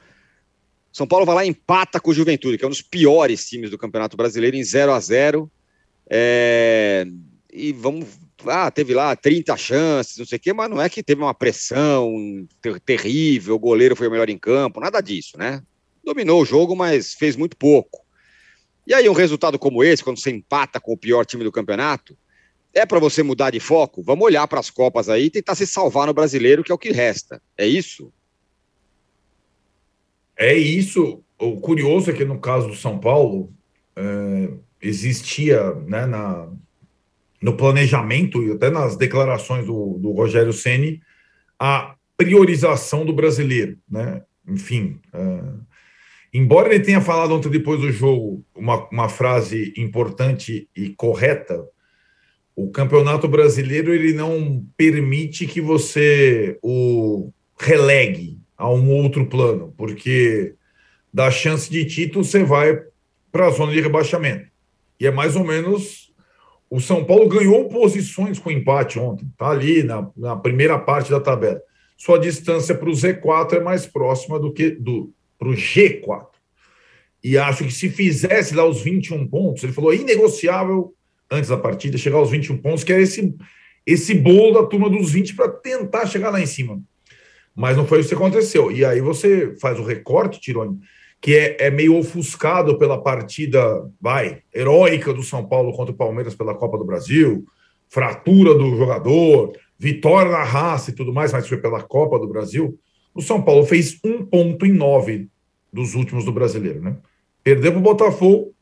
São 0.93 1.07
Paulo 1.07 1.25
vai 1.25 1.35
lá 1.37 1.43
e 1.43 1.49
empata 1.49 1.99
com 1.99 2.11
o 2.11 2.13
Juventude, 2.13 2.55
que 2.55 2.63
é 2.63 2.67
um 2.67 2.69
dos 2.69 2.83
piores 2.83 3.49
times 3.49 3.71
do 3.71 3.79
Campeonato 3.79 4.15
Brasileiro, 4.15 4.55
em 4.55 4.63
0 4.63 4.91
a 4.91 4.99
0 4.99 5.51
é... 6.07 7.07
E 7.51 7.73
vamos. 7.73 8.28
Ah, 8.45 8.71
teve 8.71 8.93
lá 8.93 9.15
30 9.15 9.55
chances, 9.57 10.17
não 10.17 10.25
sei 10.25 10.37
o 10.37 10.39
quê, 10.39 10.53
mas 10.53 10.69
não 10.69 10.81
é 10.81 10.89
que 10.89 11.03
teve 11.03 11.21
uma 11.21 11.33
pressão 11.33 12.13
ter 12.61 12.79
terrível, 12.79 13.55
o 13.55 13.59
goleiro 13.59 13.95
foi 13.95 14.07
o 14.07 14.11
melhor 14.11 14.29
em 14.29 14.37
campo, 14.37 14.79
nada 14.79 15.01
disso, 15.01 15.37
né? 15.37 15.61
Dominou 16.03 16.41
o 16.41 16.45
jogo, 16.45 16.75
mas 16.75 17.13
fez 17.13 17.35
muito 17.35 17.57
pouco. 17.57 18.05
E 18.87 18.93
aí, 18.93 19.07
um 19.07 19.13
resultado 19.13 19.59
como 19.59 19.83
esse, 19.83 20.03
quando 20.03 20.19
você 20.19 20.31
empata 20.31 20.79
com 20.79 20.93
o 20.93 20.97
pior 20.97 21.25
time 21.25 21.43
do 21.43 21.51
campeonato, 21.51 22.17
é 22.73 22.85
para 22.85 22.99
você 22.99 23.21
mudar 23.21 23.51
de 23.51 23.59
foco? 23.59 24.01
Vamos 24.01 24.25
olhar 24.25 24.47
para 24.47 24.59
as 24.59 24.69
Copas 24.69 25.09
aí 25.09 25.25
e 25.25 25.29
tentar 25.29 25.55
se 25.55 25.67
salvar 25.67 26.07
no 26.07 26.13
brasileiro, 26.13 26.63
que 26.63 26.71
é 26.71 26.75
o 26.75 26.79
que 26.79 26.91
resta. 26.91 27.41
É 27.57 27.67
isso? 27.67 28.11
É 30.35 30.53
isso. 30.55 31.23
O 31.37 31.59
curioso 31.59 32.09
é 32.09 32.13
que 32.13 32.25
no 32.25 32.39
caso 32.39 32.67
do 32.67 32.75
São 32.75 32.97
Paulo, 32.97 33.53
é, 33.95 34.49
existia 34.81 35.73
né, 35.85 36.05
na, 36.05 36.49
no 37.41 37.55
planejamento 37.55 38.43
e 38.43 38.51
até 38.51 38.69
nas 38.69 38.95
declarações 38.95 39.65
do, 39.65 39.97
do 39.99 40.11
Rogério 40.11 40.53
Ceni 40.53 41.01
a 41.57 41.95
priorização 42.17 43.05
do 43.05 43.13
brasileiro. 43.13 43.77
Né? 43.89 44.21
Enfim, 44.47 44.99
é, 45.13 45.43
embora 46.33 46.73
ele 46.73 46.83
tenha 46.83 47.01
falado 47.01 47.33
ontem 47.33 47.49
depois 47.49 47.79
do 47.79 47.91
jogo 47.91 48.43
uma, 48.55 48.87
uma 48.89 49.09
frase 49.09 49.73
importante 49.77 50.67
e 50.75 50.89
correta, 50.89 51.65
o 52.55 52.69
campeonato 52.71 53.27
brasileiro 53.27 53.93
ele 53.93 54.13
não 54.13 54.65
permite 54.75 55.47
que 55.47 55.61
você 55.61 56.57
o 56.61 57.31
relegue 57.57 58.37
a 58.57 58.69
um 58.69 58.91
outro 58.91 59.25
plano, 59.25 59.73
porque 59.77 60.55
da 61.13 61.31
chance 61.31 61.71
de 61.71 61.85
título 61.85 62.23
você 62.23 62.43
vai 62.43 62.83
para 63.31 63.47
a 63.47 63.51
zona 63.51 63.71
de 63.71 63.79
rebaixamento. 63.79 64.49
E 64.99 65.07
é 65.07 65.11
mais 65.11 65.37
ou 65.37 65.45
menos 65.45 66.08
o 66.69 66.79
São 66.79 67.03
Paulo 67.03 67.27
ganhou 67.27 67.67
posições 67.67 68.37
com 68.37 68.51
empate 68.51 68.99
ontem, 68.99 69.27
tá 69.37 69.49
ali 69.49 69.81
na, 69.81 70.07
na 70.15 70.35
primeira 70.35 70.77
parte 70.77 71.09
da 71.09 71.19
tabela. 71.19 71.61
Sua 71.97 72.19
distância 72.19 72.75
para 72.75 72.89
o 72.89 72.93
Z4 72.93 73.53
é 73.53 73.59
mais 73.59 73.85
próxima 73.85 74.39
do 74.39 74.53
que 74.53 74.69
do 74.71 75.11
para 75.37 75.49
o 75.49 75.53
G4. 75.53 76.27
E 77.23 77.37
acho 77.37 77.63
que 77.63 77.71
se 77.71 77.89
fizesse 77.89 78.53
lá 78.53 78.65
os 78.65 78.81
21 78.81 79.27
pontos, 79.27 79.63
ele 79.63 79.73
falou 79.73 79.93
inegociável 79.93 80.93
antes 81.31 81.49
da 81.49 81.57
partida, 81.57 81.97
chegar 81.97 82.17
aos 82.17 82.29
21 82.29 82.57
pontos, 82.57 82.83
que 82.83 82.93
é 82.93 83.01
esse, 83.01 83.35
esse 83.85 84.13
bolo 84.13 84.61
da 84.61 84.67
turma 84.67 84.89
dos 84.89 85.11
20 85.11 85.35
para 85.35 85.49
tentar 85.49 86.05
chegar 86.05 86.29
lá 86.29 86.41
em 86.41 86.45
cima. 86.45 86.81
Mas 87.55 87.77
não 87.77 87.85
foi 87.85 87.99
isso 87.99 88.09
que 88.09 88.15
aconteceu. 88.15 88.71
E 88.71 88.83
aí 88.85 89.01
você 89.01 89.55
faz 89.59 89.79
o 89.79 89.83
recorte, 89.83 90.39
Tironi, 90.39 90.79
que 91.21 91.35
é, 91.35 91.67
é 91.67 91.71
meio 91.71 91.97
ofuscado 91.97 92.77
pela 92.77 93.01
partida, 93.01 93.59
vai, 93.99 94.41
heróica 94.53 95.13
do 95.13 95.23
São 95.23 95.45
Paulo 95.45 95.73
contra 95.73 95.93
o 95.93 95.97
Palmeiras 95.97 96.33
pela 96.33 96.55
Copa 96.55 96.77
do 96.77 96.85
Brasil, 96.85 97.45
fratura 97.89 98.53
do 98.53 98.77
jogador, 98.77 99.53
vitória 99.77 100.31
na 100.31 100.43
raça 100.43 100.91
e 100.91 100.93
tudo 100.93 101.13
mais, 101.13 101.33
mas 101.33 101.47
foi 101.47 101.57
pela 101.57 101.81
Copa 101.81 102.17
do 102.17 102.27
Brasil. 102.27 102.79
O 103.13 103.21
São 103.21 103.41
Paulo 103.41 103.65
fez 103.65 103.99
um 104.03 104.23
ponto 104.25 104.65
em 104.65 104.71
nove 104.71 105.27
dos 105.73 105.93
últimos 105.93 106.23
do 106.23 106.31
brasileiro, 106.31 106.81
né? 106.81 106.97
Perdeu 107.43 107.71
para 107.71 107.79
o 107.79 107.83
Botafogo, 107.83 108.53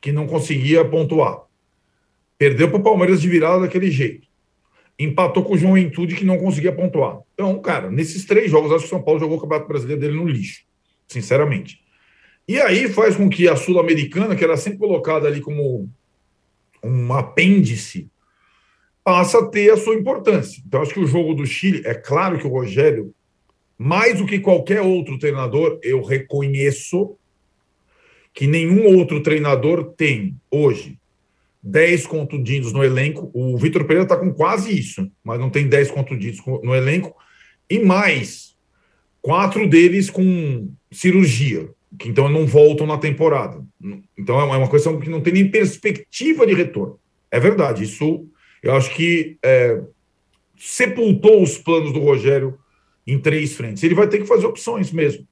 que 0.00 0.10
não 0.10 0.26
conseguia 0.26 0.84
pontuar. 0.84 1.42
Perdeu 2.36 2.68
para 2.68 2.78
o 2.78 2.82
Palmeiras 2.82 3.20
de 3.20 3.28
virada 3.28 3.60
daquele 3.60 3.90
jeito. 3.90 4.26
Empatou 4.98 5.44
com 5.44 5.54
o 5.54 5.58
Juventude, 5.58 6.14
que 6.14 6.24
não 6.24 6.38
conseguia 6.38 6.72
pontuar. 6.72 7.20
Então, 7.34 7.60
cara, 7.60 7.90
nesses 7.90 8.24
três 8.24 8.50
jogos, 8.50 8.70
acho 8.72 8.80
que 8.80 8.86
o 8.86 8.90
São 8.90 9.02
Paulo 9.02 9.20
jogou 9.20 9.38
o 9.38 9.40
Campeonato 9.40 9.68
Brasileiro 9.68 10.00
dele 10.00 10.14
no 10.14 10.26
lixo, 10.26 10.62
sinceramente. 11.08 11.83
E 12.46 12.60
aí 12.60 12.88
faz 12.88 13.16
com 13.16 13.28
que 13.28 13.48
a 13.48 13.56
Sul-Americana, 13.56 14.36
que 14.36 14.44
era 14.44 14.56
sempre 14.56 14.78
colocada 14.78 15.26
ali 15.26 15.40
como 15.40 15.88
um 16.82 17.12
apêndice, 17.14 18.10
passa 19.02 19.38
a 19.38 19.46
ter 19.46 19.70
a 19.70 19.76
sua 19.76 19.94
importância. 19.94 20.62
Então, 20.66 20.82
acho 20.82 20.92
que 20.92 21.00
o 21.00 21.06
jogo 21.06 21.34
do 21.34 21.46
Chile, 21.46 21.82
é 21.84 21.94
claro 21.94 22.38
que 22.38 22.46
o 22.46 22.50
Rogério, 22.50 23.14
mais 23.78 24.18
do 24.18 24.26
que 24.26 24.38
qualquer 24.38 24.82
outro 24.82 25.18
treinador, 25.18 25.78
eu 25.82 26.02
reconheço 26.02 27.16
que 28.32 28.46
nenhum 28.46 28.96
outro 28.96 29.22
treinador 29.22 29.92
tem 29.96 30.36
hoje 30.50 30.98
10 31.62 32.06
contundidos 32.06 32.72
no 32.72 32.84
elenco. 32.84 33.30
O 33.32 33.56
Vitor 33.56 33.84
Pereira 33.84 34.02
está 34.02 34.16
com 34.16 34.32
quase 34.32 34.76
isso, 34.78 35.10
mas 35.22 35.40
não 35.40 35.48
tem 35.48 35.66
10 35.66 35.90
contundidos 35.90 36.40
no 36.62 36.74
elenco. 36.74 37.16
E 37.70 37.78
mais, 37.78 38.54
quatro 39.22 39.66
deles 39.66 40.10
com 40.10 40.68
cirurgia, 40.90 41.70
que 41.98 42.08
então 42.08 42.28
não 42.28 42.46
voltam 42.46 42.86
na 42.86 42.98
temporada. 42.98 43.62
Então 44.16 44.40
é 44.40 44.44
uma 44.44 44.70
questão 44.70 44.98
que 44.98 45.10
não 45.10 45.20
tem 45.20 45.32
nem 45.32 45.50
perspectiva 45.50 46.46
de 46.46 46.54
retorno. 46.54 46.98
É 47.30 47.38
verdade, 47.38 47.84
isso 47.84 48.26
eu 48.62 48.74
acho 48.74 48.94
que 48.94 49.36
é, 49.44 49.80
sepultou 50.56 51.42
os 51.42 51.58
planos 51.58 51.92
do 51.92 52.00
Rogério 52.00 52.58
em 53.06 53.18
três 53.18 53.54
frentes. 53.54 53.82
Ele 53.82 53.94
vai 53.94 54.08
ter 54.08 54.18
que 54.18 54.26
fazer 54.26 54.46
opções 54.46 54.90
mesmo. 54.90 55.26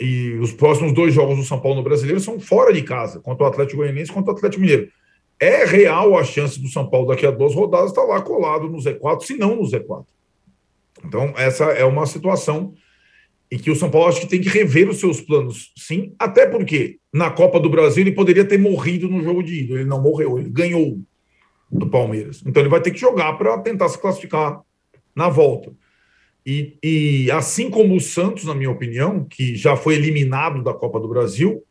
E 0.00 0.32
os 0.40 0.52
próximos 0.52 0.92
dois 0.92 1.14
jogos 1.14 1.36
do 1.36 1.44
São 1.44 1.60
Paulo 1.60 1.76
no 1.76 1.84
Brasileiro 1.84 2.20
são 2.20 2.40
fora 2.40 2.72
de 2.72 2.82
casa, 2.82 3.20
contra 3.20 3.44
o 3.44 3.46
Atlético 3.46 3.76
Goianiense 3.78 4.10
e 4.10 4.14
contra 4.14 4.32
o 4.32 4.36
Atlético 4.36 4.60
Mineiro 4.60 4.90
é 5.40 5.64
real 5.64 6.16
a 6.16 6.24
chance 6.24 6.60
do 6.60 6.68
São 6.68 6.88
Paulo 6.88 7.08
daqui 7.08 7.26
a 7.26 7.30
duas 7.30 7.54
rodadas 7.54 7.90
estar 7.90 8.04
lá 8.04 8.20
colado 8.22 8.68
no 8.68 8.78
Z4, 8.78 9.22
se 9.22 9.36
não 9.36 9.56
no 9.56 9.62
Z4. 9.62 10.04
Então, 11.04 11.34
essa 11.36 11.64
é 11.64 11.84
uma 11.84 12.06
situação 12.06 12.72
em 13.50 13.58
que 13.58 13.70
o 13.70 13.76
São 13.76 13.90
Paulo 13.90 14.08
acho 14.08 14.20
que 14.20 14.26
tem 14.26 14.40
que 14.40 14.48
rever 14.48 14.88
os 14.88 14.98
seus 14.98 15.20
planos, 15.20 15.72
sim, 15.76 16.14
até 16.18 16.46
porque 16.46 16.98
na 17.12 17.30
Copa 17.30 17.60
do 17.60 17.70
Brasil 17.70 18.02
ele 18.02 18.12
poderia 18.12 18.44
ter 18.44 18.58
morrido 18.58 19.08
no 19.08 19.22
jogo 19.22 19.42
de 19.42 19.62
ida, 19.62 19.74
ele 19.74 19.84
não 19.84 20.02
morreu, 20.02 20.38
ele 20.38 20.50
ganhou 20.50 20.98
do 21.70 21.88
Palmeiras. 21.88 22.42
Então 22.46 22.62
ele 22.62 22.70
vai 22.70 22.80
ter 22.80 22.90
que 22.90 22.98
jogar 22.98 23.32
para 23.34 23.58
tentar 23.58 23.88
se 23.88 23.98
classificar 23.98 24.60
na 25.14 25.28
volta. 25.28 25.72
E, 26.46 26.76
e 26.82 27.30
assim 27.30 27.70
como 27.70 27.94
o 27.96 28.00
Santos, 28.00 28.44
na 28.44 28.54
minha 28.54 28.70
opinião, 28.70 29.24
que 29.24 29.56
já 29.56 29.76
foi 29.76 29.94
eliminado 29.94 30.62
da 30.62 30.74
Copa 30.74 31.00
do 31.00 31.08
Brasil, 31.08 31.62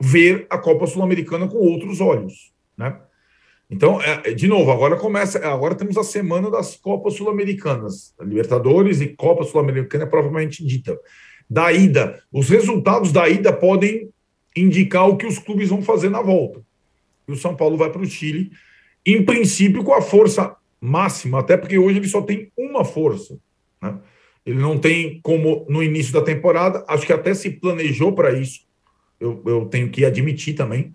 ver 0.00 0.46
a 0.48 0.56
Copa 0.56 0.86
Sul-Americana 0.86 1.48
com 1.48 1.58
outros 1.58 2.00
olhos. 2.00 2.52
Né? 2.76 2.96
Então, 3.70 4.00
é, 4.00 4.32
de 4.32 4.48
novo, 4.48 4.70
agora 4.70 4.96
começa. 4.96 5.38
Agora 5.46 5.74
temos 5.74 5.96
a 5.96 6.02
semana 6.02 6.50
das 6.50 6.76
Copas 6.76 7.14
Sul-Americanas, 7.14 8.14
Libertadores 8.20 9.00
e 9.00 9.08
Copa 9.08 9.44
Sul-Americana 9.44 10.04
é 10.04 10.06
provavelmente 10.06 10.64
dita. 10.64 10.98
Da 11.48 11.72
ida, 11.72 12.22
os 12.32 12.48
resultados 12.48 13.12
da 13.12 13.28
ida 13.28 13.52
podem 13.52 14.10
indicar 14.56 15.08
o 15.08 15.16
que 15.16 15.26
os 15.26 15.38
clubes 15.38 15.68
vão 15.68 15.82
fazer 15.82 16.08
na 16.08 16.22
volta. 16.22 16.62
E 17.26 17.32
o 17.32 17.36
São 17.36 17.54
Paulo 17.54 17.76
vai 17.76 17.90
para 17.90 18.02
o 18.02 18.06
Chile 18.06 18.50
em 19.04 19.24
princípio, 19.24 19.84
com 19.84 19.94
a 19.94 20.02
força 20.02 20.54
máxima, 20.80 21.40
até 21.40 21.56
porque 21.56 21.78
hoje 21.78 21.98
ele 21.98 22.08
só 22.08 22.20
tem 22.20 22.50
uma 22.56 22.84
força. 22.84 23.38
Né? 23.80 23.98
Ele 24.44 24.58
não 24.58 24.78
tem 24.78 25.20
como 25.22 25.66
no 25.68 25.82
início 25.82 26.12
da 26.12 26.22
temporada, 26.22 26.84
acho 26.88 27.06
que 27.06 27.12
até 27.12 27.34
se 27.34 27.50
planejou 27.50 28.12
para 28.12 28.38
isso, 28.38 28.66
eu, 29.18 29.42
eu 29.46 29.66
tenho 29.66 29.90
que 29.90 30.04
admitir 30.04 30.54
também, 30.54 30.92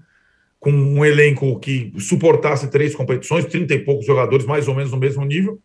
com 0.64 0.72
um 0.72 1.04
elenco 1.04 1.60
que 1.60 1.92
suportasse 2.00 2.70
três 2.70 2.96
competições, 2.96 3.44
30 3.44 3.74
e 3.74 3.80
poucos 3.80 4.06
jogadores, 4.06 4.46
mais 4.46 4.66
ou 4.70 4.74
menos 4.74 4.94
no 4.94 4.98
mesmo 4.98 5.26
nível. 5.26 5.60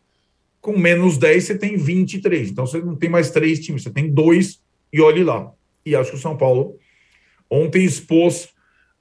Com 0.59 0.77
menos 0.77 1.17
10, 1.17 1.41
você 1.41 1.57
tem 1.57 1.77
23. 1.77 2.51
Então 2.51 2.67
você 2.67 2.79
não 2.79 2.97
tem 2.97 3.09
mais 3.09 3.31
três 3.31 3.61
times, 3.61 3.83
você 3.83 3.89
tem 3.89 4.13
dois 4.13 4.61
e 4.91 4.99
olhe 4.99 5.23
lá. 5.23 5.53
E 5.85 5.95
acho 5.95 6.11
que 6.11 6.17
o 6.17 6.19
São 6.19 6.35
Paulo 6.35 6.75
ontem 7.49 7.85
expôs 7.85 8.49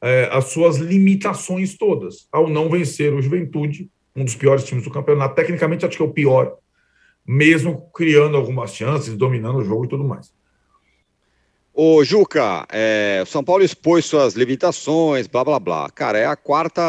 é, 0.01 0.28
as 0.30 0.44
suas 0.44 0.76
limitações 0.76 1.76
todas 1.76 2.28
ao 2.30 2.49
não 2.49 2.70
vencer 2.70 3.12
o 3.12 3.20
Juventude, 3.20 3.90
um 4.14 4.24
dos 4.24 4.36
piores 4.36 4.62
times 4.62 4.84
do 4.84 4.92
campeonato. 4.92 5.34
Tecnicamente, 5.34 5.84
acho 5.84 5.96
que 5.96 6.03
é 6.03 6.07
o 6.07 6.12
pior, 6.12 6.59
mesmo 7.26 7.90
criando 7.92 8.36
algumas 8.36 8.72
chances, 8.72 9.16
dominando 9.16 9.59
o 9.59 9.64
jogo 9.64 9.86
e 9.86 9.88
tudo 9.88 10.05
mais. 10.05 10.32
Ô, 11.80 12.02
Juca, 12.02 12.66
é, 12.72 13.22
São 13.24 13.44
Paulo 13.44 13.62
expôs 13.62 14.04
suas 14.04 14.34
limitações, 14.34 15.28
blá 15.28 15.44
blá 15.44 15.60
blá. 15.60 15.88
Cara, 15.88 16.18
é 16.18 16.26
a 16.26 16.34
quarta, 16.34 16.82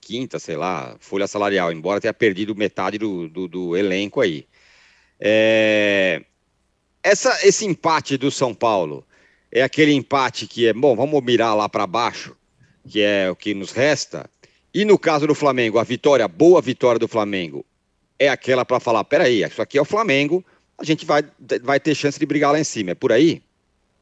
quinta, 0.00 0.40
sei 0.40 0.56
lá, 0.56 0.96
folha 0.98 1.28
salarial, 1.28 1.70
embora 1.70 2.00
tenha 2.00 2.12
perdido 2.12 2.52
metade 2.56 2.98
do, 2.98 3.28
do, 3.28 3.46
do 3.46 3.76
elenco 3.76 4.20
aí. 4.20 4.44
É, 5.20 6.24
essa, 7.00 7.46
esse 7.46 7.64
empate 7.64 8.16
do 8.16 8.28
São 8.28 8.52
Paulo 8.52 9.06
é 9.52 9.62
aquele 9.62 9.92
empate 9.92 10.48
que 10.48 10.66
é, 10.66 10.72
bom, 10.72 10.96
vamos 10.96 11.22
mirar 11.22 11.54
lá 11.54 11.68
para 11.68 11.86
baixo, 11.86 12.36
que 12.88 13.00
é 13.00 13.30
o 13.30 13.36
que 13.36 13.54
nos 13.54 13.70
resta. 13.70 14.28
E 14.74 14.84
no 14.84 14.98
caso 14.98 15.28
do 15.28 15.34
Flamengo, 15.34 15.78
a 15.78 15.84
vitória, 15.84 16.26
boa 16.26 16.60
vitória 16.60 16.98
do 16.98 17.06
Flamengo, 17.06 17.64
é 18.18 18.28
aquela 18.28 18.64
para 18.64 18.80
falar: 18.80 19.04
peraí, 19.04 19.44
isso 19.44 19.62
aqui 19.62 19.78
é 19.78 19.80
o 19.80 19.84
Flamengo, 19.84 20.44
a 20.76 20.82
gente 20.82 21.06
vai, 21.06 21.22
vai 21.62 21.78
ter 21.78 21.94
chance 21.94 22.18
de 22.18 22.26
brigar 22.26 22.50
lá 22.50 22.58
em 22.58 22.64
cima. 22.64 22.90
É 22.90 22.94
por 22.96 23.12
aí? 23.12 23.46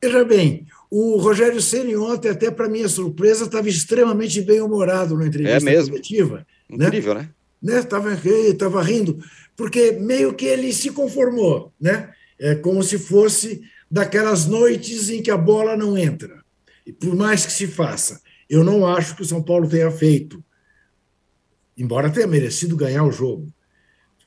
Veja 0.06 0.24
bem, 0.24 0.64
o 0.88 1.16
Rogério 1.16 1.60
Ceni 1.60 1.96
ontem, 1.96 2.28
até 2.28 2.48
para 2.48 2.68
minha 2.68 2.88
surpresa, 2.88 3.46
estava 3.46 3.68
extremamente 3.68 4.40
bem-humorado 4.40 5.18
na 5.18 5.26
entrevista 5.26 5.68
é 5.68 5.72
mesmo? 5.72 5.90
coletiva. 5.90 6.46
Né? 6.70 6.86
Incrível, 6.86 7.14
né? 7.14 7.28
Estava 7.64 8.10
né? 8.10 8.54
Tava 8.56 8.82
rindo, 8.84 9.18
porque 9.56 9.90
meio 10.00 10.32
que 10.32 10.44
ele 10.44 10.72
se 10.72 10.90
conformou, 10.92 11.72
né? 11.80 12.12
É 12.38 12.54
como 12.54 12.84
se 12.84 13.00
fosse 13.00 13.62
daquelas 13.90 14.46
noites 14.46 15.10
em 15.10 15.20
que 15.20 15.30
a 15.30 15.36
bola 15.36 15.76
não 15.76 15.98
entra. 15.98 16.40
E 16.86 16.92
por 16.92 17.16
mais 17.16 17.44
que 17.44 17.52
se 17.52 17.66
faça, 17.66 18.20
eu 18.48 18.62
não 18.62 18.86
acho 18.86 19.16
que 19.16 19.22
o 19.22 19.26
São 19.26 19.42
Paulo 19.42 19.68
tenha 19.68 19.90
feito, 19.90 20.40
embora 21.76 22.10
tenha 22.10 22.28
merecido 22.28 22.76
ganhar 22.76 23.02
o 23.02 23.10
jogo. 23.10 23.52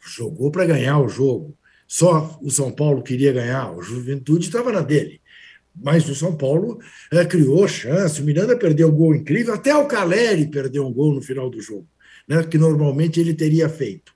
Jogou 0.05 0.51
para 0.51 0.65
ganhar 0.65 0.99
o 0.99 1.07
jogo. 1.07 1.57
Só 1.87 2.37
o 2.41 2.51
São 2.51 2.69
Paulo 2.69 3.01
queria 3.01 3.31
ganhar, 3.31 3.71
o 3.71 3.81
Juventude 3.81 4.47
estava 4.47 4.73
na 4.73 4.81
dele 4.81 5.21
mas 5.75 6.07
o 6.09 6.15
São 6.15 6.35
Paulo 6.35 6.79
é, 7.11 7.25
criou 7.25 7.67
chance. 7.67 8.21
O 8.21 8.25
Miranda 8.25 8.57
perdeu 8.57 8.89
um 8.89 8.95
gol 8.95 9.15
incrível, 9.15 9.53
até 9.53 9.75
o 9.75 9.87
Caleri 9.87 10.47
perdeu 10.47 10.85
um 10.85 10.93
gol 10.93 11.13
no 11.13 11.21
final 11.21 11.49
do 11.49 11.61
jogo, 11.61 11.87
né, 12.27 12.43
que 12.43 12.57
normalmente 12.57 13.19
ele 13.19 13.33
teria 13.33 13.69
feito. 13.69 14.13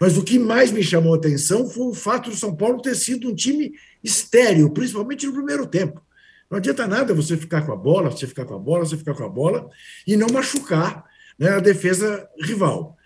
Mas 0.00 0.16
o 0.16 0.24
que 0.24 0.38
mais 0.38 0.72
me 0.72 0.82
chamou 0.82 1.14
a 1.14 1.16
atenção 1.16 1.68
foi 1.68 1.86
o 1.86 1.94
fato 1.94 2.30
do 2.30 2.36
São 2.36 2.54
Paulo 2.54 2.82
ter 2.82 2.94
sido 2.94 3.28
um 3.28 3.34
time 3.34 3.72
estéreo, 4.02 4.70
principalmente 4.70 5.26
no 5.26 5.32
primeiro 5.32 5.66
tempo. 5.66 6.02
Não 6.50 6.58
adianta 6.58 6.86
nada 6.86 7.14
você 7.14 7.36
ficar 7.36 7.62
com 7.62 7.72
a 7.72 7.76
bola, 7.76 8.10
você 8.10 8.26
ficar 8.26 8.44
com 8.44 8.54
a 8.54 8.58
bola, 8.58 8.84
você 8.84 8.96
ficar 8.96 9.14
com 9.14 9.24
a 9.24 9.28
bola 9.28 9.68
e 10.06 10.16
não 10.16 10.26
machucar 10.32 11.04
né, 11.38 11.48
a 11.48 11.60
defesa 11.60 12.28
rival. 12.40 12.96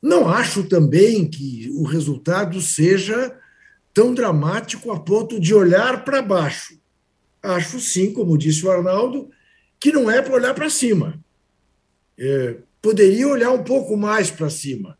Não 0.00 0.28
acho 0.28 0.64
também 0.64 1.28
que 1.28 1.70
o 1.74 1.82
resultado 1.82 2.60
seja 2.60 3.36
tão 3.92 4.14
dramático 4.14 4.92
a 4.92 5.00
ponto 5.00 5.40
de 5.40 5.52
olhar 5.52 6.04
para 6.04 6.22
baixo 6.22 6.77
acho 7.48 7.80
sim, 7.80 8.12
como 8.12 8.38
disse 8.38 8.64
o 8.64 8.70
Arnaldo, 8.70 9.30
que 9.80 9.92
não 9.92 10.10
é 10.10 10.20
para 10.20 10.34
olhar 10.34 10.54
para 10.54 10.70
cima. 10.70 11.18
É, 12.18 12.56
poderia 12.82 13.28
olhar 13.28 13.50
um 13.50 13.62
pouco 13.62 13.96
mais 13.96 14.30
para 14.30 14.50
cima 14.50 14.98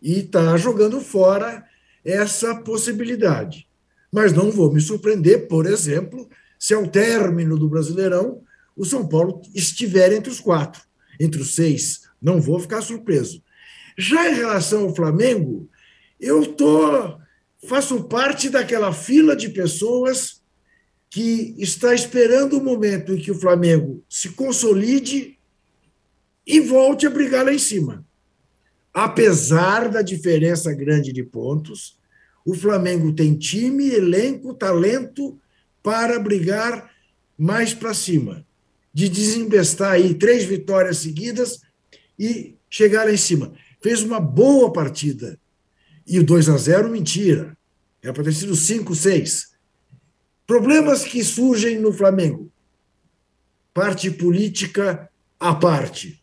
e 0.00 0.20
está 0.20 0.56
jogando 0.56 1.00
fora 1.00 1.64
essa 2.04 2.54
possibilidade. 2.56 3.66
Mas 4.12 4.32
não 4.32 4.50
vou 4.50 4.72
me 4.72 4.80
surpreender, 4.80 5.46
por 5.46 5.66
exemplo, 5.66 6.28
se 6.58 6.74
ao 6.74 6.86
término 6.86 7.58
do 7.58 7.68
Brasileirão 7.68 8.42
o 8.76 8.84
São 8.84 9.06
Paulo 9.06 9.42
estiver 9.54 10.12
entre 10.12 10.30
os 10.30 10.40
quatro, 10.40 10.82
entre 11.18 11.40
os 11.40 11.54
seis. 11.54 12.02
Não 12.20 12.40
vou 12.40 12.58
ficar 12.58 12.82
surpreso. 12.82 13.42
Já 13.96 14.30
em 14.30 14.34
relação 14.34 14.84
ao 14.84 14.94
Flamengo, 14.94 15.68
eu 16.18 16.46
tô, 16.54 17.18
faço 17.66 18.04
parte 18.04 18.48
daquela 18.48 18.92
fila 18.92 19.36
de 19.36 19.48
pessoas 19.48 20.39
que 21.10 21.56
está 21.58 21.92
esperando 21.92 22.56
o 22.56 22.62
momento 22.62 23.12
em 23.12 23.20
que 23.20 23.32
o 23.32 23.38
Flamengo 23.38 24.02
se 24.08 24.30
consolide 24.30 25.36
e 26.46 26.60
volte 26.60 27.06
a 27.06 27.10
brigar 27.10 27.44
lá 27.44 27.52
em 27.52 27.58
cima. 27.58 28.06
Apesar 28.94 29.88
da 29.88 30.02
diferença 30.02 30.72
grande 30.72 31.12
de 31.12 31.24
pontos, 31.24 31.98
o 32.44 32.54
Flamengo 32.54 33.12
tem 33.12 33.36
time, 33.36 33.90
elenco, 33.90 34.54
talento 34.54 35.36
para 35.82 36.18
brigar 36.18 36.90
mais 37.36 37.74
para 37.74 37.92
cima, 37.92 38.46
de 38.92 39.08
desembestar 39.08 39.92
aí 39.92 40.14
três 40.14 40.44
vitórias 40.44 40.98
seguidas 40.98 41.60
e 42.18 42.54
chegar 42.68 43.04
lá 43.04 43.12
em 43.12 43.16
cima. 43.16 43.52
Fez 43.82 44.02
uma 44.02 44.20
boa 44.20 44.72
partida. 44.72 45.38
E 46.06 46.18
o 46.18 46.24
2 46.24 46.48
a 46.48 46.56
0 46.56 46.88
mentira. 46.88 47.56
Era 48.02 48.12
para 48.12 48.24
ter 48.24 48.32
sido 48.32 48.54
5, 48.54 48.94
6. 48.94 49.49
Problemas 50.50 51.04
que 51.04 51.22
surgem 51.22 51.78
no 51.78 51.92
Flamengo. 51.92 52.50
Parte 53.72 54.10
política 54.10 55.08
à 55.38 55.54
parte. 55.54 56.20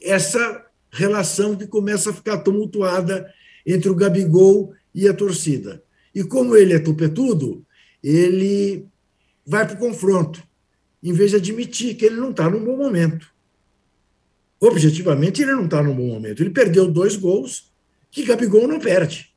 Essa 0.00 0.64
relação 0.90 1.56
que 1.56 1.66
começa 1.66 2.08
a 2.08 2.14
ficar 2.14 2.38
tumultuada 2.38 3.30
entre 3.66 3.90
o 3.90 3.94
Gabigol 3.94 4.72
e 4.94 5.06
a 5.06 5.12
torcida. 5.12 5.84
E 6.14 6.24
como 6.24 6.56
ele 6.56 6.72
é 6.72 6.78
tupetudo, 6.78 7.66
ele 8.02 8.88
vai 9.46 9.66
para 9.66 9.76
o 9.76 9.78
confronto, 9.78 10.42
em 11.02 11.12
vez 11.12 11.32
de 11.32 11.36
admitir 11.36 11.94
que 11.96 12.06
ele 12.06 12.16
não 12.16 12.30
está 12.30 12.48
num 12.48 12.64
bom 12.64 12.78
momento. 12.78 13.30
Objetivamente, 14.58 15.42
ele 15.42 15.52
não 15.52 15.66
está 15.66 15.82
num 15.82 15.94
bom 15.94 16.06
momento. 16.06 16.42
Ele 16.42 16.48
perdeu 16.48 16.90
dois 16.90 17.14
gols 17.14 17.70
que 18.10 18.24
Gabigol 18.24 18.66
não 18.66 18.80
perde 18.80 19.33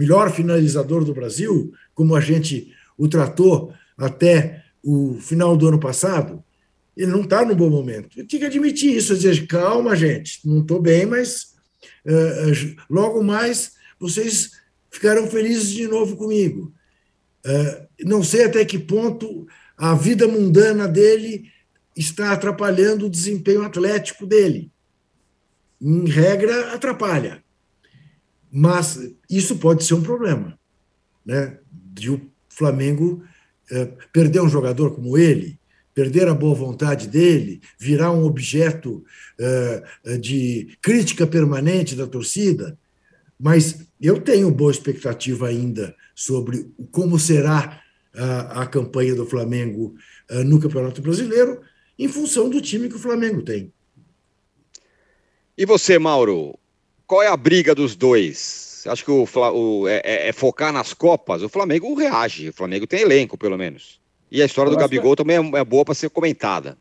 melhor 0.00 0.32
finalizador 0.32 1.04
do 1.04 1.12
Brasil, 1.12 1.74
como 1.94 2.16
a 2.16 2.20
gente 2.20 2.72
o 2.96 3.06
tratou 3.06 3.74
até 3.98 4.64
o 4.82 5.18
final 5.20 5.54
do 5.58 5.68
ano 5.68 5.78
passado, 5.78 6.42
ele 6.96 7.10
não 7.12 7.20
está 7.20 7.44
no 7.44 7.54
bom 7.54 7.68
momento. 7.68 8.18
Eu 8.18 8.26
tinha 8.26 8.40
que 8.40 8.46
admitir 8.46 8.96
isso, 8.96 9.14
dizer, 9.14 9.46
calma, 9.46 9.94
gente, 9.94 10.40
não 10.42 10.62
estou 10.62 10.80
bem, 10.80 11.04
mas 11.04 11.54
uh, 12.06 12.76
logo 12.88 13.22
mais 13.22 13.74
vocês 13.98 14.52
ficarão 14.90 15.26
felizes 15.26 15.70
de 15.70 15.86
novo 15.86 16.16
comigo. 16.16 16.72
Uh, 17.44 17.86
não 18.02 18.22
sei 18.22 18.44
até 18.44 18.64
que 18.64 18.78
ponto 18.78 19.46
a 19.76 19.94
vida 19.94 20.26
mundana 20.26 20.88
dele 20.88 21.44
está 21.94 22.32
atrapalhando 22.32 23.04
o 23.04 23.10
desempenho 23.10 23.62
atlético 23.62 24.26
dele. 24.26 24.72
Em 25.78 26.06
regra, 26.08 26.72
atrapalha. 26.72 27.42
Mas 28.50 28.98
isso 29.28 29.56
pode 29.56 29.84
ser 29.84 29.94
um 29.94 30.02
problema, 30.02 30.58
né? 31.24 31.58
De 31.72 32.10
o 32.10 32.20
Flamengo 32.48 33.22
é, 33.70 33.86
perder 34.12 34.40
um 34.40 34.48
jogador 34.48 34.94
como 34.94 35.16
ele, 35.16 35.58
perder 35.94 36.28
a 36.28 36.34
boa 36.34 36.54
vontade 36.54 37.06
dele, 37.06 37.60
virar 37.78 38.10
um 38.10 38.24
objeto 38.24 39.04
é, 39.38 40.18
de 40.18 40.76
crítica 40.82 41.26
permanente 41.26 41.94
da 41.94 42.06
torcida. 42.06 42.78
Mas 43.38 43.86
eu 44.00 44.20
tenho 44.20 44.50
boa 44.50 44.70
expectativa 44.70 45.48
ainda 45.48 45.94
sobre 46.14 46.70
como 46.90 47.18
será 47.18 47.80
a, 48.14 48.62
a 48.62 48.66
campanha 48.66 49.14
do 49.14 49.26
Flamengo 49.26 49.94
é, 50.28 50.42
no 50.42 50.60
Campeonato 50.60 51.00
Brasileiro, 51.00 51.60
em 51.98 52.08
função 52.08 52.48
do 52.48 52.60
time 52.60 52.88
que 52.88 52.96
o 52.96 53.00
Flamengo 53.00 53.42
tem. 53.42 53.72
E 55.56 55.66
você, 55.66 55.98
Mauro? 55.98 56.58
Qual 57.10 57.24
é 57.24 57.26
a 57.26 57.36
briga 57.36 57.74
dos 57.74 57.96
dois? 57.96 58.84
Acha 58.86 59.04
que 59.04 59.10
o, 59.10 59.24
o 59.24 59.88
é, 59.88 60.00
é, 60.04 60.28
é, 60.28 60.32
focar 60.32 60.72
nas 60.72 60.94
Copas? 60.94 61.42
O 61.42 61.48
Flamengo 61.48 61.92
reage. 61.92 62.50
O 62.50 62.52
Flamengo 62.52 62.86
tem 62.86 63.00
elenco, 63.00 63.36
pelo 63.36 63.58
menos. 63.58 64.00
E 64.30 64.40
a 64.40 64.46
história 64.46 64.70
Eu 64.70 64.76
do 64.76 64.78
Gabigol 64.78 65.16
que... 65.16 65.16
também 65.16 65.36
é, 65.36 65.58
é, 65.58 65.64
boa 65.64 65.84
para 65.84 65.92
ser 65.92 66.08
comentada. 66.08 66.78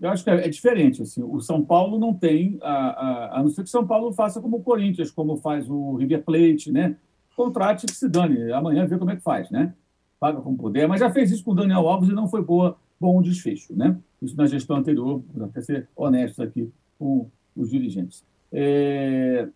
Eu 0.00 0.08
acho 0.08 0.24
que 0.24 0.30
é, 0.30 0.46
é, 0.46 0.48
diferente. 0.48 1.02
Assim, 1.02 1.22
o 1.22 1.38
São 1.42 1.62
Paulo 1.62 1.98
não 1.98 2.14
tem, 2.14 2.58
a, 2.62 2.72
a, 2.72 3.38
a 3.38 3.42
não 3.42 3.50
ser 3.50 3.56
que 3.56 3.68
o 3.68 3.70
São 3.70 3.86
Paulo 3.86 4.10
faça 4.14 4.40
como 4.40 4.56
o 4.56 4.62
Corinthians, 4.62 5.10
como 5.10 5.36
faz 5.36 5.68
o 5.68 5.96
River 5.96 6.22
Plate, 6.22 6.72
né? 6.72 6.96
Contrate 7.36 7.84
que 7.84 7.92
se 7.92 8.08
dane. 8.08 8.50
Amanhã 8.52 8.86
vê 8.86 8.96
como 8.96 9.10
é 9.10 9.16
que 9.16 9.22
faz, 9.22 9.50
né? 9.50 9.74
Paga 10.18 10.40
como 10.40 10.56
puder. 10.56 10.88
Mas 10.88 11.00
já 11.00 11.10
fez 11.10 11.30
isso 11.30 11.44
com 11.44 11.50
o 11.50 11.54
Daniel 11.54 11.86
Alves 11.86 12.08
e 12.08 12.14
não 12.14 12.26
foi 12.26 12.40
boa, 12.40 12.78
bom 12.98 13.20
desfecho, 13.20 13.76
né? 13.76 13.98
Isso 14.22 14.34
na 14.34 14.46
gestão 14.46 14.78
anterior, 14.78 15.22
até 15.42 15.60
ser 15.60 15.88
honestos 15.94 16.40
aqui 16.40 16.72
com 16.98 17.30
os 17.54 17.68
dirigentes. 17.68 18.24
É, 18.50 19.46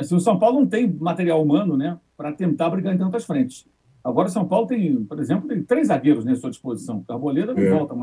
assim, 0.00 0.14
o 0.14 0.20
São 0.20 0.38
Paulo 0.38 0.60
não 0.60 0.66
tem 0.66 0.90
material 0.90 1.42
humano 1.42 1.76
né, 1.76 1.98
para 2.16 2.32
tentar 2.32 2.70
brigar 2.70 2.94
em 2.94 2.98
tantas 2.98 3.24
frentes. 3.24 3.66
Agora, 4.02 4.28
o 4.28 4.30
São 4.30 4.46
Paulo 4.46 4.66
tem, 4.66 5.04
por 5.04 5.20
exemplo, 5.20 5.46
tem 5.46 5.62
três 5.62 5.88
zagueiros 5.88 6.26
à 6.26 6.34
sua 6.34 6.50
disposição. 6.50 7.04
Carboleda 7.06 7.52
não 7.52 7.62
é. 7.62 7.70
volta 7.70 7.94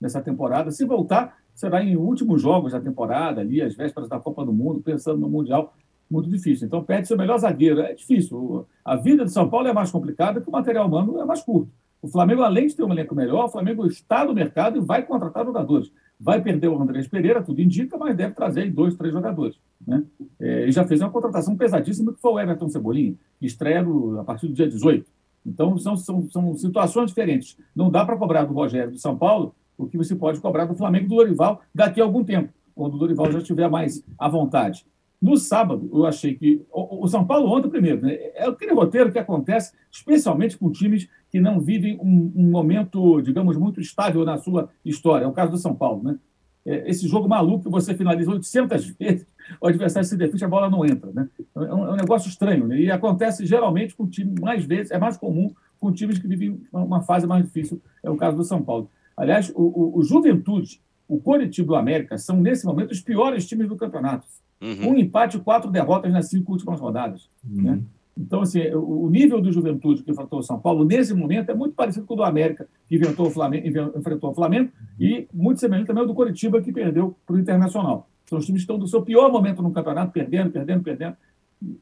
nessa 0.00 0.22
temporada. 0.22 0.70
Se 0.70 0.84
voltar, 0.84 1.36
será 1.54 1.82
em 1.82 1.96
últimos 1.96 2.40
jogos 2.40 2.72
da 2.72 2.80
temporada, 2.80 3.40
ali, 3.40 3.60
às 3.60 3.74
vésperas 3.74 4.08
da 4.08 4.20
Copa 4.20 4.44
do 4.44 4.52
Mundo, 4.52 4.80
pensando 4.80 5.18
no 5.18 5.28
Mundial. 5.28 5.74
Muito 6.08 6.30
difícil. 6.30 6.66
Então, 6.66 6.84
perde 6.84 7.08
seu 7.08 7.16
melhor 7.16 7.38
zagueiro. 7.38 7.80
É 7.80 7.94
difícil. 7.94 8.66
A 8.84 8.94
vida 8.94 9.24
de 9.24 9.32
São 9.32 9.48
Paulo 9.48 9.66
é 9.66 9.72
mais 9.72 9.90
complicada 9.90 10.40
porque 10.40 10.50
o 10.50 10.52
material 10.52 10.86
humano 10.86 11.20
é 11.20 11.24
mais 11.24 11.42
curto. 11.42 11.68
O 12.00 12.08
Flamengo, 12.08 12.42
além 12.42 12.66
de 12.66 12.76
ter 12.76 12.84
um 12.84 12.92
elenco 12.92 13.14
melhor, 13.14 13.44
o 13.44 13.48
Flamengo 13.48 13.86
está 13.86 14.24
no 14.24 14.32
mercado 14.32 14.78
e 14.78 14.80
vai 14.80 15.02
contratar 15.02 15.44
jogadores. 15.44 15.92
Vai 16.20 16.42
perder 16.42 16.68
o 16.68 16.80
Andrés 16.80 17.08
Pereira, 17.08 17.42
tudo 17.42 17.62
indica, 17.62 17.96
mas 17.96 18.14
deve 18.14 18.34
trazer 18.34 18.70
dois, 18.70 18.94
três 18.94 19.12
jogadores. 19.12 19.56
Né? 19.86 20.04
É, 20.38 20.68
e 20.68 20.72
já 20.72 20.84
fez 20.86 21.00
uma 21.00 21.10
contratação 21.10 21.56
pesadíssima, 21.56 22.12
que 22.12 22.20
foi 22.20 22.32
o 22.32 22.38
Everton 22.38 22.68
Cebolinha, 22.68 23.14
que 23.38 23.46
estreia 23.46 23.84
a 24.20 24.24
partir 24.24 24.46
do 24.46 24.52
dia 24.52 24.68
18. 24.68 25.06
Então, 25.46 25.78
são, 25.78 25.96
são, 25.96 26.28
são 26.30 26.54
situações 26.54 27.08
diferentes. 27.08 27.56
Não 27.74 27.90
dá 27.90 28.04
para 28.04 28.16
cobrar 28.16 28.44
do 28.44 28.52
Rogério 28.52 28.90
do 28.90 28.98
São 28.98 29.16
Paulo 29.16 29.54
o 29.78 29.86
que 29.86 29.96
você 29.96 30.14
pode 30.14 30.40
cobrar 30.40 30.66
do 30.66 30.74
Flamengo 30.74 31.08
do 31.08 31.16
Dorival 31.16 31.62
daqui 31.74 32.00
a 32.00 32.04
algum 32.04 32.22
tempo, 32.22 32.52
quando 32.74 32.94
o 32.94 32.98
Dorival 32.98 33.32
já 33.32 33.38
estiver 33.38 33.68
mais 33.70 34.04
à 34.18 34.28
vontade. 34.28 34.84
No 35.20 35.36
sábado, 35.36 35.90
eu 35.92 36.06
achei 36.06 36.34
que. 36.34 36.64
O, 36.72 37.06
São 37.06 37.26
Paulo 37.26 37.50
ontem, 37.50 37.68
primeiro, 37.68 38.00
né, 38.00 38.14
é 38.34 38.46
aquele 38.46 38.72
roteiro 38.72 39.12
que 39.12 39.18
acontece, 39.18 39.72
especialmente 39.90 40.56
com 40.56 40.72
times 40.72 41.08
que 41.30 41.38
não 41.38 41.60
vivem 41.60 41.98
um, 42.00 42.32
um, 42.34 42.50
momento, 42.50 43.20
digamos, 43.20 43.56
muito 43.58 43.80
estável 43.80 44.24
na 44.24 44.38
sua 44.38 44.70
história. 44.82 45.24
É 45.24 45.28
o 45.28 45.32
caso 45.32 45.52
do 45.52 45.58
São 45.58 45.74
Paulo. 45.74 46.02
Né? 46.02 46.18
É, 46.64 46.88
esse 46.88 47.06
jogo 47.06 47.28
maluco 47.28 47.64
que 47.64 47.70
você 47.70 47.94
finaliza 47.94 48.30
800 48.30 48.86
vezes, 48.98 49.26
o 49.60 49.66
adversário 49.66 50.08
se 50.08 50.16
defende, 50.16 50.42
a 50.42 50.48
bola 50.48 50.70
não 50.70 50.86
entra. 50.86 51.12
Né? 51.12 51.28
É, 51.54 51.60
um, 51.60 51.86
é 51.86 51.92
um 51.92 51.96
negócio 51.96 52.28
estranho. 52.30 52.66
Né? 52.66 52.80
E 52.80 52.90
acontece 52.90 53.44
geralmente 53.44 53.94
com 53.94 54.08
time, 54.08 54.34
mais 54.40 54.64
vezes, 54.64 54.90
é 54.90 54.98
mais 54.98 55.18
comum 55.18 55.52
com 55.78 55.92
times 55.92 56.18
que 56.18 56.26
vivem 56.26 56.62
uma 56.72 57.02
fase 57.02 57.26
mais 57.26 57.44
difícil. 57.44 57.80
É 58.02 58.08
o 58.08 58.16
caso 58.16 58.38
do 58.38 58.44
São 58.44 58.62
Paulo. 58.62 58.90
Aliás, 59.14 59.52
o, 59.54 59.62
o, 59.62 59.98
o 59.98 60.02
Juventude, 60.02 60.80
o 61.06 61.20
Coritiba 61.20 61.74
e 61.74 61.76
o 61.76 61.78
América 61.78 62.16
são, 62.16 62.40
nesse 62.40 62.64
momento, 62.64 62.92
os 62.92 63.00
piores 63.00 63.46
times 63.46 63.68
do 63.68 63.76
campeonato 63.76 64.26
Uhum. 64.60 64.90
Um 64.90 64.96
empate 64.96 65.36
e 65.36 65.40
quatro 65.40 65.70
derrotas 65.70 66.12
nas 66.12 66.28
cinco 66.28 66.52
últimas 66.52 66.80
rodadas. 66.80 67.30
Uhum. 67.48 67.62
Né? 67.62 67.82
Então, 68.16 68.42
assim, 68.42 68.60
o 68.74 69.08
nível 69.08 69.40
do 69.40 69.50
Juventude 69.50 70.02
que 70.02 70.10
enfrentou 70.10 70.40
o 70.40 70.42
São 70.42 70.60
Paulo, 70.60 70.84
nesse 70.84 71.14
momento, 71.14 71.50
é 71.50 71.54
muito 71.54 71.74
parecido 71.74 72.04
com 72.04 72.14
o 72.14 72.16
do 72.18 72.22
América, 72.22 72.68
que 72.86 72.96
enfrentou 72.96 73.28
o 73.28 73.30
Flamengo, 73.30 73.66
enfrentou 73.96 74.30
o 74.30 74.34
Flamengo 74.34 74.70
e 74.98 75.26
muito 75.32 75.60
semelhante 75.60 75.86
também 75.86 76.02
ao 76.02 76.06
do 76.06 76.14
Coritiba, 76.14 76.60
que 76.60 76.70
perdeu 76.70 77.16
para 77.24 77.36
o 77.36 77.38
Internacional. 77.38 78.08
São 78.26 78.38
os 78.38 78.44
times 78.44 78.60
que 78.60 78.64
estão 78.64 78.78
do 78.78 78.86
seu 78.86 79.02
pior 79.02 79.32
momento 79.32 79.62
no 79.62 79.72
campeonato, 79.72 80.12
perdendo, 80.12 80.50
perdendo, 80.50 80.82
perdendo. 80.82 81.16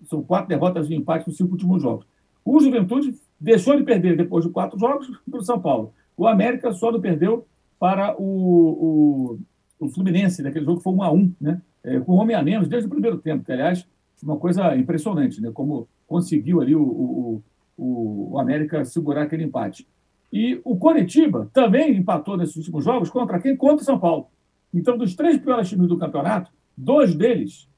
São 0.05 0.23
quatro 0.23 0.49
derrotas 0.49 0.87
de 0.87 0.95
empate 0.95 1.27
nos 1.27 1.37
cinco 1.37 1.53
últimos 1.53 1.83
jogos. 1.83 2.07
O 2.45 2.61
Juventude 2.61 3.15
deixou 3.41 3.77
de 3.77 3.83
perder 3.83 4.17
depois 4.17 4.45
de 4.45 4.51
quatro 4.51 4.79
jogos 4.79 5.11
para 5.29 5.41
o 5.41 5.45
São 5.45 5.61
Paulo. 5.61 5.93
O 6.17 6.27
América 6.27 6.73
só 6.73 6.91
não 6.93 7.01
perdeu 7.01 7.47
para 7.79 8.15
o, 8.19 9.39
o, 9.79 9.87
o 9.87 9.89
Fluminense, 9.91 10.43
naquele 10.43 10.65
jogo 10.65 10.79
que 10.79 10.85
foi 10.85 10.93
1 10.93 11.03
a 11.03 11.13
1 11.13 11.33
né? 11.41 11.63
É, 11.85 11.99
com 12.01 12.15
homem 12.15 12.37
a 12.37 12.43
menos 12.43 12.69
desde 12.69 12.87
o 12.87 12.91
primeiro 12.91 13.19
tempo, 13.19 13.45
que, 13.45 13.53
aliás, 13.53 13.87
uma 14.23 14.37
coisa 14.37 14.77
impressionante, 14.77 15.41
né? 15.41 15.51
como 15.53 15.89
conseguiu 16.07 16.61
ali 16.61 16.75
o, 16.75 16.83
o, 16.83 17.43
o, 17.77 18.33
o 18.33 18.39
América 18.39 18.85
segurar 18.85 19.23
aquele 19.23 19.45
empate. 19.45 19.87
E 20.33 20.61
o 20.65 20.77
Coritiba 20.77 21.49
também 21.53 21.97
empatou 21.97 22.37
nesses 22.37 22.57
últimos 22.57 22.85
jogos 22.85 23.11
contra 23.11 23.39
quem? 23.39 23.57
Contra 23.57 23.83
o 23.83 23.85
São 23.85 23.99
Paulo. 23.99 24.27
Então, 24.73 24.99
dos 24.99 25.15
três 25.15 25.39
piores 25.39 25.69
times 25.69 25.89
do 25.89 25.97
campeonato, 25.97 26.51
dois 26.77 27.15
deles 27.15 27.69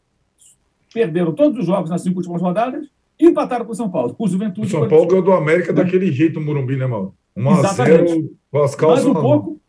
perderam 0.92 1.32
todos 1.32 1.58
os 1.58 1.66
jogos 1.66 1.90
nas 1.90 2.02
cinco 2.02 2.18
últimas 2.18 2.42
rodadas 2.42 2.88
e 3.18 3.26
empataram 3.26 3.64
com 3.64 3.72
o 3.72 3.76
São 3.76 3.90
Paulo. 3.90 4.14
O 4.18 4.26
Juventude. 4.26 4.66
O 4.66 4.70
São 4.70 4.88
Paulo 4.88 5.06
ganhou 5.06 5.24
do 5.24 5.32
América 5.32 5.72
daquele 5.72 6.10
jeito, 6.10 6.40
Morumbi, 6.40 6.76
né, 6.76 6.86
Mal? 6.86 7.14
1x0, 7.36 8.30
Vascal. 8.50 8.90
Mas 8.90 9.06
um 9.06 9.14
pouco, 9.14 9.59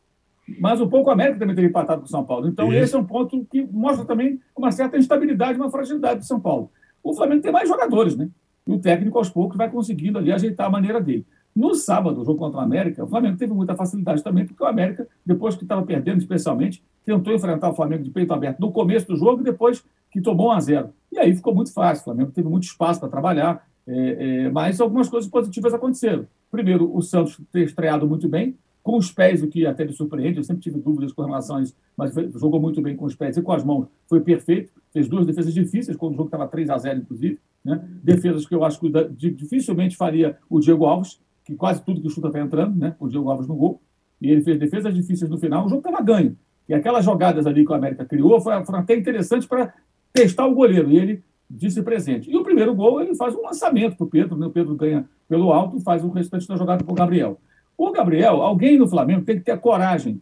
mas 0.59 0.81
um 0.81 0.87
pouco 0.87 1.09
a 1.09 1.13
América 1.13 1.39
também 1.39 1.55
teve 1.55 1.67
empatado 1.67 2.01
com 2.01 2.07
o 2.07 2.09
São 2.09 2.23
Paulo. 2.23 2.47
Então, 2.47 2.67
Isso. 2.69 2.83
esse 2.83 2.95
é 2.95 2.99
um 2.99 3.05
ponto 3.05 3.45
que 3.49 3.63
mostra 3.71 4.05
também 4.05 4.39
uma 4.55 4.71
certa 4.71 4.97
instabilidade, 4.97 5.59
uma 5.59 5.69
fragilidade 5.69 6.19
do 6.19 6.25
São 6.25 6.39
Paulo. 6.39 6.71
O 7.03 7.13
Flamengo 7.13 7.41
tem 7.41 7.51
mais 7.51 7.67
jogadores, 7.67 8.15
né? 8.15 8.29
E 8.67 8.71
o 8.71 8.79
técnico, 8.79 9.17
aos 9.17 9.29
poucos, 9.29 9.57
vai 9.57 9.69
conseguindo 9.69 10.17
ali 10.17 10.31
ajeitar 10.31 10.67
a 10.67 10.69
maneira 10.69 11.01
dele. 11.01 11.25
No 11.55 11.75
sábado, 11.75 12.21
o 12.21 12.25
jogo 12.25 12.39
contra 12.39 12.59
o 12.59 12.63
América, 12.63 13.03
o 13.03 13.07
Flamengo 13.07 13.37
teve 13.37 13.53
muita 13.53 13.75
facilidade 13.75 14.23
também, 14.23 14.45
porque 14.45 14.63
o 14.63 14.67
América, 14.67 15.07
depois 15.25 15.55
que 15.55 15.63
estava 15.63 15.83
perdendo, 15.83 16.19
especialmente, 16.19 16.81
tentou 17.03 17.33
enfrentar 17.33 17.69
o 17.69 17.73
Flamengo 17.73 18.03
de 18.03 18.09
peito 18.09 18.33
aberto 18.33 18.59
no 18.59 18.71
começo 18.71 19.07
do 19.07 19.17
jogo 19.17 19.41
e 19.41 19.43
depois 19.43 19.83
que 20.09 20.21
tomou 20.21 20.49
1 20.49 20.51
a 20.51 20.59
0 20.59 20.89
E 21.11 21.19
aí 21.19 21.35
ficou 21.35 21.53
muito 21.53 21.73
fácil. 21.73 22.01
O 22.01 22.03
Flamengo 22.05 22.31
teve 22.31 22.47
muito 22.47 22.63
espaço 22.63 22.99
para 22.99 23.09
trabalhar, 23.09 23.65
é, 23.87 24.45
é, 24.45 24.49
mas 24.49 24.79
algumas 24.79 25.09
coisas 25.09 25.29
positivas 25.29 25.73
aconteceram. 25.73 26.25
Primeiro, 26.49 26.95
o 26.95 27.01
Santos 27.01 27.39
ter 27.51 27.63
estreado 27.63 28.07
muito 28.07 28.29
bem, 28.29 28.55
com 28.83 28.97
os 28.97 29.11
pés, 29.11 29.43
o 29.43 29.47
que 29.47 29.65
até 29.65 29.85
me 29.85 29.93
surpreende, 29.93 30.37
eu 30.37 30.43
sempre 30.43 30.61
tive 30.61 30.79
dúvidas 30.79 31.13
com 31.13 31.23
relação 31.23 31.57
a 31.57 31.61
isso, 31.61 31.75
mas 31.95 32.13
jogou 32.33 32.59
muito 32.59 32.81
bem 32.81 32.95
com 32.95 33.05
os 33.05 33.15
pés 33.15 33.37
e 33.37 33.41
com 33.41 33.51
as 33.51 33.63
mãos, 33.63 33.87
foi 34.07 34.21
perfeito, 34.21 34.71
fez 34.91 35.07
duas 35.07 35.25
defesas 35.25 35.53
difíceis, 35.53 35.95
quando 35.95 36.13
o 36.13 36.17
jogo 36.17 36.27
estava 36.27 36.47
3 36.47 36.69
a 36.69 36.77
0 36.77 36.99
inclusive, 36.99 37.39
né? 37.63 37.83
defesas 38.03 38.45
que 38.45 38.55
eu 38.55 38.63
acho 38.63 38.79
que 38.79 38.89
dificilmente 39.33 39.95
faria 39.95 40.37
o 40.49 40.59
Diego 40.59 40.85
Alves, 40.85 41.19
que 41.45 41.55
quase 41.55 41.83
tudo 41.83 42.01
que 42.01 42.09
chuta 42.09 42.27
está 42.27 42.39
entrando, 42.39 42.75
né? 42.77 42.95
o 42.99 43.07
Diego 43.07 43.29
Alves 43.29 43.47
no 43.47 43.55
gol, 43.55 43.81
e 44.19 44.29
ele 44.29 44.41
fez 44.41 44.57
defesas 44.57 44.93
difíceis 44.93 45.29
no 45.29 45.37
final, 45.37 45.65
o 45.65 45.69
jogo 45.69 45.87
estava 45.87 46.03
ganho, 46.03 46.35
e 46.67 46.73
aquelas 46.73 47.05
jogadas 47.05 47.45
ali 47.45 47.65
que 47.65 47.71
o 47.71 47.75
América 47.75 48.05
criou 48.05 48.39
foram, 48.41 48.65
foram 48.65 48.79
até 48.79 48.95
interessantes 48.95 49.47
para 49.47 49.73
testar 50.11 50.47
o 50.47 50.55
goleiro, 50.55 50.91
e 50.91 50.97
ele 50.97 51.23
disse 51.49 51.83
presente. 51.83 52.31
E 52.31 52.37
o 52.37 52.43
primeiro 52.43 52.73
gol, 52.73 53.01
ele 53.01 53.13
faz 53.15 53.35
um 53.35 53.41
lançamento 53.41 53.97
para 53.97 54.05
o 54.05 54.09
Pedro, 54.09 54.37
né? 54.37 54.47
o 54.47 54.51
Pedro 54.51 54.75
ganha 54.75 55.05
pelo 55.27 55.51
alto 55.51 55.77
e 55.77 55.81
faz 55.81 56.03
o 56.03 56.09
restante 56.09 56.47
da 56.47 56.55
jogada 56.55 56.83
para 56.83 56.91
o 56.91 56.95
Gabriel. 56.95 57.39
O 57.83 57.91
Gabriel, 57.91 58.43
alguém 58.43 58.77
no 58.77 58.87
Flamengo 58.87 59.25
tem 59.25 59.37
que 59.37 59.43
ter 59.43 59.59
coragem 59.59 60.21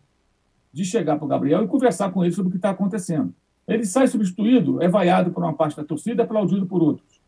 de 0.71 0.85
chegar 0.85 1.17
para 1.17 1.25
o 1.25 1.27
Gabriel 1.27 1.61
e 1.61 1.67
conversar 1.67 2.09
com 2.09 2.23
ele 2.23 2.31
sobre 2.31 2.47
o 2.47 2.51
que 2.51 2.57
está 2.57 2.69
acontecendo. 2.69 3.33
Ele 3.67 3.83
sai 3.83 4.07
substituído, 4.07 4.81
é 4.81 4.87
vaiado 4.87 5.31
por 5.31 5.43
uma 5.43 5.53
parte 5.53 5.75
da 5.75 5.83
torcida, 5.83 6.23
aplaudido 6.23 6.65
por 6.65 6.81
outros. 6.81 7.19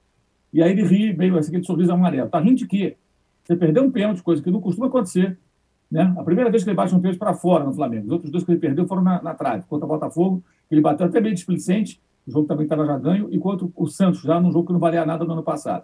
E 0.53 0.63
aí 0.63 0.71
ele 0.71 0.84
ri, 0.84 1.13
meio 1.17 1.38
assim, 1.38 1.49
aquele 1.49 1.65
sorriso 1.65 1.91
amarelo. 1.91 2.27
Está 2.27 2.39
rindo 2.39 2.55
de 2.55 2.65
quê? 2.65 2.95
Você 3.43 3.57
perdeu 3.57 3.84
um 3.84 3.91
pênalti, 3.91 4.23
coisa 4.23 4.41
que 4.41 4.49
não 4.49 4.61
costuma 4.61 4.88
acontecer. 4.88 5.38
Né? 5.91 6.13
A 6.17 6.23
primeira 6.23 6.49
vez 6.49 6.63
que 6.63 6.69
ele 6.69 6.77
bate 6.77 6.95
um 6.95 7.01
pênalti 7.01 7.19
para 7.19 7.34
fora 7.34 7.65
no 7.65 7.73
Flamengo. 7.73 8.05
Os 8.05 8.11
outros 8.13 8.32
dois 8.32 8.45
que 8.45 8.51
ele 8.51 8.59
perdeu 8.59 8.88
foram 8.88 9.01
na, 9.01 9.21
na 9.21 9.34
trave. 9.34 9.65
Contra 9.67 9.86
o 9.86 9.89
Botafogo, 9.89 10.41
ele 10.71 10.79
bateu 10.79 11.07
até 11.07 11.19
meio 11.19 11.36
displicente, 11.36 12.01
o 12.25 12.32
jogo 12.32 12.47
também 12.47 12.63
estava 12.63 12.86
já 12.86 12.97
ganho, 12.97 13.27
e 13.32 13.38
contra 13.38 13.67
o 13.75 13.88
Santos, 13.88 14.21
já 14.21 14.39
num 14.39 14.49
jogo 14.49 14.67
que 14.67 14.71
não 14.71 14.79
valia 14.79 15.05
nada 15.05 15.25
no 15.25 15.34
ano 15.34 15.43
passado. 15.43 15.84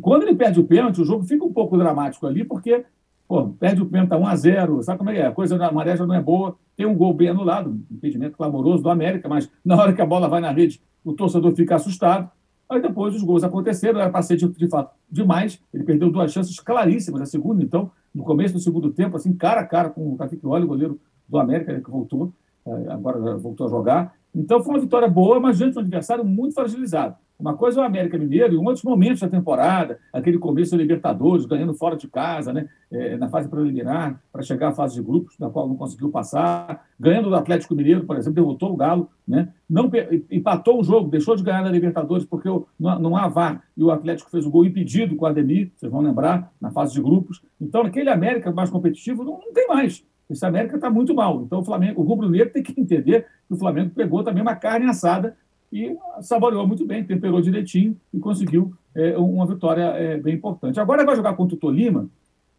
Quando 0.00 0.22
ele 0.22 0.36
perde 0.36 0.60
o 0.60 0.64
pênalti, 0.64 1.00
o 1.00 1.04
jogo 1.04 1.24
fica 1.24 1.44
um 1.44 1.52
pouco 1.52 1.76
dramático 1.76 2.28
ali, 2.28 2.44
porque 2.44 2.84
Pô, 3.32 3.48
perde 3.48 3.80
o 3.80 3.86
pênalti 3.86 4.12
1 4.12 4.26
a 4.26 4.36
0 4.36 4.82
sabe 4.82 4.98
como 4.98 5.08
é 5.08 5.14
que 5.14 5.20
é? 5.20 5.26
A 5.26 5.32
coisa 5.32 5.56
da 5.56 5.72
maré 5.72 5.96
já 5.96 6.04
não 6.04 6.14
é 6.14 6.20
boa. 6.20 6.54
Tem 6.76 6.84
um 6.84 6.94
gol 6.94 7.14
bem 7.14 7.28
anulado, 7.28 7.70
um 7.70 7.82
impedimento 7.90 8.36
clamoroso 8.36 8.82
do 8.82 8.90
América, 8.90 9.26
mas 9.26 9.50
na 9.64 9.74
hora 9.74 9.94
que 9.94 10.02
a 10.02 10.04
bola 10.04 10.28
vai 10.28 10.38
na 10.38 10.50
rede, 10.50 10.82
o 11.02 11.14
torcedor 11.14 11.54
fica 11.54 11.76
assustado. 11.76 12.30
Aí 12.68 12.82
depois 12.82 13.14
os 13.14 13.22
gols 13.22 13.42
aconteceram, 13.42 14.00
era 14.00 14.22
ser 14.22 14.36
de, 14.36 14.46
de, 14.46 14.68
fato 14.68 14.94
demais. 15.10 15.58
Ele 15.72 15.82
perdeu 15.82 16.10
duas 16.10 16.30
chances 16.30 16.60
claríssimas, 16.60 17.22
a 17.22 17.24
segunda, 17.24 17.64
então, 17.64 17.90
no 18.14 18.22
começo 18.22 18.52
do 18.52 18.60
segundo 18.60 18.90
tempo, 18.90 19.16
assim, 19.16 19.32
cara 19.32 19.62
a 19.62 19.66
cara 19.66 19.88
com 19.88 20.12
o 20.12 20.16
Cacique 20.18 20.46
Olho, 20.46 20.66
goleiro 20.66 21.00
do 21.26 21.38
América, 21.38 21.80
que 21.80 21.90
voltou, 21.90 22.34
eh, 22.66 22.86
agora 22.90 23.38
voltou 23.38 23.66
a 23.66 23.70
jogar. 23.70 24.14
Então 24.34 24.62
foi 24.62 24.74
uma 24.74 24.80
vitória 24.80 25.08
boa, 25.08 25.40
mas 25.40 25.56
diante 25.56 25.72
de 25.72 25.78
um 25.78 25.80
adversário 25.80 26.22
muito 26.22 26.52
fragilizado. 26.52 27.16
Uma 27.42 27.56
coisa 27.56 27.80
é 27.80 27.82
o 27.82 27.86
América 27.86 28.16
Mineiro, 28.16 28.54
em 28.54 28.64
outros 28.64 28.84
momentos 28.84 29.20
da 29.20 29.28
temporada, 29.28 29.98
aquele 30.12 30.38
começo 30.38 30.70
da 30.70 30.76
Libertadores, 30.76 31.44
ganhando 31.44 31.74
fora 31.74 31.96
de 31.96 32.06
casa, 32.06 32.52
né, 32.52 32.68
é, 32.88 33.16
na 33.16 33.28
fase 33.28 33.48
preliminar, 33.48 34.22
para 34.32 34.42
chegar 34.42 34.68
à 34.68 34.72
fase 34.72 34.94
de 34.94 35.02
grupos, 35.02 35.36
da 35.36 35.50
qual 35.50 35.66
não 35.66 35.74
conseguiu 35.74 36.08
passar, 36.08 36.86
ganhando 37.00 37.30
do 37.30 37.34
Atlético 37.34 37.74
Mineiro, 37.74 38.04
por 38.04 38.16
exemplo, 38.16 38.34
derrotou 38.34 38.72
o 38.72 38.76
Galo, 38.76 39.10
né, 39.26 39.48
não, 39.68 39.90
empatou 40.30 40.80
o 40.80 40.84
jogo, 40.84 41.10
deixou 41.10 41.34
de 41.34 41.42
ganhar 41.42 41.62
na 41.62 41.70
Libertadores 41.72 42.24
porque 42.24 42.48
não, 42.48 42.98
não 43.00 43.16
há 43.16 43.26
VAR, 43.26 43.64
e 43.76 43.82
o 43.82 43.90
Atlético 43.90 44.30
fez 44.30 44.46
o 44.46 44.50
gol 44.50 44.64
impedido 44.64 45.16
com 45.16 45.24
o 45.24 45.28
Ademir, 45.28 45.72
vocês 45.74 45.90
vão 45.90 46.00
lembrar, 46.00 46.52
na 46.60 46.70
fase 46.70 46.92
de 46.92 47.02
grupos. 47.02 47.42
Então, 47.60 47.82
aquele 47.82 48.08
América 48.08 48.52
mais 48.52 48.70
competitivo 48.70 49.24
não, 49.24 49.40
não 49.40 49.52
tem 49.52 49.66
mais. 49.66 50.04
Esse 50.30 50.46
América 50.46 50.76
está 50.76 50.88
muito 50.88 51.12
mal. 51.12 51.42
Então, 51.42 51.58
o 51.58 51.64
Flamengo, 51.64 52.00
o 52.00 52.04
Rubro 52.04 52.30
Negro 52.30 52.52
tem 52.52 52.62
que 52.62 52.80
entender 52.80 53.26
que 53.48 53.54
o 53.54 53.56
Flamengo 53.56 53.90
pegou 53.90 54.22
também 54.22 54.42
uma 54.42 54.54
carne 54.54 54.86
assada 54.86 55.36
e 55.72 55.96
saboreou 56.20 56.66
muito 56.66 56.84
bem, 56.84 57.02
temperou 57.02 57.40
direitinho 57.40 57.96
e 58.12 58.18
conseguiu 58.18 58.74
é, 58.94 59.16
uma 59.16 59.46
vitória 59.46 59.84
é, 59.84 60.18
bem 60.18 60.34
importante. 60.34 60.78
Agora 60.78 61.04
vai 61.04 61.16
jogar 61.16 61.34
contra 61.34 61.56
o 61.56 61.58
Tolima, 61.58 62.10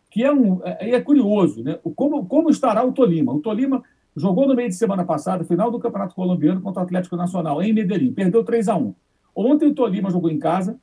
que 0.10 0.24
é 0.24 0.34
um 0.34 0.60
é, 0.64 0.92
é 0.92 1.02
curioso, 1.02 1.64
né? 1.64 1.80
Como, 1.96 2.26
como 2.26 2.50
estará 2.50 2.84
o 2.84 2.92
Tolima? 2.92 3.32
O 3.32 3.40
Tolima 3.40 3.84
jogou 4.16 4.48
no 4.48 4.56
meio 4.56 4.70
de 4.70 4.76
semana 4.76 5.06
passada, 5.06 5.44
final 5.44 5.70
do 5.70 5.80
Campeonato 5.80 6.16
Colombiano 6.16 6.62
contra 6.62 6.82
o 6.82 6.86
Atlético 6.86 7.16
Nacional, 7.16 7.62
em 7.62 7.72
Medellín, 7.72 8.14
perdeu 8.14 8.44
3 8.44 8.68
a 8.68 8.76
1 8.76 8.96
Ontem 9.36 9.70
o 9.70 9.76
Tolima 9.76 10.10
jogou 10.10 10.30
em 10.30 10.40
casa 10.40 10.80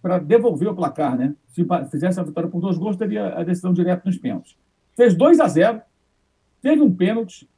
para 0.00 0.18
devolver 0.18 0.68
o 0.68 0.74
placar, 0.74 1.16
né? 1.16 1.34
Se 1.48 1.66
fizesse 1.90 2.18
a 2.18 2.22
vitória 2.22 2.48
por 2.48 2.60
dois 2.60 2.78
gols, 2.78 2.96
teria 2.96 3.28
a 3.28 3.42
decisão 3.42 3.72
direta 3.72 4.02
nos 4.04 4.16
pênaltis. 4.16 4.56
Fez 4.94 5.14
2 5.14 5.40
a 5.40 5.48
0 5.48 5.80
teve 6.62 6.82
um 6.82 6.92
pênalti, 6.92 7.48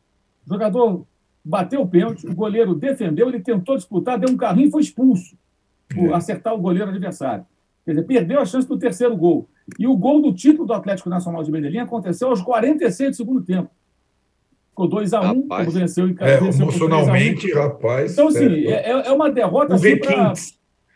jogador 0.46 1.06
bateu 1.44 1.80
o 1.80 1.88
pênalti, 1.88 2.26
o 2.26 2.34
goleiro 2.34 2.74
defendeu, 2.74 3.28
ele 3.28 3.40
tentou 3.40 3.76
disputar, 3.76 4.18
deu 4.18 4.30
um 4.30 4.36
carrinho 4.36 4.68
e 4.68 4.70
foi 4.70 4.82
expulso 4.82 5.36
por 5.88 6.10
é. 6.10 6.14
acertar 6.14 6.54
o 6.54 6.58
goleiro 6.58 6.90
adversário. 6.90 7.44
Quer 7.84 7.92
dizer, 7.92 8.06
perdeu 8.06 8.40
a 8.40 8.44
chance 8.44 8.68
do 8.68 8.78
terceiro 8.78 9.16
gol. 9.16 9.48
E 9.78 9.86
o 9.86 9.96
gol 9.96 10.20
do 10.20 10.32
título 10.32 10.66
do 10.66 10.72
Atlético 10.74 11.08
Nacional 11.08 11.42
de 11.42 11.50
Medellín 11.50 11.78
aconteceu 11.78 12.28
aos 12.28 12.42
46 12.42 13.10
do 13.10 13.16
segundo 13.16 13.42
tempo. 13.42 13.70
Ficou 14.70 14.88
2x1, 14.88 15.34
um, 15.34 15.70
venceu 15.70 16.14
casa. 16.14 16.30
É, 16.30 16.48
emocionalmente, 16.48 17.52
rapaz. 17.52 18.12
Então, 18.12 18.28
assim, 18.28 18.66
é, 18.66 18.90
é, 18.90 19.08
é 19.08 19.12
uma 19.12 19.30
derrota 19.30 19.74
assim, 19.74 19.96
pra, 19.96 20.32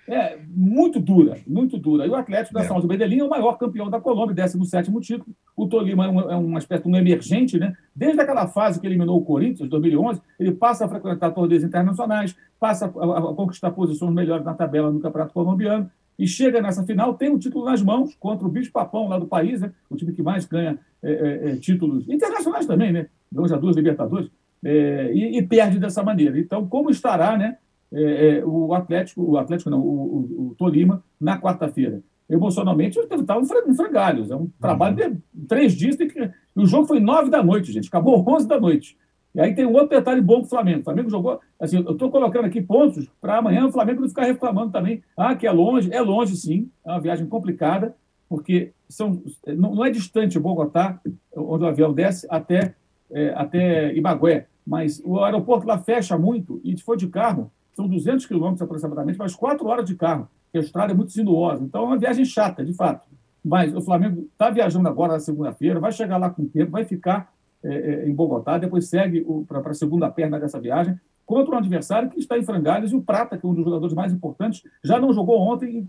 é, 0.08 0.38
muito 0.48 0.98
dura, 0.98 1.38
muito 1.46 1.78
dura. 1.78 2.06
E 2.06 2.10
o 2.10 2.14
Atlético 2.14 2.54
Nacional 2.54 2.78
é. 2.78 2.82
de 2.82 2.88
Medellín 2.88 3.20
é 3.20 3.24
o 3.24 3.30
maior 3.30 3.56
campeão 3.56 3.88
da 3.88 4.00
Colômbia, 4.00 4.34
17 4.34 4.90
título. 5.00 5.34
O 5.56 5.66
Tolima 5.66 6.06
é, 6.06 6.08
um, 6.08 6.20
é 6.30 6.36
uma 6.36 6.58
espécie 6.58 6.82
de 6.82 6.88
um 6.88 6.96
emergente, 6.96 7.58
né? 7.58 7.76
Desde 7.94 8.20
aquela 8.20 8.48
fase 8.48 8.80
que 8.80 8.86
eliminou 8.86 9.18
o 9.18 9.24
Corinthians, 9.24 9.68
2011, 9.68 10.20
ele 10.40 10.52
passa 10.52 10.84
a 10.84 10.88
frequentar 10.88 11.30
torneios 11.30 11.62
internacionais, 11.62 12.36
passa 12.58 12.86
a, 12.86 12.88
a, 12.88 13.34
conquistar 13.34 13.70
posições 13.70 14.12
melhores 14.12 14.44
na 14.44 14.54
tabela 14.54 14.90
no 14.90 15.00
Campeonato 15.00 15.32
Colombiano 15.32 15.90
e 16.18 16.26
chega 16.26 16.60
nessa 16.60 16.84
final, 16.84 17.14
tem 17.14 17.30
o 17.30 17.34
um 17.34 17.38
título 17.38 17.64
nas 17.64 17.82
mãos 17.82 18.14
contra 18.14 18.46
o 18.46 18.50
Bicho 18.50 18.70
Papão 18.70 19.08
lá 19.08 19.18
do 19.18 19.26
país, 19.26 19.60
né? 19.60 19.72
o 19.88 19.96
time 19.96 20.12
que 20.12 20.22
mais 20.22 20.44
ganha 20.44 20.78
é, 21.02 21.10
é, 21.12 21.50
é 21.50 21.56
títulos 21.56 22.08
internacionais 22.08 22.66
também, 22.66 22.92
né? 22.92 23.06
ganha 23.32 23.48
já 23.48 23.56
duas 23.56 23.76
Libertadores, 23.76 24.30
é, 24.64 25.10
e, 25.12 25.38
e, 25.38 25.42
perde 25.42 25.78
dessa 25.78 26.02
maneira. 26.02 26.38
Então, 26.38 26.68
como 26.68 26.90
estará 26.90 27.36
né, 27.36 27.56
é, 27.92 28.38
é, 28.38 28.44
o 28.44 28.72
Atlético, 28.72 29.22
o 29.22 29.36
Atlético 29.36 29.70
não, 29.70 29.80
o, 29.80 30.50
o, 30.50 30.54
Tolima, 30.56 31.04
na 31.20 31.38
quarta-feira? 31.38 32.02
Emocionalmente, 32.28 32.98
estava 32.98 33.42
em 33.42 33.74
frangalhos. 33.74 34.30
É 34.30 34.36
um 34.36 34.48
trabalho 34.58 34.96
de 34.96 35.18
três 35.46 35.74
dias. 35.74 35.96
Que... 35.96 36.30
O 36.56 36.64
jogo 36.64 36.86
foi 36.86 36.98
nove 36.98 37.28
da 37.28 37.42
noite, 37.42 37.70
gente. 37.70 37.88
Acabou 37.88 38.24
onze 38.26 38.48
da 38.48 38.58
noite. 38.58 38.96
E 39.34 39.40
aí 39.40 39.54
tem 39.54 39.66
um 39.66 39.72
outro 39.72 39.90
detalhe 39.90 40.20
bom 40.20 40.36
para 40.36 40.46
o 40.46 40.48
Flamengo. 40.48 40.80
O 40.80 40.84
Flamengo 40.84 41.10
jogou. 41.10 41.40
Assim, 41.60 41.82
eu 41.84 41.92
estou 41.92 42.10
colocando 42.10 42.46
aqui 42.46 42.62
pontos 42.62 43.06
para 43.20 43.38
amanhã 43.38 43.66
o 43.66 43.72
Flamengo 43.72 44.00
não 44.00 44.08
ficar 44.08 44.24
reclamando 44.24 44.72
também. 44.72 45.02
Ah, 45.16 45.34
que 45.34 45.46
é 45.46 45.50
longe. 45.50 45.92
É 45.92 46.00
longe, 46.00 46.36
sim. 46.36 46.70
É 46.86 46.90
uma 46.90 47.00
viagem 47.00 47.26
complicada, 47.26 47.94
porque 48.28 48.72
são, 48.88 49.22
não, 49.46 49.74
não 49.74 49.84
é 49.84 49.90
distante 49.90 50.38
Bogotá, 50.38 51.00
onde 51.34 51.64
o 51.64 51.66
avião 51.66 51.92
desce, 51.92 52.26
até, 52.30 52.74
é, 53.10 53.32
até 53.36 53.94
Ibagué. 53.94 54.46
Mas 54.66 55.02
o 55.04 55.22
aeroporto 55.22 55.66
lá 55.66 55.78
fecha 55.78 56.16
muito 56.16 56.60
e 56.62 56.76
se 56.76 56.82
for 56.82 56.96
de 56.96 57.08
carro, 57.08 57.50
são 57.74 57.88
200 57.88 58.26
quilômetros 58.26 58.62
aproximadamente, 58.62 59.18
mas 59.18 59.34
quatro 59.34 59.66
horas 59.66 59.84
de 59.86 59.94
carro. 59.94 60.28
a 60.54 60.58
estrada 60.58 60.92
é 60.92 60.94
muito 60.94 61.12
sinuosa. 61.12 61.64
Então 61.64 61.82
é 61.82 61.86
uma 61.86 61.98
viagem 61.98 62.24
chata, 62.24 62.64
de 62.64 62.72
fato. 62.72 63.08
Mas 63.44 63.74
o 63.74 63.80
Flamengo 63.80 64.28
está 64.32 64.50
viajando 64.50 64.88
agora 64.88 65.14
na 65.14 65.20
segunda-feira, 65.20 65.80
vai 65.80 65.90
chegar 65.90 66.16
lá 66.16 66.30
com 66.30 66.46
tempo, 66.46 66.72
vai 66.72 66.84
ficar 66.84 67.32
é, 67.64 67.74
é, 67.74 68.08
em 68.08 68.14
Bogotá, 68.14 68.58
depois 68.58 68.88
segue 68.88 69.24
para 69.48 69.70
a 69.70 69.74
segunda 69.74 70.10
perna 70.10 70.38
dessa 70.38 70.60
viagem, 70.60 70.98
contra 71.24 71.54
um 71.54 71.58
adversário 71.58 72.10
que 72.10 72.18
está 72.18 72.36
em 72.36 72.42
frangalhos 72.42 72.92
e 72.92 72.96
o 72.96 73.02
Prata, 73.02 73.38
que 73.38 73.46
é 73.46 73.48
um 73.48 73.54
dos 73.54 73.64
jogadores 73.64 73.94
mais 73.94 74.12
importantes, 74.12 74.62
já 74.82 75.00
não 75.00 75.12
jogou 75.12 75.40
ontem 75.40 75.78
e 75.78 75.88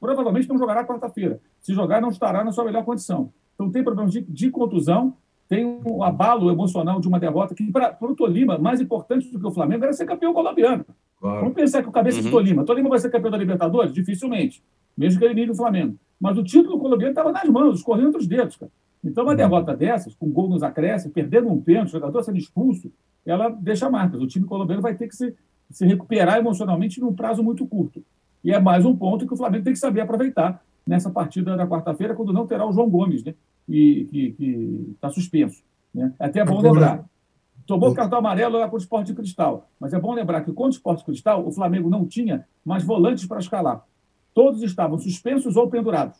provavelmente 0.00 0.48
não 0.48 0.58
jogará 0.58 0.84
quarta-feira. 0.84 1.40
Se 1.60 1.74
jogar, 1.74 2.00
não 2.00 2.08
estará 2.08 2.42
na 2.42 2.52
sua 2.52 2.64
melhor 2.64 2.84
condição. 2.84 3.32
Então 3.54 3.70
tem 3.70 3.84
problemas 3.84 4.12
de, 4.12 4.22
de 4.22 4.50
contusão, 4.50 5.14
tem 5.50 5.66
um 5.66 6.00
abalo 6.04 6.48
emocional 6.48 7.00
de 7.00 7.08
uma 7.08 7.18
derrota 7.18 7.56
que, 7.56 7.72
para 7.72 7.96
o 8.00 8.14
Tolima, 8.14 8.56
mais 8.56 8.80
importante 8.80 9.28
do 9.32 9.40
que 9.40 9.46
o 9.48 9.50
Flamengo 9.50 9.82
era 9.82 9.92
ser 9.92 10.06
campeão 10.06 10.32
colombiano. 10.32 10.86
Claro. 11.18 11.40
Vamos 11.40 11.54
pensar 11.54 11.82
que 11.82 11.88
o 11.88 11.92
cabeça 11.92 12.18
uhum. 12.18 12.24
de 12.24 12.30
Tolima. 12.30 12.64
Tolima 12.64 12.88
vai 12.88 13.00
ser 13.00 13.10
campeão 13.10 13.32
da 13.32 13.36
Libertadores? 13.36 13.92
Dificilmente. 13.92 14.62
Mesmo 14.96 15.18
que 15.18 15.24
ele 15.24 15.32
elimine 15.32 15.50
o 15.50 15.56
Flamengo. 15.56 15.96
Mas 16.20 16.38
o 16.38 16.44
título 16.44 16.78
colombiano 16.78 17.10
estava 17.10 17.32
nas 17.32 17.48
mãos, 17.48 17.78
escorrendo 17.78 18.10
entre 18.10 18.20
os 18.20 18.28
dedos, 18.28 18.56
cara. 18.56 18.70
Então, 19.02 19.24
uma 19.24 19.34
derrota 19.34 19.76
dessas, 19.76 20.14
com 20.14 20.30
gol 20.30 20.48
nos 20.48 20.62
acréscimos, 20.62 21.12
perdendo 21.12 21.48
um 21.48 21.60
pênalti, 21.60 21.88
o 21.88 21.92
jogador 21.92 22.22
sendo 22.22 22.38
expulso, 22.38 22.92
ela 23.26 23.48
deixa 23.48 23.90
marcas. 23.90 24.20
O 24.20 24.28
time 24.28 24.46
colombiano 24.46 24.80
vai 24.80 24.94
ter 24.94 25.08
que 25.08 25.16
se, 25.16 25.34
se 25.68 25.84
recuperar 25.84 26.38
emocionalmente 26.38 27.00
num 27.00 27.12
prazo 27.12 27.42
muito 27.42 27.66
curto. 27.66 28.04
E 28.44 28.52
é 28.52 28.60
mais 28.60 28.84
um 28.84 28.94
ponto 28.94 29.26
que 29.26 29.34
o 29.34 29.36
Flamengo 29.36 29.64
tem 29.64 29.72
que 29.72 29.80
saber 29.80 30.02
aproveitar 30.02 30.62
nessa 30.86 31.10
partida 31.10 31.56
da 31.56 31.66
quarta-feira, 31.66 32.14
quando 32.14 32.32
não 32.32 32.46
terá 32.46 32.64
o 32.64 32.72
João 32.72 32.88
Gomes, 32.88 33.24
né? 33.24 33.34
Que 33.70 34.92
está 34.92 35.10
suspenso. 35.10 35.62
Né? 35.94 36.12
É 36.18 36.26
até 36.26 36.44
bom 36.44 36.60
lembrar. 36.60 37.04
Tomou 37.66 37.94
cartão 37.94 38.18
amarelo 38.18 38.58
lá 38.58 38.68
com 38.68 38.74
o 38.74 38.78
Esporte 38.78 39.08
de 39.08 39.14
Cristal. 39.14 39.68
Mas 39.78 39.92
é 39.92 40.00
bom 40.00 40.12
lembrar 40.12 40.42
que 40.42 40.52
com 40.52 40.64
o 40.64 40.68
Esporte 40.68 41.00
de 41.00 41.04
Cristal, 41.04 41.46
o 41.46 41.52
Flamengo 41.52 41.88
não 41.88 42.04
tinha 42.04 42.46
mais 42.64 42.82
volantes 42.82 43.26
para 43.26 43.38
escalar. 43.38 43.84
Todos 44.34 44.62
estavam 44.62 44.98
suspensos 44.98 45.56
ou 45.56 45.68
pendurados. 45.68 46.18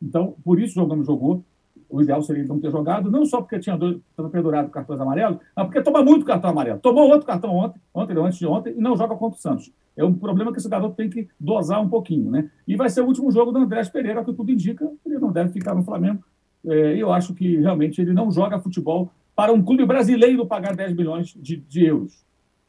Então, 0.00 0.36
por 0.44 0.60
isso 0.60 0.72
o 0.72 0.74
João 0.74 0.88
Gomes 0.88 1.06
jogou 1.06 1.44
o 1.88 2.02
ideal 2.02 2.22
seria 2.22 2.44
não 2.44 2.58
ter 2.58 2.70
jogado, 2.70 3.10
não 3.10 3.24
só 3.24 3.40
porque 3.40 3.58
tinha 3.58 3.76
dois, 3.76 3.98
pendurado 4.30 4.70
cartões 4.70 5.00
amarelos, 5.00 5.38
mas 5.54 5.66
porque 5.66 5.82
toma 5.82 6.02
muito 6.02 6.24
cartão 6.24 6.50
amarelo. 6.50 6.80
Tomou 6.80 7.08
outro 7.08 7.26
cartão 7.26 7.54
ontem, 7.54 7.80
ontem 7.94 8.18
antes 8.18 8.38
de 8.38 8.46
ontem, 8.46 8.74
e 8.76 8.80
não 8.80 8.96
joga 8.96 9.14
contra 9.14 9.38
o 9.38 9.40
Santos. 9.40 9.72
É 9.96 10.04
um 10.04 10.12
problema 10.12 10.52
que 10.52 10.58
esse 10.58 10.68
garoto 10.68 10.94
tem 10.94 11.08
que 11.08 11.28
dosar 11.38 11.80
um 11.80 11.88
pouquinho, 11.88 12.30
né? 12.30 12.50
E 12.66 12.76
vai 12.76 12.90
ser 12.90 13.00
o 13.00 13.06
último 13.06 13.30
jogo 13.30 13.52
do 13.52 13.58
Andrés 13.58 13.88
Pereira, 13.88 14.24
que 14.24 14.32
tudo 14.32 14.50
indica, 14.50 14.90
ele 15.04 15.18
não 15.18 15.32
deve 15.32 15.52
ficar 15.52 15.74
no 15.74 15.82
Flamengo. 15.82 16.22
É, 16.66 16.96
eu 16.96 17.12
acho 17.12 17.34
que 17.34 17.56
realmente 17.56 18.00
ele 18.00 18.12
não 18.12 18.30
joga 18.30 18.58
futebol 18.58 19.10
para 19.34 19.52
um 19.52 19.62
clube 19.62 19.84
brasileiro 19.84 20.46
pagar 20.46 20.74
10 20.74 20.94
milhões 20.94 21.36
de, 21.40 21.56
de 21.56 21.84
euros. 21.84 22.24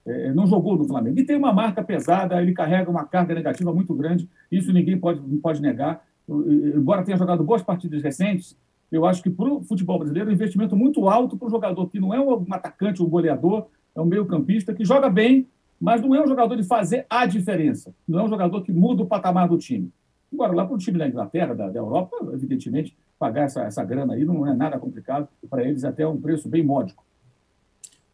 É, 0.06 0.32
não 0.34 0.48
jogou 0.48 0.78
no 0.78 0.86
Flamengo. 0.86 1.20
E 1.20 1.24
tem 1.24 1.36
uma 1.36 1.52
marca 1.52 1.84
pesada, 1.84 2.41
ele 2.41 2.54
carrega 2.54 2.89
uma 2.89 3.06
carga 3.06 3.34
negativa 3.34 3.74
muito 3.74 3.93
grande, 3.93 4.30
isso 4.52 4.72
ninguém 4.72 4.98
pode, 4.98 5.20
pode 5.39 5.62
negar. 5.62 6.06
Embora 6.30 7.04
tenha 7.04 7.18
jogado 7.18 7.43
boas 7.43 7.62
partidas 7.62 8.02
recentes, 8.02 8.56
eu 8.91 9.06
acho 9.06 9.22
que 9.22 9.30
para 9.30 9.52
o 9.52 9.62
futebol 9.64 9.98
brasileiro 9.98 10.30
é 10.30 10.32
um 10.32 10.36
investimento 10.36 10.76
muito 10.76 11.10
alto 11.10 11.38
para 11.38 11.48
um 11.48 11.52
jogador 11.52 11.89
que 11.89 12.00
não 12.00 12.14
é 12.14 12.20
um 12.20 12.45
atacante, 12.52 13.04
um 13.04 13.10
goleador, 13.10 13.68
é 13.95 14.02
um 14.02 14.06
meio-campista 14.06 14.74
que 14.74 14.86
joga 14.86 15.10
bem, 15.10 15.48
mas 15.80 16.02
não 16.02 16.16
é 16.16 16.24
um 16.24 16.28
jogador 16.28 16.56
de 16.56 16.64
fazer 16.64 17.06
a 17.10 17.26
diferença. 17.26 17.93
Não 18.08 18.20
é 18.20 18.24
um 18.24 18.30
jogador 18.30 18.62
que 18.62 18.72
muda 18.72 19.04
o 19.04 19.08
patamar 19.08 19.48
do 19.48 19.58
time. 19.58 19.91
Agora, 20.34 20.54
lá 20.54 20.66
para 20.66 20.76
o 20.76 20.78
time 20.78 20.98
da 20.98 21.08
Inglaterra, 21.08 21.54
da, 21.54 21.70
da, 21.70 21.80
Europa, 21.80 22.16
evidentemente, 22.34 22.95
pagar 23.20 23.43
essa, 23.43 23.63
essa 23.63 23.84
grana 23.84 24.13
aí 24.13 24.26
não 24.26 24.47
é 24.47 24.53
nada 24.53 24.80
complicado. 24.80 25.28
Para 25.49 25.63
eles, 25.63 25.84
até 25.84 26.03
é 26.03 26.07
um 26.07 26.20
preço 26.20 26.47
bem 26.47 26.63
módico. 26.63 27.03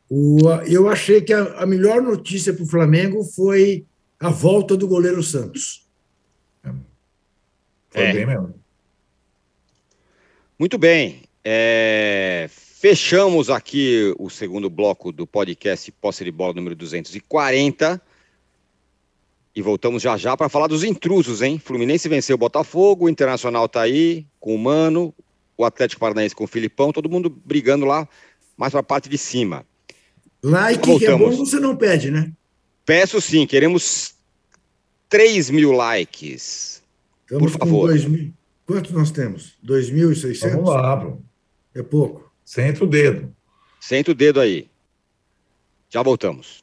O, 0.09 0.49
eu 0.67 0.89
achei 0.89 1.21
que 1.21 1.33
a, 1.33 1.61
a 1.61 1.65
melhor 1.65 2.01
notícia 2.01 2.53
para 2.53 2.63
o 2.63 2.67
Flamengo 2.67 3.23
foi 3.23 3.85
a 4.19 4.29
volta 4.29 4.77
do 4.77 4.87
goleiro 4.87 5.23
Santos. 5.23 5.87
Foi 7.89 8.01
é. 8.01 8.13
bem 8.13 8.25
mesmo. 8.25 8.53
Muito 10.57 10.77
bem. 10.77 11.23
É... 11.43 12.49
Fechamos 12.49 13.49
aqui 13.49 14.13
o 14.19 14.29
segundo 14.29 14.69
bloco 14.69 15.11
do 15.11 15.25
podcast 15.25 15.91
Posse 15.93 16.23
de 16.23 16.31
Bola 16.31 16.53
número 16.53 16.75
240. 16.75 18.01
E 19.55 19.61
voltamos 19.61 20.01
já 20.01 20.17
já 20.17 20.35
para 20.35 20.49
falar 20.49 20.67
dos 20.67 20.83
intrusos, 20.83 21.41
hein? 21.41 21.59
Fluminense 21.59 22.09
venceu 22.09 22.35
o 22.35 22.39
Botafogo, 22.39 23.05
o 23.05 23.09
Internacional 23.09 23.69
tá 23.69 23.81
aí 23.81 24.25
com 24.39 24.55
o 24.55 24.57
Mano, 24.57 25.13
o 25.55 25.63
Atlético 25.63 25.99
Paranaense 25.99 26.35
com 26.35 26.43
o 26.43 26.47
Filipão, 26.47 26.91
todo 26.91 27.09
mundo 27.09 27.29
brigando 27.29 27.85
lá 27.85 28.07
mais 28.57 28.71
para 28.71 28.79
a 28.79 28.83
parte 28.83 29.09
de 29.09 29.17
cima. 29.17 29.65
Like 30.43 30.99
que 30.99 31.05
é 31.05 31.15
bom 31.15 31.31
você 31.31 31.59
não 31.59 31.75
pede, 31.75 32.11
né? 32.11 32.31
Peço 32.85 33.21
sim, 33.21 33.45
queremos 33.47 34.15
3 35.07 35.49
mil 35.51 35.71
likes. 35.71 36.81
Estamos 37.21 37.51
por 37.51 37.59
favor. 37.59 37.87
2 37.87 38.05
mil. 38.05 38.33
Quantos 38.65 38.91
nós 38.91 39.11
temos? 39.11 39.57
2.600? 39.65 40.51
Vamos 40.51 40.69
lá, 40.69 40.95
bro. 40.95 41.23
É 41.75 41.83
pouco. 41.83 42.31
Senta 42.43 42.83
o 42.83 42.87
dedo. 42.87 43.33
Senta 43.79 44.11
o 44.11 44.15
dedo 44.15 44.39
aí. 44.39 44.69
Já 45.89 46.01
voltamos. 46.01 46.62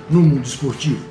no 0.11 0.21
mundo 0.21 0.47
esportivo. 0.47 1.10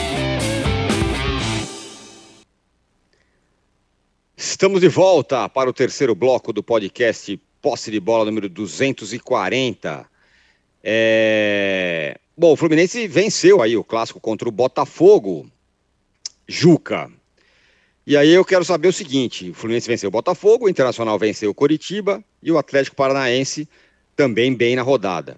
Estamos 4.43 4.81
de 4.81 4.87
volta 4.87 5.47
para 5.47 5.69
o 5.69 5.73
terceiro 5.73 6.15
bloco 6.15 6.51
do 6.51 6.63
podcast 6.63 7.39
Posse 7.61 7.91
de 7.91 7.99
Bola 7.99 8.25
número 8.25 8.49
240. 8.49 10.03
É... 10.83 12.17
Bom, 12.35 12.53
o 12.53 12.55
Fluminense 12.55 13.07
venceu 13.07 13.61
aí 13.61 13.77
o 13.77 13.83
clássico 13.83 14.19
contra 14.19 14.49
o 14.49 14.51
Botafogo. 14.51 15.47
Juca. 16.47 17.11
E 18.05 18.17
aí 18.17 18.31
eu 18.31 18.43
quero 18.43 18.65
saber 18.65 18.87
o 18.87 18.93
seguinte: 18.93 19.51
o 19.51 19.53
Fluminense 19.53 19.87
venceu 19.87 20.07
o 20.07 20.11
Botafogo, 20.11 20.65
o 20.65 20.69
Internacional 20.69 21.19
venceu 21.19 21.51
o 21.51 21.55
Coritiba 21.55 22.23
e 22.41 22.51
o 22.51 22.57
Atlético 22.57 22.95
Paranaense 22.95 23.69
também 24.15 24.55
bem 24.55 24.75
na 24.75 24.81
rodada. 24.81 25.37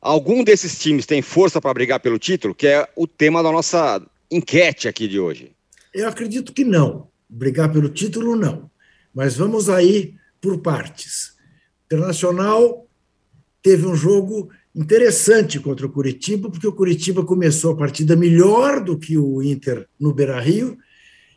Algum 0.00 0.42
desses 0.42 0.78
times 0.78 1.04
tem 1.04 1.20
força 1.20 1.60
para 1.60 1.74
brigar 1.74 2.00
pelo 2.00 2.18
título, 2.18 2.54
que 2.54 2.66
é 2.66 2.88
o 2.96 3.06
tema 3.06 3.42
da 3.42 3.52
nossa 3.52 4.00
enquete 4.30 4.88
aqui 4.88 5.06
de 5.06 5.20
hoje? 5.20 5.52
Eu 5.92 6.08
acredito 6.08 6.50
que 6.50 6.64
não 6.64 7.06
brigar 7.28 7.70
pelo 7.70 7.88
título, 7.88 8.36
não. 8.36 8.70
Mas 9.14 9.36
vamos 9.36 9.68
aí 9.68 10.14
por 10.40 10.58
partes. 10.58 11.36
Internacional 11.86 12.86
teve 13.62 13.86
um 13.86 13.94
jogo 13.94 14.50
interessante 14.74 15.58
contra 15.58 15.86
o 15.86 15.90
Curitiba, 15.90 16.50
porque 16.50 16.66
o 16.66 16.72
Curitiba 16.72 17.24
começou 17.24 17.72
a 17.72 17.76
partida 17.76 18.14
melhor 18.14 18.82
do 18.82 18.98
que 18.98 19.18
o 19.18 19.42
Inter 19.42 19.86
no 19.98 20.14
Beira-Rio 20.14 20.78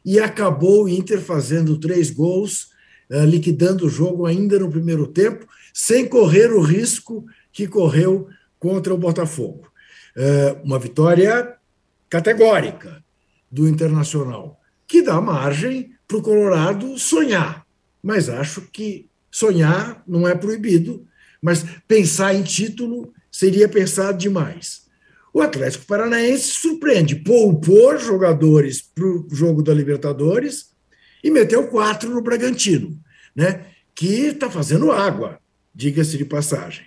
e 0.05 0.19
acabou 0.19 0.83
o 0.83 0.89
Inter 0.89 1.19
fazendo 1.19 1.79
três 1.79 2.11
gols, 2.11 2.69
uh, 3.09 3.25
liquidando 3.25 3.85
o 3.85 3.89
jogo 3.89 4.25
ainda 4.25 4.59
no 4.59 4.69
primeiro 4.69 5.07
tempo, 5.07 5.47
sem 5.73 6.07
correr 6.07 6.51
o 6.51 6.61
risco 6.61 7.25
que 7.51 7.67
correu 7.67 8.27
contra 8.59 8.93
o 8.93 8.97
Botafogo. 8.97 9.67
Uh, 10.15 10.63
uma 10.63 10.77
vitória 10.77 11.55
categórica 12.09 13.03
do 13.49 13.67
Internacional 13.67 14.60
que 14.91 15.01
dá 15.01 15.21
margem 15.21 15.93
para 16.05 16.17
o 16.17 16.21
Colorado 16.21 16.97
sonhar. 16.99 17.65
Mas 18.03 18.27
acho 18.27 18.63
que 18.73 19.09
sonhar 19.31 20.03
não 20.05 20.27
é 20.27 20.35
proibido, 20.35 21.07
mas 21.41 21.63
pensar 21.87 22.35
em 22.35 22.43
título 22.43 23.13
seria 23.31 23.69
pensar 23.69 24.11
demais. 24.11 24.81
O 25.33 25.39
Atlético 25.39 25.85
Paranaense 25.85 26.49
surpreende, 26.49 27.15
poupou 27.15 27.97
jogadores 27.97 28.81
para 28.81 29.05
o 29.05 29.25
jogo 29.31 29.63
da 29.63 29.73
Libertadores 29.73 30.71
e 31.23 31.31
meteu 31.31 31.69
quatro 31.69 32.09
no 32.09 32.21
Bragantino, 32.21 32.99
né? 33.33 33.67
que 33.95 34.25
está 34.25 34.51
fazendo 34.51 34.91
água, 34.91 35.39
diga-se 35.73 36.17
de 36.17 36.25
passagem. 36.25 36.83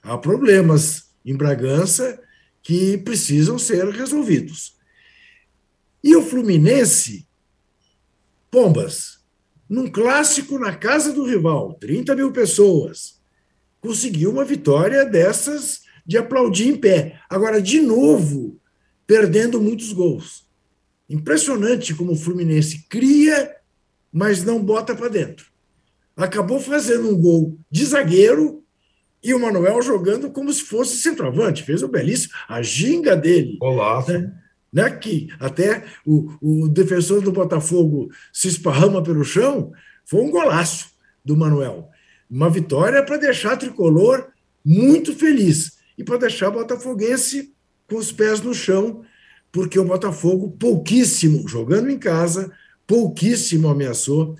Há 0.00 0.16
problemas 0.16 1.06
em 1.26 1.34
Bragança 1.34 2.20
que 2.62 2.98
precisam 2.98 3.58
ser 3.58 3.84
resolvidos. 3.88 4.76
E 6.04 6.14
o 6.14 6.22
Fluminense 6.22 7.26
Pombas, 8.50 9.18
num 9.68 9.90
clássico 9.90 10.58
na 10.58 10.74
casa 10.74 11.12
do 11.12 11.24
rival, 11.24 11.74
30 11.74 12.14
mil 12.16 12.32
pessoas, 12.32 13.20
conseguiu 13.80 14.30
uma 14.30 14.44
vitória 14.44 15.04
dessas 15.04 15.82
de 16.06 16.16
aplaudir 16.16 16.68
em 16.68 16.76
pé. 16.76 17.20
Agora, 17.28 17.60
de 17.60 17.80
novo, 17.80 18.58
perdendo 19.06 19.60
muitos 19.60 19.92
gols. 19.92 20.48
Impressionante 21.08 21.94
como 21.94 22.12
o 22.12 22.16
Fluminense 22.16 22.86
cria, 22.88 23.54
mas 24.10 24.42
não 24.42 24.62
bota 24.62 24.94
para 24.96 25.08
dentro. 25.08 25.46
Acabou 26.16 26.60
fazendo 26.60 27.10
um 27.10 27.20
gol 27.20 27.58
de 27.70 27.84
zagueiro 27.84 28.64
e 29.22 29.34
o 29.34 29.38
Manuel 29.38 29.80
jogando 29.82 30.30
como 30.30 30.52
se 30.52 30.62
fosse 30.62 30.96
centroavante. 30.96 31.62
Fez 31.62 31.82
o 31.82 31.88
belíssimo, 31.88 32.32
a 32.48 32.62
ginga 32.62 33.14
dele. 33.14 33.58
Olá. 33.60 34.04
Né? 34.06 34.32
Né, 34.72 34.90
que 34.90 35.28
até 35.40 35.84
o, 36.06 36.32
o 36.40 36.68
defensor 36.68 37.20
do 37.22 37.32
Botafogo 37.32 38.10
se 38.32 38.48
esparrama 38.48 39.02
pelo 39.02 39.24
chão, 39.24 39.72
foi 40.04 40.20
um 40.20 40.30
golaço 40.30 40.90
do 41.24 41.36
Manuel. 41.36 41.88
Uma 42.30 42.50
vitória 42.50 43.02
para 43.02 43.16
deixar 43.16 43.52
a 43.52 43.56
tricolor 43.56 44.28
muito 44.64 45.14
feliz 45.14 45.78
e 45.96 46.04
para 46.04 46.18
deixar 46.18 46.48
o 46.48 46.52
botafoguense 46.52 47.54
com 47.88 47.96
os 47.96 48.12
pés 48.12 48.40
no 48.40 48.54
chão, 48.54 49.02
porque 49.50 49.78
o 49.78 49.84
Botafogo 49.84 50.50
pouquíssimo, 50.50 51.48
jogando 51.48 51.90
em 51.90 51.98
casa, 51.98 52.52
pouquíssimo 52.86 53.68
ameaçou 53.68 54.36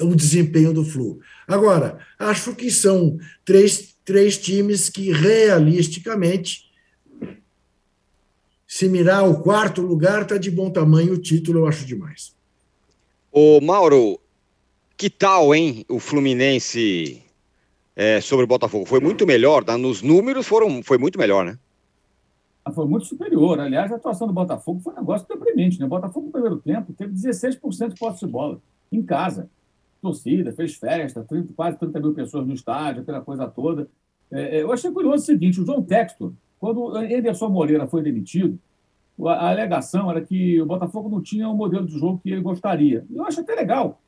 uh, 0.00 0.04
o 0.06 0.14
desempenho 0.14 0.72
do 0.72 0.84
Flu. 0.84 1.20
Agora, 1.46 1.98
acho 2.18 2.54
que 2.54 2.70
são 2.70 3.16
três, 3.44 3.94
três 4.04 4.36
times 4.36 4.88
que 4.88 5.12
realisticamente 5.12 6.63
se 8.74 8.88
mirar 8.88 9.22
o 9.22 9.40
quarto 9.40 9.80
lugar, 9.80 10.22
está 10.22 10.36
de 10.36 10.50
bom 10.50 10.68
tamanho 10.68 11.12
o 11.12 11.16
título, 11.16 11.60
eu 11.60 11.66
acho 11.68 11.86
demais. 11.86 12.34
Ô, 13.30 13.60
Mauro, 13.60 14.18
que 14.96 15.08
tal, 15.08 15.54
hein, 15.54 15.86
o 15.88 16.00
Fluminense 16.00 17.22
é, 17.94 18.20
sobre 18.20 18.42
o 18.42 18.48
Botafogo? 18.48 18.84
Foi 18.84 18.98
muito 18.98 19.24
melhor, 19.24 19.62
tá? 19.62 19.78
nos 19.78 20.02
números 20.02 20.48
foram, 20.48 20.82
foi 20.82 20.98
muito 20.98 21.16
melhor, 21.16 21.44
né? 21.44 21.56
Ah, 22.64 22.72
foi 22.72 22.84
muito 22.88 23.06
superior. 23.06 23.60
Aliás, 23.60 23.92
a 23.92 23.94
atuação 23.94 24.26
do 24.26 24.32
Botafogo 24.32 24.80
foi 24.80 24.92
um 24.92 24.96
negócio 24.96 25.24
deprimente, 25.28 25.78
né? 25.78 25.86
O 25.86 25.88
Botafogo, 25.88 26.26
no 26.26 26.32
primeiro 26.32 26.56
tempo, 26.56 26.92
teve 26.94 27.12
16% 27.14 27.90
de 27.90 27.94
posse 27.94 28.26
de 28.26 28.32
bola, 28.32 28.60
em 28.90 29.04
casa. 29.04 29.48
Torcida, 30.02 30.50
fez 30.50 30.74
festa, 30.74 31.22
30, 31.22 31.52
quase 31.54 31.78
30 31.78 32.00
mil 32.00 32.12
pessoas 32.12 32.44
no 32.44 32.52
estádio, 32.52 33.02
aquela 33.02 33.20
coisa 33.20 33.46
toda. 33.46 33.88
É, 34.32 34.58
é 34.58 34.62
eu 34.62 34.72
achei 34.72 34.90
curioso 34.90 35.22
o 35.22 35.26
seguinte: 35.26 35.60
o 35.60 35.64
João 35.64 35.80
Textor, 35.80 36.32
quando 36.64 36.96
Anderson 36.96 37.50
Moreira 37.50 37.86
foi 37.86 38.02
demitido, 38.02 38.58
a 39.26 39.50
alegação 39.50 40.10
era 40.10 40.22
que 40.22 40.58
o 40.62 40.64
Botafogo 40.64 41.10
não 41.10 41.20
tinha 41.20 41.46
o 41.46 41.54
modelo 41.54 41.86
de 41.86 41.98
jogo 41.98 42.18
que 42.22 42.30
ele 42.30 42.40
gostaria. 42.40 43.04
Eu 43.14 43.22
acho 43.26 43.40
até 43.40 43.54
legal. 43.54 44.00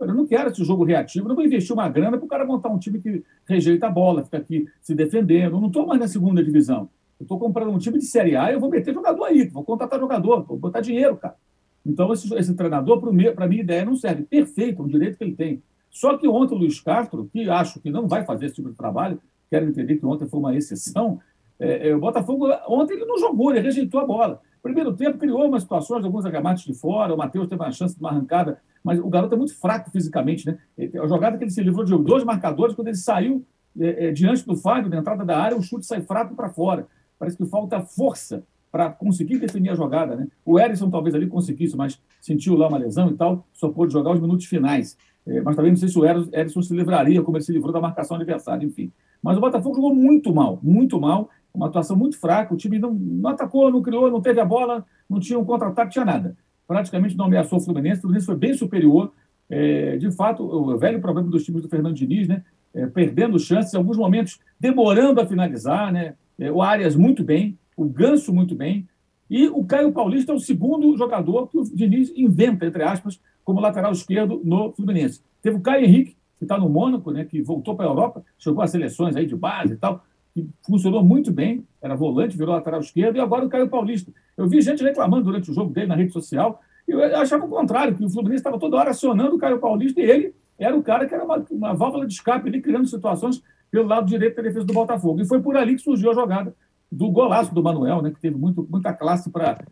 Eu 0.00 0.14
não 0.14 0.26
quero 0.26 0.48
esse 0.48 0.64
jogo 0.64 0.82
reativo, 0.82 1.28
não 1.28 1.34
vou 1.34 1.44
investir 1.44 1.74
uma 1.74 1.86
grana 1.90 2.16
para 2.16 2.24
o 2.24 2.28
cara 2.28 2.46
montar 2.46 2.70
um 2.70 2.78
time 2.78 3.02
que 3.02 3.22
rejeita 3.46 3.86
a 3.86 3.90
bola, 3.90 4.24
fica 4.24 4.38
aqui 4.38 4.66
se 4.80 4.94
defendendo. 4.94 5.56
Eu 5.56 5.60
não 5.60 5.66
estou 5.68 5.86
mais 5.86 6.00
na 6.00 6.08
segunda 6.08 6.42
divisão. 6.42 6.88
Eu 7.20 7.24
estou 7.24 7.38
comprando 7.38 7.70
um 7.70 7.76
time 7.76 7.98
de 7.98 8.06
Série 8.06 8.34
A 8.34 8.50
e 8.50 8.54
eu 8.54 8.60
vou 8.60 8.70
meter 8.70 8.94
jogador 8.94 9.24
aí, 9.24 9.46
vou 9.48 9.62
contratar 9.62 10.00
jogador, 10.00 10.42
vou 10.44 10.56
botar 10.56 10.80
dinheiro, 10.80 11.18
cara. 11.18 11.36
Então, 11.84 12.10
esse, 12.14 12.32
esse 12.34 12.54
treinador, 12.54 12.98
para 12.98 13.46
minha 13.46 13.60
ideia, 13.60 13.84
não 13.84 13.94
serve. 13.94 14.22
Perfeito, 14.22 14.80
é 14.80 14.84
um 14.86 14.88
direito 14.88 15.18
que 15.18 15.24
ele 15.24 15.34
tem. 15.34 15.62
Só 15.90 16.16
que 16.16 16.26
ontem 16.26 16.54
o 16.54 16.58
Luiz 16.58 16.80
Castro, 16.80 17.28
que 17.30 17.50
acho 17.50 17.78
que 17.78 17.90
não 17.90 18.08
vai 18.08 18.24
fazer 18.24 18.46
esse 18.46 18.54
tipo 18.54 18.70
de 18.70 18.74
trabalho, 18.74 19.20
quero 19.50 19.68
entender 19.68 19.98
que 19.98 20.06
ontem 20.06 20.26
foi 20.26 20.40
uma 20.40 20.56
exceção, 20.56 21.20
é, 21.60 21.88
é, 21.88 21.94
o 21.94 22.00
Botafogo, 22.00 22.48
ontem 22.66 22.94
ele 22.94 23.04
não 23.04 23.18
jogou, 23.18 23.50
ele 23.50 23.60
rejeitou 23.60 24.00
a 24.00 24.06
bola. 24.06 24.40
Primeiro 24.62 24.94
tempo 24.94 25.18
criou 25.18 25.46
umas 25.46 25.62
situações, 25.62 26.04
alguns 26.04 26.24
agamates 26.24 26.64
de 26.64 26.74
fora, 26.74 27.14
o 27.14 27.18
Matheus 27.18 27.46
teve 27.46 27.62
uma 27.62 27.70
chance 27.70 27.94
de 27.94 28.00
uma 28.00 28.10
arrancada, 28.10 28.58
mas 28.82 28.98
o 28.98 29.08
garoto 29.08 29.34
é 29.34 29.38
muito 29.38 29.54
fraco 29.58 29.90
fisicamente. 29.90 30.46
Né? 30.46 30.58
A 31.02 31.06
jogada 31.06 31.36
que 31.36 31.44
ele 31.44 31.50
se 31.50 31.62
livrou 31.62 31.84
de 31.84 31.96
dois 31.98 32.24
marcadores, 32.24 32.74
quando 32.74 32.88
ele 32.88 32.96
saiu 32.96 33.44
é, 33.78 34.06
é, 34.06 34.12
diante 34.12 34.44
do 34.46 34.56
Fábio, 34.56 34.90
na 34.90 34.98
entrada 34.98 35.24
da 35.24 35.38
área, 35.38 35.56
o 35.56 35.62
chute 35.62 35.86
sai 35.86 36.00
fraco 36.00 36.34
para 36.34 36.48
fora. 36.48 36.86
Parece 37.18 37.36
que 37.36 37.44
falta 37.44 37.80
força 37.80 38.42
para 38.72 38.88
conseguir 38.88 39.38
definir 39.38 39.70
a 39.70 39.74
jogada. 39.74 40.16
Né? 40.16 40.28
O 40.44 40.58
Erisson 40.58 40.90
talvez 40.90 41.14
ali 41.14 41.26
conseguisse, 41.26 41.76
mas 41.76 42.00
sentiu 42.20 42.56
lá 42.56 42.68
uma 42.68 42.78
lesão 42.78 43.10
e 43.10 43.14
tal, 43.14 43.46
só 43.52 43.68
pôde 43.68 43.92
jogar 43.92 44.12
os 44.12 44.20
minutos 44.20 44.46
finais. 44.46 44.96
É, 45.26 45.40
mas 45.42 45.56
também 45.56 45.72
não 45.72 45.76
sei 45.76 45.88
se 45.88 45.98
o 45.98 46.04
Erisson 46.06 46.62
se 46.62 46.74
livraria, 46.74 47.22
como 47.22 47.36
ele 47.36 47.44
se 47.44 47.52
livrou 47.52 47.72
da 47.72 47.80
marcação 47.80 48.16
adversária, 48.16 48.64
enfim. 48.64 48.90
Mas 49.22 49.36
o 49.36 49.40
Botafogo 49.40 49.74
jogou 49.74 49.94
muito 49.94 50.32
mal, 50.34 50.58
muito 50.62 50.98
mal 50.98 51.28
uma 51.52 51.66
atuação 51.66 51.96
muito 51.96 52.18
fraca. 52.18 52.54
O 52.54 52.56
time 52.56 52.78
não, 52.78 52.92
não 52.92 53.30
atacou, 53.30 53.70
não 53.70 53.82
criou, 53.82 54.10
não 54.10 54.20
teve 54.20 54.40
a 54.40 54.44
bola, 54.44 54.84
não 55.08 55.18
tinha 55.18 55.38
um 55.38 55.44
contra-ataque, 55.44 55.92
tinha 55.92 56.04
nada. 56.04 56.36
Praticamente 56.66 57.16
não 57.16 57.26
ameaçou 57.26 57.58
o 57.58 57.60
Fluminense. 57.60 57.98
O 57.98 58.02
Fluminense 58.02 58.26
foi 58.26 58.36
bem 58.36 58.54
superior. 58.54 59.12
É, 59.48 59.96
de 59.96 60.10
fato, 60.12 60.44
o 60.44 60.78
velho 60.78 61.00
problema 61.00 61.28
dos 61.28 61.44
times 61.44 61.62
do 61.62 61.68
Fernando 61.68 61.94
Diniz, 61.94 62.28
né? 62.28 62.44
É, 62.72 62.86
perdendo 62.86 63.38
chances, 63.38 63.74
em 63.74 63.76
alguns 63.76 63.96
momentos 63.96 64.38
demorando 64.58 65.20
a 65.20 65.26
finalizar, 65.26 65.92
né? 65.92 66.14
É, 66.38 66.50
o 66.52 66.62
Arias 66.62 66.94
muito 66.94 67.24
bem, 67.24 67.58
o 67.76 67.84
Ganso 67.84 68.32
muito 68.32 68.54
bem. 68.54 68.88
E 69.28 69.48
o 69.48 69.64
Caio 69.64 69.92
Paulista 69.92 70.32
é 70.32 70.34
o 70.34 70.38
segundo 70.38 70.96
jogador 70.96 71.48
que 71.48 71.58
o 71.58 71.64
Diniz 71.64 72.12
inventa, 72.16 72.66
entre 72.66 72.82
aspas, 72.82 73.20
como 73.44 73.60
lateral 73.60 73.92
esquerdo 73.92 74.40
no 74.44 74.72
Fluminense. 74.72 75.22
Teve 75.42 75.56
o 75.56 75.60
Caio 75.60 75.84
Henrique, 75.84 76.16
que 76.38 76.44
está 76.44 76.58
no 76.58 76.68
Mônaco, 76.68 77.10
né, 77.10 77.24
que 77.24 77.42
voltou 77.42 77.76
para 77.76 77.86
a 77.86 77.88
Europa, 77.88 78.24
chegou 78.38 78.62
às 78.62 78.70
seleções 78.70 79.14
aí 79.14 79.26
de 79.26 79.36
base 79.36 79.74
e 79.74 79.76
tal, 79.76 80.04
que 80.34 80.48
funcionou 80.64 81.02
muito 81.02 81.32
bem, 81.32 81.66
era 81.82 81.94
volante, 81.94 82.36
virou 82.36 82.54
lateral 82.54 82.80
esquerdo, 82.80 83.16
e 83.16 83.20
agora 83.20 83.44
o 83.44 83.48
Caio 83.48 83.68
Paulista. 83.68 84.12
Eu 84.36 84.48
vi 84.48 84.60
gente 84.60 84.82
reclamando 84.82 85.24
durante 85.24 85.50
o 85.50 85.54
jogo 85.54 85.72
dele 85.72 85.88
na 85.88 85.96
rede 85.96 86.12
social, 86.12 86.60
e 86.86 86.92
eu 86.92 87.02
achava 87.16 87.44
o 87.44 87.48
contrário, 87.48 87.94
que 87.94 88.04
o 88.04 88.10
Fluminense 88.10 88.40
estava 88.40 88.58
toda 88.58 88.76
hora 88.76 88.90
acionando 88.90 89.36
o 89.36 89.38
Caio 89.38 89.58
Paulista, 89.58 90.00
e 90.00 90.04
ele 90.04 90.34
era 90.58 90.76
o 90.76 90.82
cara 90.82 91.06
que 91.06 91.14
era 91.14 91.24
uma, 91.24 91.44
uma 91.50 91.74
válvula 91.74 92.06
de 92.06 92.12
escape 92.12 92.48
ali, 92.48 92.60
criando 92.60 92.86
situações 92.86 93.42
pelo 93.70 93.88
lado 93.88 94.06
direito 94.06 94.36
da 94.36 94.42
defesa 94.42 94.64
do 94.64 94.74
Botafogo. 94.74 95.20
E 95.20 95.26
foi 95.26 95.40
por 95.40 95.56
ali 95.56 95.76
que 95.76 95.82
surgiu 95.82 96.10
a 96.10 96.14
jogada 96.14 96.54
do 96.90 97.10
golaço 97.10 97.54
do 97.54 97.62
Manuel, 97.62 98.02
né, 98.02 98.10
que 98.10 98.20
teve 98.20 98.36
muito, 98.36 98.66
muita 98.68 98.92
classe 98.92 99.30
para. 99.30 99.64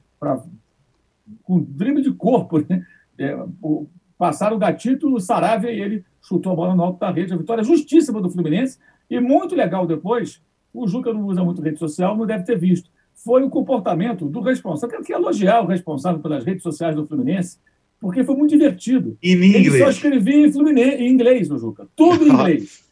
com 1.42 1.60
drible 1.60 2.02
de 2.02 2.12
corpo, 2.12 2.58
né? 2.68 2.86
É, 3.18 3.34
o, 3.60 3.88
passaram 4.16 4.56
o 4.56 4.58
gatito, 4.58 5.12
o 5.12 5.20
Saravia 5.20 5.72
e 5.72 5.80
ele 5.80 6.04
chutou 6.22 6.52
a 6.52 6.56
bola 6.56 6.74
no 6.74 6.82
alto 6.82 7.00
da 7.00 7.10
rede. 7.10 7.32
A 7.32 7.36
vitória 7.36 7.64
justíssima 7.64 8.20
do 8.20 8.30
Fluminense. 8.30 8.78
E 9.10 9.18
muito 9.20 9.54
legal 9.54 9.86
depois, 9.86 10.42
o 10.82 10.86
Juca 10.86 11.12
não 11.12 11.24
usa 11.24 11.42
muito 11.42 11.62
rede 11.62 11.78
social, 11.78 12.16
não 12.16 12.26
deve 12.26 12.44
ter 12.44 12.58
visto. 12.58 12.90
Foi 13.14 13.42
o 13.42 13.50
comportamento 13.50 14.26
do 14.26 14.40
responsável. 14.40 14.90
Quero 14.90 15.04
que 15.04 15.12
elogiar 15.12 15.60
o 15.62 15.66
responsável 15.66 16.20
pelas 16.20 16.44
redes 16.44 16.62
sociais 16.62 16.94
do 16.94 17.06
Fluminense, 17.06 17.58
porque 18.00 18.22
foi 18.22 18.36
muito 18.36 18.50
divertido. 18.50 19.18
Em 19.22 19.34
inglês. 19.34 19.66
Ele 19.66 19.78
só 19.78 19.90
escrevia 19.90 20.46
em, 20.46 20.52
Fluminense, 20.52 20.96
em 21.02 21.08
inglês, 21.10 21.50
o 21.50 21.58
Juca. 21.58 21.88
Tudo 21.96 22.24
em 22.24 22.30
inglês. 22.32 22.88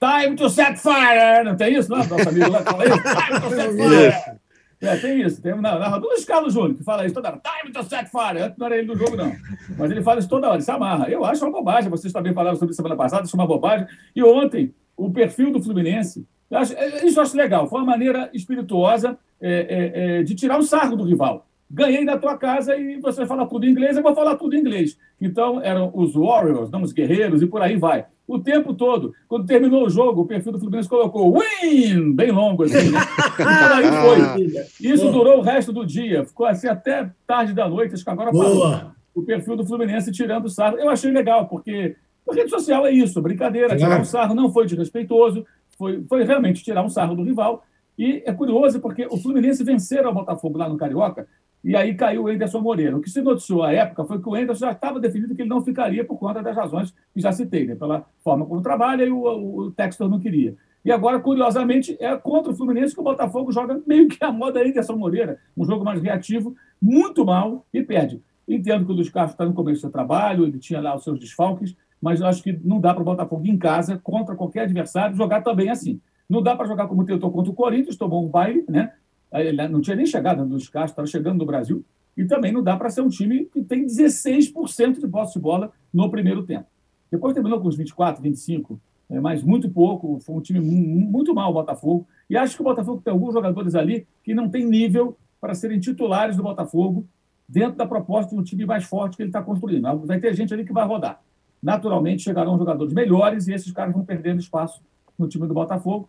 Time 0.00 0.36
to 0.36 0.48
set 0.48 0.78
fire! 0.78 1.44
Não 1.44 1.56
tem 1.56 1.76
isso? 1.76 1.90
Não? 1.90 1.98
Nosso 1.98 2.28
amigo 2.28 2.50
lá 2.50 2.62
fala 2.62 2.84
isso. 2.86 3.02
Time 3.02 3.40
to 3.40 3.50
set 3.50 3.76
fire! 3.76 4.38
É, 4.80 4.96
tem 4.96 5.20
isso. 5.22 5.42
Tem 5.42 5.52
um 5.52 5.60
narrador 5.60 6.08
Luiz 6.08 6.24
Carlos 6.24 6.54
Júnior 6.54 6.76
que 6.76 6.84
fala 6.84 7.04
isso 7.04 7.14
toda 7.14 7.30
hora. 7.30 7.40
Time 7.40 7.72
to 7.72 7.82
set 7.82 8.08
fire! 8.08 8.42
Antes 8.42 8.56
não 8.56 8.66
era 8.66 8.78
ele 8.78 8.86
do 8.86 8.96
jogo, 8.96 9.16
não. 9.16 9.32
Mas 9.76 9.90
ele 9.90 10.02
fala 10.02 10.20
isso 10.20 10.28
toda 10.28 10.46
hora, 10.46 10.56
ele 10.56 10.62
se 10.62 10.70
amarra. 10.70 11.10
Eu 11.10 11.24
acho 11.24 11.44
uma 11.44 11.50
bobagem. 11.50 11.90
Vocês 11.90 12.12
também 12.12 12.32
falaram 12.32 12.56
sobre 12.56 12.70
isso 12.70 12.76
semana 12.76 12.96
passada, 12.96 13.24
isso 13.24 13.36
é 13.36 13.38
uma 13.40 13.46
bobagem. 13.46 13.86
E 14.14 14.22
ontem, 14.22 14.72
o 14.96 15.10
perfil 15.10 15.50
do 15.50 15.60
Fluminense, 15.60 16.26
eu 16.50 16.58
acho, 16.58 16.74
isso 17.04 17.18
eu 17.18 17.22
acho 17.22 17.36
legal. 17.36 17.68
Foi 17.68 17.80
uma 17.80 17.92
maneira 17.92 18.30
espirituosa 18.32 19.18
é, 19.40 19.50
é, 19.50 20.18
é, 20.18 20.22
de 20.22 20.34
tirar 20.34 20.58
o 20.58 20.62
sarro 20.62 20.96
do 20.96 21.04
rival 21.04 21.46
ganhei 21.70 22.04
da 22.04 22.16
tua 22.16 22.36
casa 22.36 22.76
e 22.76 22.98
você 22.98 23.26
fala 23.26 23.46
tudo 23.46 23.66
em 23.66 23.70
inglês, 23.70 23.96
eu 23.96 24.02
vou 24.02 24.14
falar 24.14 24.36
tudo 24.36 24.56
em 24.56 24.60
inglês. 24.60 24.96
Então, 25.20 25.60
eram 25.62 25.90
os 25.94 26.14
Warriors, 26.14 26.70
não 26.70 26.82
os 26.82 26.92
guerreiros, 26.92 27.42
e 27.42 27.46
por 27.46 27.60
aí 27.60 27.76
vai. 27.76 28.06
O 28.26 28.38
tempo 28.38 28.74
todo. 28.74 29.14
Quando 29.26 29.46
terminou 29.46 29.86
o 29.86 29.90
jogo, 29.90 30.22
o 30.22 30.26
perfil 30.26 30.52
do 30.52 30.58
Fluminense 30.58 30.88
colocou 30.88 31.38
win, 31.38 32.12
bem 32.14 32.30
longo 32.30 32.64
assim. 32.64 32.90
Né? 32.90 32.98
E 33.38 33.42
por 33.42 33.72
aí 33.72 34.50
foi. 34.50 34.66
Isso 34.80 35.10
durou 35.10 35.38
o 35.38 35.42
resto 35.42 35.72
do 35.72 35.84
dia. 35.84 36.24
Ficou 36.24 36.46
assim 36.46 36.68
até 36.68 37.10
tarde 37.26 37.54
da 37.54 37.68
noite, 37.68 37.94
acho 37.94 38.04
que 38.04 38.10
agora 38.10 38.30
parou. 38.30 38.92
O 39.14 39.22
perfil 39.22 39.56
do 39.56 39.66
Fluminense 39.66 40.12
tirando 40.12 40.44
o 40.44 40.50
sarro. 40.50 40.78
Eu 40.78 40.90
achei 40.90 41.10
legal, 41.10 41.46
porque 41.46 41.96
a 42.28 42.34
rede 42.34 42.50
social 42.50 42.86
é 42.86 42.92
isso, 42.92 43.20
brincadeira. 43.22 43.76
Tirar 43.76 44.00
um 44.00 44.04
sarro 44.04 44.34
não 44.34 44.52
foi 44.52 44.66
desrespeitoso, 44.66 45.46
foi, 45.78 46.04
foi 46.08 46.24
realmente 46.24 46.62
tirar 46.62 46.84
um 46.84 46.88
sarro 46.88 47.14
do 47.14 47.22
rival. 47.22 47.64
E 47.96 48.22
é 48.26 48.32
curioso 48.32 48.80
porque 48.80 49.06
o 49.10 49.16
Fluminense 49.16 49.64
venceram 49.64 50.10
o 50.10 50.14
Botafogo 50.14 50.58
lá 50.58 50.68
no 50.68 50.76
Carioca 50.76 51.26
e 51.64 51.74
aí 51.74 51.94
caiu 51.94 52.24
o 52.24 52.30
Enderson 52.30 52.60
Moreira. 52.60 52.96
O 52.96 53.00
que 53.00 53.10
se 53.10 53.22
noticiou 53.22 53.62
à 53.62 53.72
época 53.72 54.04
foi 54.04 54.20
que 54.20 54.28
o 54.28 54.36
Enderson 54.36 54.66
já 54.66 54.72
estava 54.72 55.00
definido 55.00 55.34
que 55.34 55.42
ele 55.42 55.48
não 55.48 55.64
ficaria 55.64 56.04
por 56.04 56.18
conta 56.18 56.42
das 56.42 56.54
razões 56.54 56.94
que 57.12 57.20
já 57.20 57.32
citei, 57.32 57.66
né? 57.66 57.74
pela 57.74 58.06
forma 58.22 58.44
como 58.46 58.60
trabalha 58.60 59.04
e 59.04 59.10
o, 59.10 59.24
o 59.24 59.70
Textor 59.72 60.08
não 60.08 60.20
queria. 60.20 60.56
E 60.84 60.92
agora, 60.92 61.18
curiosamente, 61.18 61.96
é 62.00 62.16
contra 62.16 62.52
o 62.52 62.56
Fluminense 62.56 62.94
que 62.94 63.00
o 63.00 63.04
Botafogo 63.04 63.50
joga 63.52 63.80
meio 63.86 64.08
que 64.08 64.22
a 64.24 64.30
moda 64.30 64.64
Enderson 64.64 64.96
Moreira, 64.96 65.38
um 65.56 65.64
jogo 65.64 65.84
mais 65.84 66.00
reativo, 66.00 66.54
muito 66.80 67.24
mal 67.24 67.66
e 67.74 67.82
perde. 67.82 68.22
Entendo 68.46 68.86
que 68.86 68.92
o 68.92 68.94
Luiz 68.94 69.10
Carlos 69.10 69.32
está 69.32 69.44
no 69.44 69.52
começo 69.52 69.86
do 69.86 69.92
trabalho, 69.92 70.44
ele 70.44 70.58
tinha 70.58 70.80
lá 70.80 70.96
os 70.96 71.04
seus 71.04 71.18
desfalques, 71.18 71.76
mas 72.00 72.20
eu 72.20 72.26
acho 72.26 72.42
que 72.42 72.52
não 72.64 72.80
dá 72.80 72.94
para 72.94 73.02
o 73.02 73.04
Botafogo 73.04 73.46
em 73.46 73.56
casa, 73.56 73.98
contra 73.98 74.34
qualquer 74.34 74.62
adversário, 74.62 75.16
jogar 75.16 75.42
também 75.42 75.68
assim. 75.68 76.00
Não 76.28 76.42
dá 76.42 76.54
para 76.54 76.66
jogar 76.66 76.86
como 76.86 77.04
tentou 77.04 77.30
contra 77.30 77.50
o 77.50 77.54
Corinthians, 77.54 77.96
tomou 77.96 78.24
um 78.24 78.28
baile, 78.28 78.64
né? 78.68 78.92
Ele 79.32 79.68
não 79.68 79.80
tinha 79.80 79.96
nem 79.96 80.06
chegado 80.06 80.44
no 80.44 80.56
Castro, 80.56 80.84
estava 80.84 81.06
chegando 81.06 81.38
no 81.38 81.46
Brasil. 81.46 81.84
E 82.16 82.24
também 82.24 82.52
não 82.52 82.62
dá 82.62 82.76
para 82.76 82.90
ser 82.90 83.00
um 83.00 83.08
time 83.08 83.44
que 83.46 83.62
tem 83.62 83.86
16% 83.86 85.00
de 85.00 85.08
posse 85.08 85.34
de 85.34 85.40
bola 85.40 85.72
no 85.92 86.10
primeiro 86.10 86.42
tempo. 86.44 86.66
Depois 87.10 87.32
terminou 87.32 87.60
com 87.60 87.68
uns 87.68 87.76
24, 87.76 88.22
25, 88.22 88.80
é, 89.10 89.20
mas 89.20 89.42
muito 89.42 89.70
pouco. 89.70 90.18
Foi 90.20 90.34
um 90.34 90.40
time 90.40 90.60
muito 90.60 91.34
mal 91.34 91.50
o 91.50 91.54
Botafogo. 91.54 92.06
E 92.28 92.36
acho 92.36 92.56
que 92.56 92.60
o 92.60 92.64
Botafogo 92.64 93.00
tem 93.02 93.12
alguns 93.12 93.32
jogadores 93.32 93.74
ali 93.74 94.06
que 94.22 94.34
não 94.34 94.48
tem 94.48 94.66
nível 94.66 95.16
para 95.40 95.54
serem 95.54 95.78
titulares 95.78 96.36
do 96.36 96.42
Botafogo 96.42 97.06
dentro 97.48 97.76
da 97.76 97.86
proposta 97.86 98.34
de 98.34 98.40
um 98.40 98.44
time 98.44 98.66
mais 98.66 98.84
forte 98.84 99.16
que 99.16 99.22
ele 99.22 99.30
está 99.30 99.42
construindo. 99.42 100.04
Vai 100.04 100.20
ter 100.20 100.34
gente 100.34 100.52
ali 100.52 100.64
que 100.64 100.72
vai 100.72 100.86
rodar. 100.86 101.22
Naturalmente 101.62 102.22
chegarão 102.22 102.58
jogadores 102.58 102.92
melhores 102.92 103.48
e 103.48 103.52
esses 103.52 103.72
caras 103.72 103.94
vão 103.94 104.04
perdendo 104.04 104.40
espaço 104.40 104.82
no 105.18 105.28
time 105.28 105.46
do 105.46 105.54
Botafogo 105.54 106.08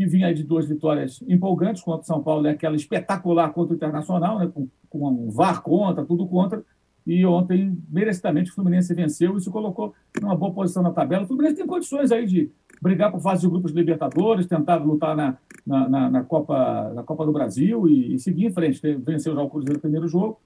que 0.00 0.06
vinha 0.06 0.28
aí 0.28 0.34
de 0.34 0.42
duas 0.42 0.66
vitórias 0.66 1.22
empolgantes 1.28 1.82
contra 1.82 2.00
o 2.00 2.06
São 2.06 2.22
Paulo, 2.22 2.46
é 2.46 2.52
aquela 2.52 2.74
espetacular 2.74 3.52
contra 3.52 3.74
o 3.74 3.76
Internacional, 3.76 4.38
né, 4.38 4.50
com, 4.52 4.66
com 4.88 5.06
um 5.06 5.30
VAR 5.30 5.60
contra, 5.60 6.06
tudo 6.06 6.26
contra. 6.26 6.64
E 7.06 7.26
ontem, 7.26 7.76
merecidamente, 7.86 8.50
o 8.50 8.54
Fluminense 8.54 8.94
venceu 8.94 9.36
e 9.36 9.40
se 9.42 9.50
colocou 9.50 9.92
numa 10.18 10.34
boa 10.34 10.54
posição 10.54 10.82
na 10.82 10.90
tabela. 10.90 11.24
O 11.24 11.26
Fluminense 11.26 11.56
tem 11.56 11.66
condições 11.66 12.10
aí 12.10 12.24
de 12.24 12.50
brigar 12.80 13.10
por 13.10 13.20
fase 13.20 13.42
de 13.42 13.48
grupos 13.48 13.72
de 13.72 13.78
Libertadores, 13.78 14.46
tentar 14.46 14.76
lutar 14.76 15.14
na, 15.14 15.36
na, 15.66 15.88
na, 15.88 16.10
na 16.10 16.24
Copa, 16.24 16.92
na 16.94 17.02
Copa 17.02 17.26
do 17.26 17.32
Brasil 17.32 17.86
e, 17.86 18.14
e, 18.14 18.18
seguir 18.18 18.46
em 18.46 18.52
frente. 18.52 18.80
Venceu 18.96 19.34
já 19.34 19.42
o 19.42 19.50
Cruzeiro 19.50 19.74
no 19.74 19.80
primeiro 19.80 20.08
jogo. 20.08 20.40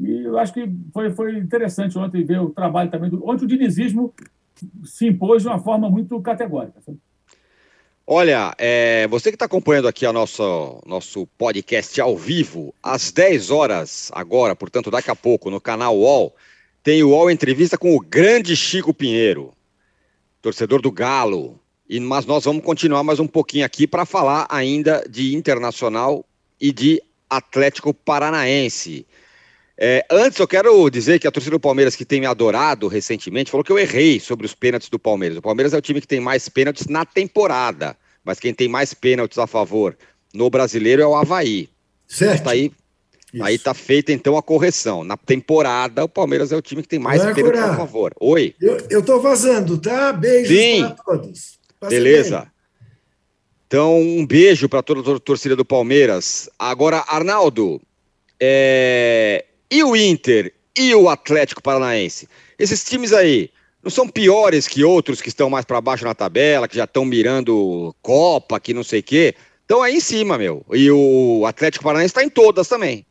E 0.00 0.22
eu 0.24 0.38
acho 0.38 0.52
que 0.52 0.70
foi, 0.92 1.10
foi 1.10 1.36
interessante 1.36 1.98
ontem 1.98 2.24
ver 2.24 2.40
o 2.40 2.50
trabalho 2.50 2.90
também. 2.90 3.10
Do, 3.10 3.28
ontem 3.28 3.44
o 3.44 3.48
dinizismo 3.48 4.14
se 4.84 5.06
impôs 5.06 5.42
de 5.42 5.48
uma 5.48 5.58
forma 5.58 5.90
muito 5.90 6.20
categórica. 6.20 6.80
Olha, 8.06 8.54
é, 8.56 9.06
você 9.08 9.30
que 9.30 9.36
está 9.36 9.44
acompanhando 9.44 9.86
aqui 9.86 10.06
o 10.06 10.12
nosso, 10.12 10.80
nosso 10.86 11.26
podcast 11.36 12.00
ao 12.00 12.16
vivo, 12.16 12.74
às 12.82 13.12
10 13.12 13.50
horas 13.50 14.10
agora, 14.14 14.56
portanto, 14.56 14.90
daqui 14.90 15.10
a 15.10 15.16
pouco, 15.16 15.50
no 15.50 15.60
canal 15.60 15.94
UOL, 15.94 16.34
tem 16.82 17.02
o 17.02 17.10
UOL 17.10 17.30
Entrevista 17.30 17.76
com 17.76 17.94
o 17.94 18.00
grande 18.00 18.56
Chico 18.56 18.94
Pinheiro, 18.94 19.52
torcedor 20.40 20.80
do 20.80 20.90
Galo. 20.90 21.60
E, 21.86 22.00
mas 22.00 22.24
nós 22.24 22.44
vamos 22.44 22.64
continuar 22.64 23.02
mais 23.02 23.20
um 23.20 23.26
pouquinho 23.26 23.66
aqui 23.66 23.86
para 23.86 24.06
falar 24.06 24.46
ainda 24.48 25.04
de 25.08 25.34
Internacional 25.34 26.24
e 26.58 26.72
de 26.72 27.02
Atlético 27.28 27.92
Paranaense. 27.92 29.06
É, 29.80 30.04
antes, 30.10 30.40
eu 30.40 30.48
quero 30.48 30.90
dizer 30.90 31.20
que 31.20 31.28
a 31.28 31.30
torcida 31.30 31.54
do 31.54 31.60
Palmeiras, 31.60 31.94
que 31.94 32.04
tem 32.04 32.18
me 32.18 32.26
adorado 32.26 32.88
recentemente, 32.88 33.48
falou 33.48 33.62
que 33.62 33.70
eu 33.70 33.78
errei 33.78 34.18
sobre 34.18 34.44
os 34.44 34.52
pênaltis 34.52 34.88
do 34.88 34.98
Palmeiras. 34.98 35.38
O 35.38 35.42
Palmeiras 35.42 35.72
é 35.72 35.78
o 35.78 35.80
time 35.80 36.00
que 36.00 36.06
tem 36.06 36.18
mais 36.18 36.48
pênaltis 36.48 36.88
na 36.88 37.04
temporada, 37.04 37.96
mas 38.24 38.40
quem 38.40 38.52
tem 38.52 38.66
mais 38.66 38.92
pênaltis 38.92 39.38
a 39.38 39.46
favor 39.46 39.96
no 40.34 40.50
brasileiro 40.50 41.00
é 41.00 41.06
o 41.06 41.14
Havaí. 41.14 41.68
Certo. 42.08 42.42
Tá 42.42 42.50
aí, 42.50 42.72
aí 43.40 43.56
tá 43.56 43.72
feita 43.72 44.12
então 44.12 44.36
a 44.36 44.42
correção. 44.42 45.04
Na 45.04 45.16
temporada, 45.16 46.04
o 46.04 46.08
Palmeiras 46.08 46.50
é 46.50 46.56
o 46.56 46.62
time 46.62 46.82
que 46.82 46.88
tem 46.88 46.98
mais 46.98 47.22
pênaltis 47.22 47.62
a 47.62 47.76
favor. 47.76 48.12
Oi. 48.18 48.56
Eu, 48.60 48.78
eu 48.90 49.00
tô 49.00 49.20
vazando, 49.20 49.78
tá? 49.78 50.12
Beijos 50.12 50.48
Sim. 50.48 50.80
para 50.80 51.04
todos. 51.04 51.58
Passa 51.78 51.94
Beleza. 51.94 52.40
Bem. 52.40 52.48
Então, 53.68 54.00
um 54.00 54.26
beijo 54.26 54.68
para 54.68 54.82
toda 54.82 55.14
a 55.14 55.20
torcida 55.20 55.54
do 55.54 55.64
Palmeiras. 55.64 56.48
Agora, 56.58 57.04
Arnaldo, 57.06 57.80
é, 58.40 59.44
e 59.70 59.82
o 59.82 59.94
Inter 59.94 60.52
e 60.76 60.94
o 60.94 61.08
Atlético 61.08 61.62
Paranaense? 61.62 62.28
Esses 62.58 62.84
times 62.84 63.12
aí 63.12 63.50
não 63.82 63.90
são 63.90 64.08
piores 64.08 64.66
que 64.66 64.84
outros 64.84 65.20
que 65.20 65.28
estão 65.28 65.48
mais 65.48 65.64
para 65.64 65.80
baixo 65.80 66.04
na 66.04 66.14
tabela, 66.14 66.68
que 66.68 66.76
já 66.76 66.84
estão 66.84 67.04
mirando 67.04 67.94
Copa, 68.02 68.58
que 68.58 68.74
não 68.74 68.82
sei 68.82 69.00
o 69.00 69.02
quê. 69.02 69.34
Estão 69.62 69.82
aí 69.82 69.96
em 69.96 70.00
cima, 70.00 70.38
meu. 70.38 70.64
E 70.72 70.90
o 70.90 71.44
Atlético 71.46 71.84
Paranaense 71.84 72.10
está 72.10 72.24
em 72.24 72.30
todas 72.30 72.68
também. 72.68 73.04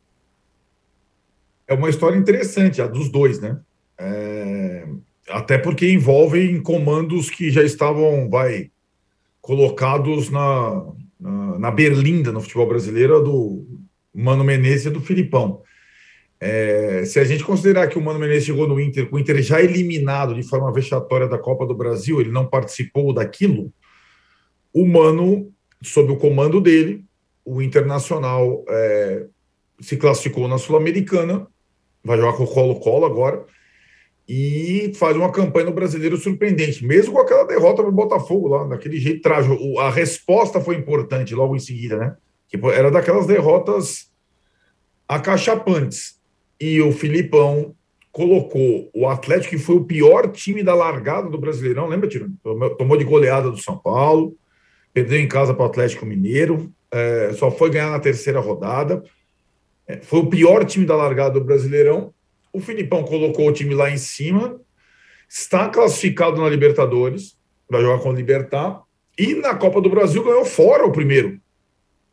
É 1.66 1.74
uma 1.74 1.90
história 1.90 2.16
interessante, 2.16 2.82
a 2.82 2.86
dos 2.86 3.10
dois, 3.10 3.40
né? 3.40 3.58
É... 3.98 4.86
Até 5.28 5.58
porque 5.58 5.90
envolvem 5.92 6.60
comandos 6.62 7.28
que 7.28 7.50
já 7.50 7.62
estavam, 7.62 8.30
vai, 8.30 8.70
colocados 9.40 10.30
na, 10.30 10.86
na, 11.20 11.58
na 11.58 11.70
berlinda 11.70 12.32
no 12.32 12.40
futebol 12.40 12.66
brasileiro 12.66 13.22
do 13.22 13.66
Mano 14.14 14.42
Menezes 14.42 14.86
e 14.86 14.90
do 14.90 15.00
Filipão. 15.00 15.62
É, 16.40 17.04
se 17.04 17.18
a 17.18 17.24
gente 17.24 17.42
considerar 17.42 17.88
que 17.88 17.98
o 17.98 18.02
Mano 18.02 18.18
Menezes 18.18 18.44
chegou 18.44 18.68
no 18.68 18.80
Inter, 18.80 19.08
com 19.08 19.16
o 19.16 19.18
Inter 19.18 19.42
já 19.42 19.60
eliminado 19.60 20.34
de 20.34 20.42
forma 20.42 20.72
vexatória 20.72 21.26
da 21.26 21.38
Copa 21.38 21.66
do 21.66 21.74
Brasil, 21.74 22.20
ele 22.20 22.30
não 22.30 22.46
participou 22.46 23.12
daquilo, 23.12 23.72
o 24.72 24.86
Mano, 24.86 25.52
sob 25.82 26.12
o 26.12 26.16
comando 26.16 26.60
dele, 26.60 27.04
o 27.44 27.60
Internacional 27.60 28.64
é, 28.68 29.26
se 29.80 29.96
classificou 29.96 30.46
na 30.46 30.58
Sul-Americana, 30.58 31.48
vai 32.04 32.16
jogar 32.18 32.36
com 32.36 32.44
o 32.44 32.46
Colo-Colo 32.46 33.06
agora, 33.06 33.44
e 34.28 34.92
faz 34.94 35.16
uma 35.16 35.32
campanha 35.32 35.66
no 35.66 35.72
brasileiro 35.72 36.16
surpreendente, 36.18 36.84
mesmo 36.86 37.14
com 37.14 37.20
aquela 37.20 37.44
derrota 37.44 37.82
para 37.82 37.90
o 37.90 37.94
Botafogo 37.94 38.48
lá, 38.48 38.64
daquele 38.64 38.98
jeito 39.00 39.22
trágico. 39.22 39.78
A 39.78 39.90
resposta 39.90 40.60
foi 40.60 40.76
importante 40.76 41.34
logo 41.34 41.56
em 41.56 41.58
seguida, 41.58 41.96
né? 41.96 42.16
Que 42.46 42.58
era 42.66 42.90
daquelas 42.90 43.26
derrotas 43.26 44.12
acachapantes 45.08 46.17
e 46.60 46.80
o 46.80 46.92
Filipão 46.92 47.74
colocou 48.10 48.90
o 48.92 49.06
Atlético, 49.06 49.50
que 49.50 49.62
foi 49.62 49.76
o 49.76 49.84
pior 49.84 50.30
time 50.32 50.62
da 50.62 50.74
largada 50.74 51.28
do 51.28 51.38
Brasileirão, 51.38 51.86
lembra, 51.86 52.08
Tirone? 52.08 52.34
Tomou 52.76 52.96
de 52.96 53.04
goleada 53.04 53.50
do 53.50 53.58
São 53.58 53.78
Paulo, 53.78 54.36
perdeu 54.92 55.20
em 55.20 55.28
casa 55.28 55.54
para 55.54 55.62
o 55.62 55.66
Atlético 55.66 56.04
Mineiro, 56.04 56.72
é, 56.90 57.32
só 57.34 57.50
foi 57.50 57.70
ganhar 57.70 57.90
na 57.90 58.00
terceira 58.00 58.40
rodada. 58.40 59.02
É, 59.86 59.98
foi 59.98 60.20
o 60.20 60.26
pior 60.26 60.64
time 60.64 60.84
da 60.84 60.96
largada 60.96 61.38
do 61.38 61.44
Brasileirão. 61.44 62.12
O 62.52 62.60
Filipão 62.60 63.04
colocou 63.04 63.48
o 63.48 63.52
time 63.52 63.74
lá 63.74 63.90
em 63.90 63.98
cima, 63.98 64.60
está 65.28 65.68
classificado 65.68 66.40
na 66.40 66.48
Libertadores, 66.48 67.38
vai 67.70 67.82
jogar 67.82 68.02
com 68.02 68.10
o 68.10 68.14
Libertar, 68.14 68.82
e 69.18 69.34
na 69.34 69.54
Copa 69.54 69.80
do 69.80 69.90
Brasil 69.90 70.24
ganhou 70.24 70.44
fora 70.44 70.86
o 70.86 70.92
primeiro, 70.92 71.38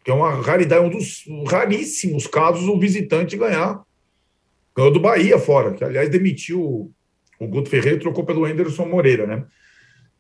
que 0.04 0.12
é 0.12 0.14
uma 0.14 0.30
raridade, 0.30 0.86
um 0.86 0.90
dos 0.90 1.24
raríssimos 1.48 2.28
casos 2.28 2.68
o 2.68 2.80
visitante 2.80 3.38
ganhar. 3.38 3.82
Ganhou 4.76 4.92
do 4.92 5.00
Bahia 5.00 5.40
fora, 5.40 5.74
que 5.74 5.84
aliás 5.84 6.10
demitiu 6.10 6.92
o 7.40 7.48
Guto 7.48 7.70
Ferreira 7.70 7.98
e 7.98 8.02
trocou 8.02 8.26
pelo 8.26 8.46
Anderson 8.46 8.86
Moreira, 8.86 9.26
né? 9.26 9.46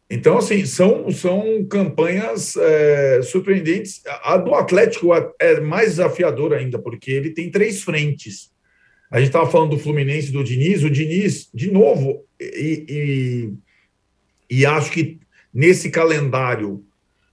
Então, 0.09 0.37
assim, 0.37 0.65
são, 0.65 1.09
são 1.11 1.65
campanhas 1.65 2.55
é, 2.55 3.21
surpreendentes. 3.23 4.01
A 4.23 4.37
do 4.37 4.53
Atlético 4.53 5.09
é 5.39 5.59
mais 5.59 5.91
desafiadora 5.91 6.57
ainda, 6.57 6.77
porque 6.77 7.11
ele 7.11 7.31
tem 7.31 7.49
três 7.49 7.81
frentes. 7.81 8.51
A 9.09 9.17
gente 9.17 9.29
estava 9.29 9.49
falando 9.49 9.71
do 9.71 9.79
Fluminense, 9.79 10.31
do 10.31 10.43
Diniz. 10.43 10.83
O 10.83 10.89
Diniz, 10.91 11.49
de 11.53 11.71
novo, 11.71 12.23
e, 12.39 12.85
e, 14.49 14.57
e 14.59 14.65
acho 14.65 14.91
que 14.91 15.19
nesse 15.51 15.89
calendário 15.89 16.83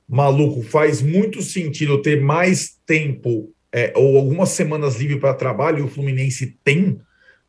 maluco 0.08 0.62
faz 0.62 1.02
muito 1.02 1.42
sentido 1.42 2.00
ter 2.00 2.20
mais 2.20 2.78
tempo 2.86 3.52
é, 3.72 3.92
ou 3.96 4.18
algumas 4.18 4.50
semanas 4.50 4.96
livre 4.96 5.18
para 5.18 5.34
trabalho, 5.34 5.78
e 5.78 5.82
o 5.82 5.88
Fluminense 5.88 6.58
tem, 6.62 7.00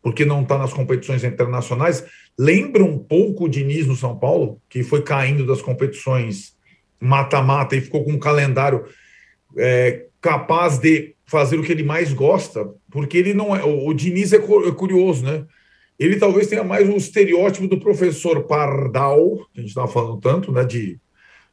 porque 0.03 0.23
não 0.23 0.43
está 0.43 0.59
nas 0.59 0.73
competições 0.73 1.23
internacionais 1.23 2.05
Lembra 2.37 2.83
um 2.83 2.97
pouco 2.97 3.45
o 3.45 3.49
Diniz 3.49 3.85
no 3.85 3.95
São 3.95 4.17
Paulo, 4.17 4.59
que 4.67 4.81
foi 4.83 5.03
caindo 5.03 5.45
das 5.45 5.61
competições 5.61 6.55
mata-mata 6.99 7.75
e 7.75 7.81
ficou 7.81 8.03
com 8.03 8.13
um 8.13 8.19
calendário 8.19 8.85
é, 9.57 10.07
capaz 10.19 10.79
de 10.79 11.15
fazer 11.25 11.59
o 11.59 11.63
que 11.63 11.71
ele 11.71 11.83
mais 11.83 12.11
gosta, 12.11 12.67
porque 12.89 13.17
ele 13.17 13.33
não 13.33 13.55
é. 13.55 13.63
O, 13.63 13.87
o 13.87 13.93
Diniz 13.93 14.33
é, 14.33 14.37
é 14.37 14.71
curioso, 14.71 15.23
né? 15.23 15.45
Ele 15.99 16.15
talvez 16.15 16.47
tenha 16.47 16.63
mais 16.63 16.89
o 16.89 16.97
estereótipo 16.97 17.67
do 17.67 17.79
professor 17.79 18.43
Pardal, 18.45 19.47
que 19.53 19.59
a 19.59 19.61
gente 19.61 19.69
estava 19.69 19.87
falando 19.87 20.19
tanto, 20.19 20.51
né? 20.51 20.63
De 20.63 20.99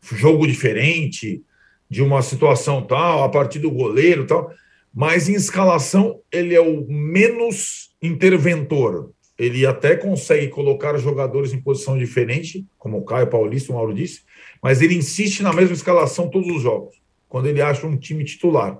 jogo 0.00 0.46
diferente, 0.46 1.42
de 1.90 2.00
uma 2.00 2.22
situação 2.22 2.80
tal, 2.80 3.22
a 3.22 3.28
partir 3.28 3.58
do 3.58 3.70
goleiro 3.70 4.26
tal, 4.26 4.50
mas 4.94 5.28
em 5.28 5.34
escalação 5.34 6.20
ele 6.32 6.54
é 6.54 6.60
o 6.60 6.86
menos 6.88 7.89
interventor 8.02 9.12
ele 9.40 9.64
até 9.64 9.96
consegue 9.96 10.48
colocar 10.48 10.98
jogadores 10.98 11.54
em 11.54 11.60
posição 11.62 11.96
diferente, 11.96 12.66
como 12.76 12.98
o 12.98 13.04
Caio 13.06 13.26
Paulista, 13.26 13.72
o 13.72 13.74
Mauro 13.74 13.94
disse, 13.94 14.20
mas 14.62 14.82
ele 14.82 14.94
insiste 14.94 15.42
na 15.42 15.50
mesma 15.50 15.72
escalação 15.72 16.28
todos 16.28 16.54
os 16.54 16.60
jogos, 16.60 17.00
quando 17.26 17.46
ele 17.46 17.62
acha 17.62 17.86
um 17.86 17.96
time 17.96 18.22
titular. 18.22 18.78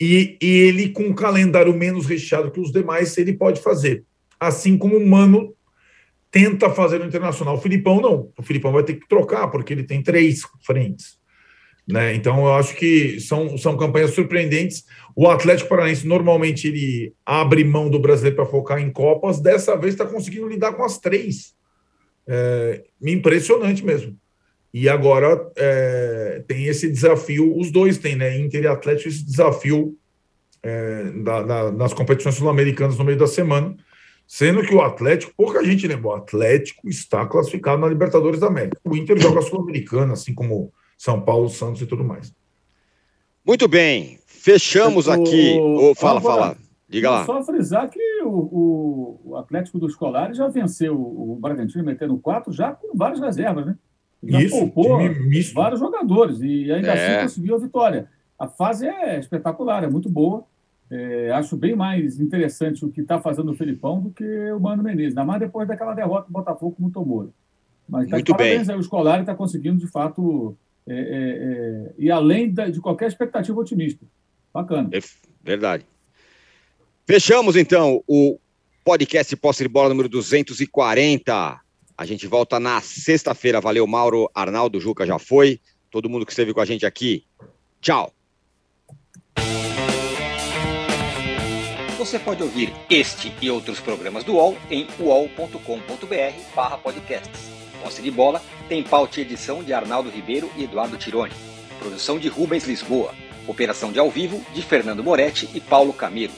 E, 0.00 0.38
e 0.40 0.46
ele, 0.46 0.90
com 0.90 1.02
um 1.02 1.12
calendário 1.12 1.74
menos 1.74 2.06
recheado 2.06 2.52
que 2.52 2.60
os 2.60 2.70
demais, 2.70 3.18
ele 3.18 3.32
pode 3.32 3.60
fazer. 3.60 4.04
Assim 4.38 4.78
como 4.78 4.96
o 4.96 5.04
Mano 5.04 5.52
tenta 6.30 6.70
fazer 6.70 7.00
no 7.00 7.06
Internacional. 7.06 7.56
O 7.56 7.60
Filipão 7.60 8.00
não. 8.00 8.30
O 8.38 8.42
Filipão 8.44 8.70
vai 8.70 8.84
ter 8.84 8.94
que 8.94 9.08
trocar, 9.08 9.48
porque 9.48 9.72
ele 9.72 9.82
tem 9.82 10.04
três 10.04 10.42
frentes. 10.64 11.18
Né? 11.86 12.14
Então, 12.14 12.46
eu 12.46 12.54
acho 12.54 12.74
que 12.74 13.20
são, 13.20 13.58
são 13.58 13.76
campanhas 13.76 14.12
surpreendentes. 14.12 14.84
O 15.14 15.28
Atlético 15.28 15.68
Paranaense 15.68 16.06
normalmente 16.06 16.66
ele 16.66 17.12
abre 17.24 17.62
mão 17.62 17.90
do 17.90 17.98
brasileiro 17.98 18.36
para 18.36 18.46
focar 18.46 18.80
em 18.80 18.90
Copas, 18.90 19.40
dessa 19.40 19.76
vez 19.76 19.94
está 19.94 20.06
conseguindo 20.06 20.48
lidar 20.48 20.72
com 20.72 20.84
as 20.84 20.98
três. 20.98 21.54
É, 22.26 22.84
impressionante 23.02 23.84
mesmo. 23.84 24.16
E 24.72 24.88
agora 24.88 25.40
é, 25.56 26.42
tem 26.48 26.66
esse 26.66 26.90
desafio, 26.90 27.56
os 27.56 27.70
dois 27.70 27.98
têm, 27.98 28.16
né? 28.16 28.36
Inter 28.38 28.64
e 28.64 28.66
Atlético, 28.66 29.08
esse 29.08 29.24
desafio 29.24 29.96
é, 30.62 31.04
da, 31.22 31.42
da, 31.42 31.72
nas 31.72 31.92
competições 31.92 32.34
sul-americanas 32.34 32.98
no 32.98 33.04
meio 33.04 33.18
da 33.18 33.26
semana. 33.26 33.76
Sendo 34.26 34.62
que 34.62 34.74
o 34.74 34.80
Atlético, 34.80 35.34
pouca 35.36 35.62
gente 35.62 35.86
lembrou, 35.86 36.12
o 36.12 36.16
Atlético 36.16 36.88
está 36.88 37.26
classificado 37.26 37.80
na 37.80 37.88
Libertadores 37.88 38.40
da 38.40 38.46
América. 38.46 38.80
O 38.82 38.96
Inter 38.96 39.18
joga 39.20 39.42
Sul-Americana, 39.42 40.14
assim 40.14 40.34
como 40.34 40.72
são 40.96 41.20
Paulo, 41.20 41.48
Santos 41.48 41.82
e 41.82 41.86
tudo 41.86 42.04
mais. 42.04 42.32
Muito 43.46 43.68
bem. 43.68 44.18
Fechamos 44.26 45.08
aqui. 45.08 45.58
Oh, 45.60 45.94
fala, 45.94 46.18
Agora, 46.18 46.42
fala. 46.42 46.56
Diga 46.88 47.10
lá. 47.10 47.24
Só 47.24 47.42
frisar 47.42 47.88
que 47.90 48.22
o, 48.22 48.28
o, 48.28 49.20
o 49.24 49.36
Atlético 49.36 49.78
dos 49.78 49.96
Colares 49.96 50.36
já 50.36 50.48
venceu 50.48 50.94
o 50.94 51.36
Bragantino 51.40 51.84
metendo 51.84 52.16
quatro 52.18 52.52
já 52.52 52.72
com 52.72 52.96
várias 52.96 53.20
reservas, 53.20 53.66
né? 53.66 53.76
Já 54.22 54.42
Isso, 54.42 54.56
poupou 54.56 54.98
vários 55.54 55.80
jogadores 55.80 56.40
e 56.40 56.70
ainda 56.72 56.92
assim 56.92 57.02
é. 57.02 57.16
assim 57.16 57.22
conseguiu 57.24 57.54
a 57.56 57.58
vitória. 57.58 58.08
A 58.38 58.48
fase 58.48 58.86
é 58.86 59.18
espetacular, 59.18 59.84
é 59.84 59.88
muito 59.88 60.08
boa. 60.08 60.44
É, 60.90 61.30
acho 61.32 61.56
bem 61.56 61.74
mais 61.74 62.20
interessante 62.20 62.84
o 62.84 62.90
que 62.90 63.00
está 63.00 63.20
fazendo 63.20 63.50
o 63.50 63.56
Felipão 63.56 64.00
do 64.00 64.10
que 64.10 64.24
o 64.52 64.60
Mano 64.60 64.82
Menezes, 64.82 65.10
ainda 65.10 65.24
mais 65.24 65.40
depois 65.40 65.66
daquela 65.66 65.94
derrota 65.94 66.26
do 66.26 66.32
Botafogo 66.32 66.76
com 66.78 66.86
o 66.86 66.90
Tomoro. 66.90 67.32
Mas 67.88 68.08
tá 68.08 68.16
muito 68.16 68.32
parabéns 68.32 68.66
bem. 68.66 68.74
aí, 68.74 68.78
o 68.78 68.80
Escolar 68.80 69.20
está 69.20 69.34
conseguindo, 69.34 69.78
de 69.78 69.86
fato, 69.86 70.56
é, 70.86 70.94
é, 70.94 70.98
é, 70.98 71.94
e 71.98 72.10
além 72.10 72.52
da, 72.52 72.68
de 72.68 72.78
qualquer 72.80 73.08
expectativa 73.08 73.58
otimista. 73.58 74.04
Bacana. 74.52 74.90
É 74.92 75.00
verdade. 75.42 75.86
Fechamos, 77.06 77.56
então, 77.56 78.02
o 78.06 78.38
podcast 78.84 79.34
Posse 79.36 79.62
de 79.62 79.68
Bola 79.68 79.88
número 79.88 80.08
240. 80.08 81.60
A 81.96 82.06
gente 82.06 82.26
volta 82.26 82.58
na 82.60 82.80
sexta-feira. 82.80 83.60
Valeu, 83.60 83.86
Mauro, 83.86 84.28
Arnaldo, 84.34 84.80
Juca 84.80 85.06
já 85.06 85.18
foi. 85.18 85.60
Todo 85.90 86.08
mundo 86.08 86.26
que 86.26 86.32
esteve 86.32 86.52
com 86.52 86.60
a 86.60 86.64
gente 86.64 86.84
aqui. 86.84 87.24
Tchau. 87.80 88.12
Você 91.98 92.18
pode 92.18 92.42
ouvir 92.42 92.72
este 92.90 93.32
e 93.40 93.48
outros 93.50 93.80
programas 93.80 94.24
do 94.24 94.34
UOL 94.34 94.58
em 94.70 94.86
uol.com.br/podcasts. 95.00 97.53
Posse 97.84 98.00
de 98.00 98.10
Bola 98.10 98.40
tem 98.66 98.82
pauta 98.82 99.20
e 99.20 99.22
edição 99.22 99.62
de 99.62 99.74
Arnaldo 99.74 100.08
Ribeiro 100.08 100.50
e 100.56 100.64
Eduardo 100.64 100.96
Tironi. 100.96 101.34
Produção 101.78 102.18
de 102.18 102.28
Rubens 102.28 102.64
Lisboa. 102.64 103.14
Operação 103.46 103.92
de 103.92 103.98
ao 103.98 104.10
vivo 104.10 104.42
de 104.54 104.62
Fernando 104.62 105.04
Moretti 105.04 105.50
e 105.52 105.60
Paulo 105.60 105.92
Camilo. 105.92 106.32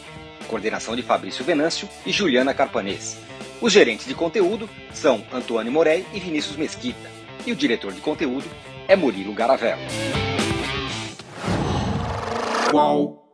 Coordenação 0.49 0.97
de 0.97 1.05
Fabrício 1.05 1.45
Venâncio 1.45 1.89
e 2.05 2.11
Juliana 2.11 2.53
Carpanês. 2.53 3.17
Os 3.61 3.73
gerentes 3.73 4.07
de 4.07 4.15
conteúdo 4.15 4.69
são 4.93 5.25
Antônio 5.33 5.71
Morei 5.71 6.05
e 6.13 6.19
Vinícius 6.19 6.57
Mesquita. 6.57 7.09
E 7.47 7.53
o 7.53 7.57
diretor 7.57 7.93
de 7.93 8.01
conteúdo 8.01 8.51
é 8.89 8.97
Murilo 8.97 9.33
Garavello. 9.33 9.83
Qual? 12.73 13.26